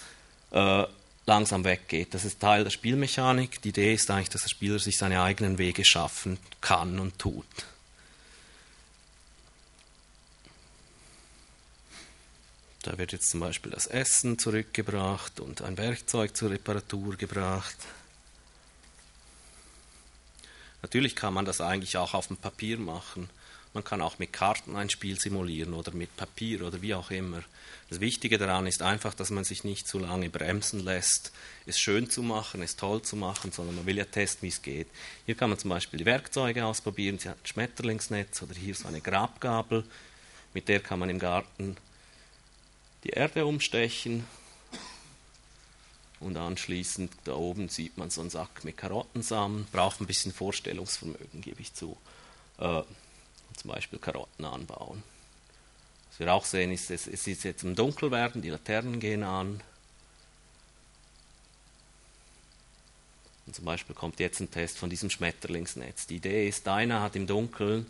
äh, 0.52 0.84
langsam 1.26 1.64
weggeht. 1.64 2.14
Das 2.14 2.26
ist 2.26 2.40
Teil 2.40 2.64
der 2.64 2.72
Spielmechanik. 2.72 3.62
Die 3.62 3.70
Idee 3.70 3.94
ist 3.94 4.10
eigentlich, 4.12 4.30
dass 4.30 4.44
der 4.44 4.50
Spieler 4.50 4.80
sich 4.80 4.98
seine 4.98 5.22
eigenen 5.22 5.58
Wege 5.58 5.84
schaffen 5.84 6.38
kann 6.62 7.00
und 7.00 7.18
tut. 7.18 7.46
Da 12.84 12.98
wird 12.98 13.12
jetzt 13.12 13.30
zum 13.30 13.42
Beispiel 13.42 13.72
das 13.72 13.88
Essen 13.88 14.40
zurückgebracht 14.40 15.42
und 15.42 15.62
ein 15.62 15.78
Werkzeug 15.78 16.38
zur 16.38 16.52
Reparatur 16.52 17.18
gebracht. 17.18 17.76
Natürlich 20.82 21.16
kann 21.16 21.34
man 21.34 21.46
das 21.46 21.62
eigentlich 21.62 21.98
auch 21.98 22.14
auf 22.14 22.28
dem 22.28 22.38
Papier 22.38 22.78
machen. 22.78 23.30
Man 23.74 23.84
kann 23.84 24.02
auch 24.02 24.18
mit 24.18 24.34
Karten 24.34 24.76
ein 24.76 24.90
Spiel 24.90 25.20
simulieren 25.20 25.74
oder 25.74 25.92
mit 25.92 26.16
Papier 26.18 26.66
oder 26.66 26.82
wie 26.82 26.96
auch 26.96 27.12
immer. 27.12 27.44
Das 27.90 28.00
Wichtige 28.00 28.38
daran 28.38 28.66
ist 28.66 28.82
einfach, 28.82 29.14
dass 29.14 29.30
man 29.30 29.44
sich 29.44 29.64
nicht 29.64 29.88
zu 29.88 30.00
lange 30.00 30.30
bremsen 30.30 30.80
lässt, 30.80 31.32
es 31.66 31.80
schön 31.80 32.10
zu 32.10 32.24
machen, 32.24 32.62
es 32.62 32.76
toll 32.76 33.02
zu 33.02 33.16
machen, 33.16 33.52
sondern 33.52 33.76
man 33.76 33.86
will 33.86 33.98
ja 33.98 34.06
testen, 34.06 34.44
wie 34.44 34.52
es 34.52 34.62
geht. 34.62 34.88
Hier 35.26 35.36
kann 35.36 35.50
man 35.50 35.60
zum 35.60 35.70
Beispiel 35.70 36.00
die 36.00 36.06
Werkzeuge 36.06 36.66
ausprobieren. 36.66 37.20
Sie 37.20 37.30
hat 37.30 37.38
ein 37.38 37.46
Schmetterlingsnetz 37.46 38.42
oder 38.42 38.56
hier 38.56 38.74
so 38.74 38.88
eine 38.88 39.02
Grabgabel. 39.02 39.84
Mit 40.54 40.70
der 40.70 40.80
kann 40.80 41.00
man 41.00 41.10
im 41.10 41.20
Garten 41.20 41.78
die 43.04 43.10
Erde 43.10 43.46
umstechen 43.46 44.26
und 46.20 46.38
anschließend 46.38 47.12
da 47.26 47.34
oben 47.34 47.70
sieht 47.70 47.98
man 47.98 48.10
so 48.10 48.22
einen 48.22 48.30
Sack 48.30 48.64
mit 48.64 48.78
Karottensamen. 48.78 49.68
Braucht 49.72 50.02
ein 50.02 50.08
bisschen 50.08 50.34
Vorstellungsvermögen, 50.34 51.42
gebe 51.42 51.62
ich 51.62 51.74
zu. 51.74 51.98
Äh, 52.58 52.82
zum 53.56 53.72
Beispiel 53.72 54.00
Karotten 54.00 54.46
anbauen. 54.46 55.04
Was 56.10 56.20
wir 56.20 56.34
auch 56.34 56.46
sehen, 56.46 56.72
ist, 56.72 56.90
es, 56.90 57.08
ist 57.08 57.44
jetzt 57.44 57.64
im 57.64 57.76
Dunkel 57.76 58.12
werden, 58.12 58.42
die 58.42 58.50
Laternen 58.50 59.00
gehen 59.00 59.24
an. 59.24 59.62
Und 63.46 63.56
zum 63.56 63.66
Beispiel 63.66 63.96
kommt 63.96 64.20
jetzt 64.20 64.40
ein 64.40 64.52
Test 64.52 64.78
von 64.78 64.90
diesem 64.90 65.10
Schmetterlingsnetz. 65.10 66.08
Die 66.08 66.18
Idee 66.18 66.48
ist, 66.48 66.68
deiner 66.68 67.02
hat 67.02 67.16
im 67.16 67.28
Dunkeln, 67.28 67.86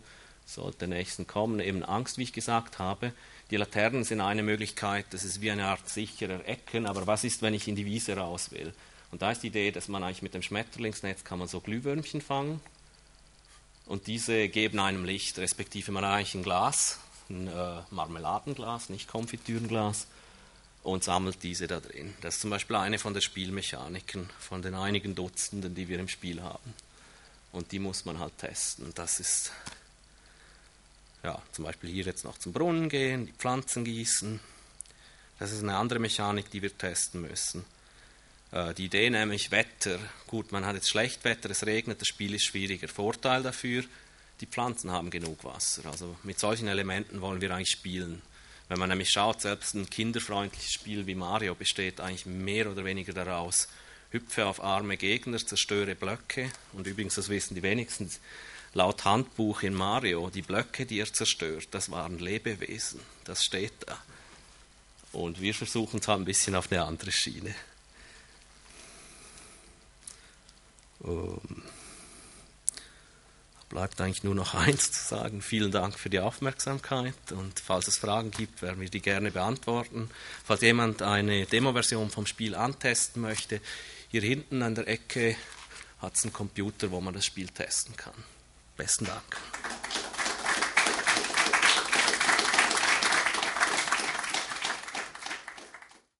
sollte 0.48 0.88
nächsten 0.88 1.26
kommen, 1.26 1.60
eben 1.60 1.84
Angst, 1.84 2.18
wie 2.18 2.22
ich 2.22 2.32
gesagt 2.32 2.78
habe. 2.78 3.12
Die 3.50 3.56
Laternen 3.56 4.04
sind 4.04 4.20
eine 4.20 4.42
Möglichkeit, 4.42 5.06
das 5.10 5.24
ist 5.24 5.40
wie 5.40 5.50
eine 5.50 5.66
Art 5.66 5.88
sicherer 5.88 6.46
Ecken, 6.46 6.86
aber 6.86 7.06
was 7.06 7.24
ist, 7.24 7.42
wenn 7.42 7.54
ich 7.54 7.68
in 7.68 7.76
die 7.76 7.86
Wiese 7.86 8.16
raus 8.16 8.50
will? 8.50 8.72
Und 9.10 9.22
da 9.22 9.30
ist 9.30 9.42
die 9.42 9.48
Idee, 9.48 9.70
dass 9.70 9.88
man 9.88 10.02
eigentlich 10.02 10.22
mit 10.22 10.34
dem 10.34 10.42
Schmetterlingsnetz 10.42 11.24
kann 11.24 11.38
man 11.38 11.48
so 11.48 11.60
Glühwürmchen 11.60 12.20
fangen 12.20 12.60
und 13.86 14.06
diese 14.06 14.48
geben 14.48 14.78
einem 14.80 15.04
Licht, 15.04 15.38
respektive 15.38 15.92
man 15.92 16.04
eigentlich 16.04 16.34
ein 16.34 16.42
Glas, 16.42 16.98
ein 17.30 17.48
äh, 17.48 17.80
Marmeladenglas, 17.90 18.90
nicht 18.90 19.08
Konfitürenglas 19.08 20.06
und 20.82 21.04
sammelt 21.04 21.42
diese 21.42 21.66
da 21.66 21.80
drin. 21.80 22.14
Das 22.20 22.34
ist 22.34 22.40
zum 22.42 22.50
Beispiel 22.50 22.76
eine 22.76 22.98
von 22.98 23.14
den 23.14 23.22
Spielmechaniken, 23.22 24.28
von 24.38 24.60
den 24.62 24.74
einigen 24.74 25.14
Dutzenden, 25.14 25.74
die 25.74 25.88
wir 25.88 25.98
im 25.98 26.08
Spiel 26.08 26.42
haben. 26.42 26.74
Und 27.50 27.72
die 27.72 27.78
muss 27.78 28.04
man 28.04 28.18
halt 28.18 28.36
testen. 28.38 28.92
Das 28.94 29.20
ist 29.20 29.52
ja, 31.22 31.40
zum 31.52 31.64
Beispiel 31.64 31.90
hier 31.90 32.04
jetzt 32.04 32.24
noch 32.24 32.38
zum 32.38 32.52
Brunnen 32.52 32.88
gehen, 32.88 33.26
die 33.26 33.32
Pflanzen 33.32 33.84
gießen. 33.84 34.40
Das 35.38 35.52
ist 35.52 35.62
eine 35.62 35.76
andere 35.76 35.98
Mechanik, 35.98 36.50
die 36.50 36.62
wir 36.62 36.76
testen 36.76 37.22
müssen. 37.22 37.64
Äh, 38.52 38.74
die 38.74 38.86
Idee 38.86 39.10
nämlich 39.10 39.50
Wetter. 39.50 39.98
Gut, 40.26 40.52
man 40.52 40.64
hat 40.64 40.74
jetzt 40.74 40.88
schlecht 40.88 41.24
Wetter, 41.24 41.50
es 41.50 41.66
regnet, 41.66 42.00
das 42.00 42.08
Spiel 42.08 42.34
ist 42.34 42.44
schwieriger. 42.44 42.88
Vorteil 42.88 43.42
dafür, 43.42 43.84
die 44.40 44.46
Pflanzen 44.46 44.90
haben 44.90 45.10
genug 45.10 45.44
Wasser. 45.44 45.82
Also 45.90 46.16
mit 46.22 46.38
solchen 46.38 46.68
Elementen 46.68 47.20
wollen 47.20 47.40
wir 47.40 47.52
eigentlich 47.52 47.70
spielen. 47.70 48.22
Wenn 48.68 48.78
man 48.78 48.90
nämlich 48.90 49.10
schaut, 49.10 49.40
selbst 49.40 49.74
ein 49.74 49.88
kinderfreundliches 49.88 50.72
Spiel 50.72 51.06
wie 51.06 51.14
Mario 51.14 51.54
besteht 51.54 52.00
eigentlich 52.00 52.26
mehr 52.26 52.70
oder 52.70 52.84
weniger 52.84 53.14
daraus, 53.14 53.68
hüpfe 54.10 54.46
auf 54.46 54.62
arme 54.62 54.96
Gegner, 54.96 55.38
zerstöre 55.38 55.94
Blöcke. 55.94 56.50
Und 56.72 56.86
übrigens, 56.86 57.14
das 57.14 57.28
wissen 57.28 57.54
die 57.54 57.62
wenigsten, 57.62 58.10
laut 58.74 59.04
Handbuch 59.04 59.62
in 59.62 59.74
Mario, 59.74 60.30
die 60.30 60.42
Blöcke, 60.42 60.86
die 60.86 61.00
er 61.00 61.12
zerstört, 61.12 61.68
das 61.72 61.90
waren 61.90 62.18
Lebewesen. 62.18 63.00
Das 63.24 63.42
steht 63.44 63.72
da. 63.86 63.98
Und 65.12 65.40
wir 65.40 65.54
versuchen 65.54 66.00
es 66.00 66.08
halt 66.08 66.20
ein 66.20 66.24
bisschen 66.24 66.54
auf 66.54 66.70
eine 66.70 66.84
andere 66.84 67.12
Schiene. 67.12 67.54
Ähm, 71.04 71.62
bleibt 73.68 74.00
eigentlich 74.00 74.24
nur 74.24 74.34
noch 74.34 74.54
eins 74.54 74.92
zu 74.92 75.04
sagen. 75.04 75.42
Vielen 75.42 75.70
Dank 75.70 75.98
für 75.98 76.10
die 76.10 76.20
Aufmerksamkeit 76.20 77.14
und 77.32 77.60
falls 77.60 77.88
es 77.88 77.98
Fragen 77.98 78.30
gibt, 78.30 78.62
werden 78.62 78.80
wir 78.80 78.88
die 78.88 79.00
gerne 79.00 79.30
beantworten. 79.30 80.10
Falls 80.44 80.60
jemand 80.62 81.02
eine 81.02 81.46
Demo-Version 81.46 82.10
vom 82.10 82.26
Spiel 82.26 82.54
antesten 82.54 83.20
möchte, 83.20 83.60
hier 84.10 84.22
hinten 84.22 84.62
an 84.62 84.74
der 84.74 84.88
Ecke 84.88 85.36
hat 86.00 86.16
es 86.16 86.24
einen 86.24 86.32
Computer, 86.32 86.90
wo 86.90 87.00
man 87.00 87.14
das 87.14 87.26
Spiel 87.26 87.48
testen 87.48 87.96
kann. 87.96 88.14
Besten 88.78 89.06
Dank. 89.06 89.22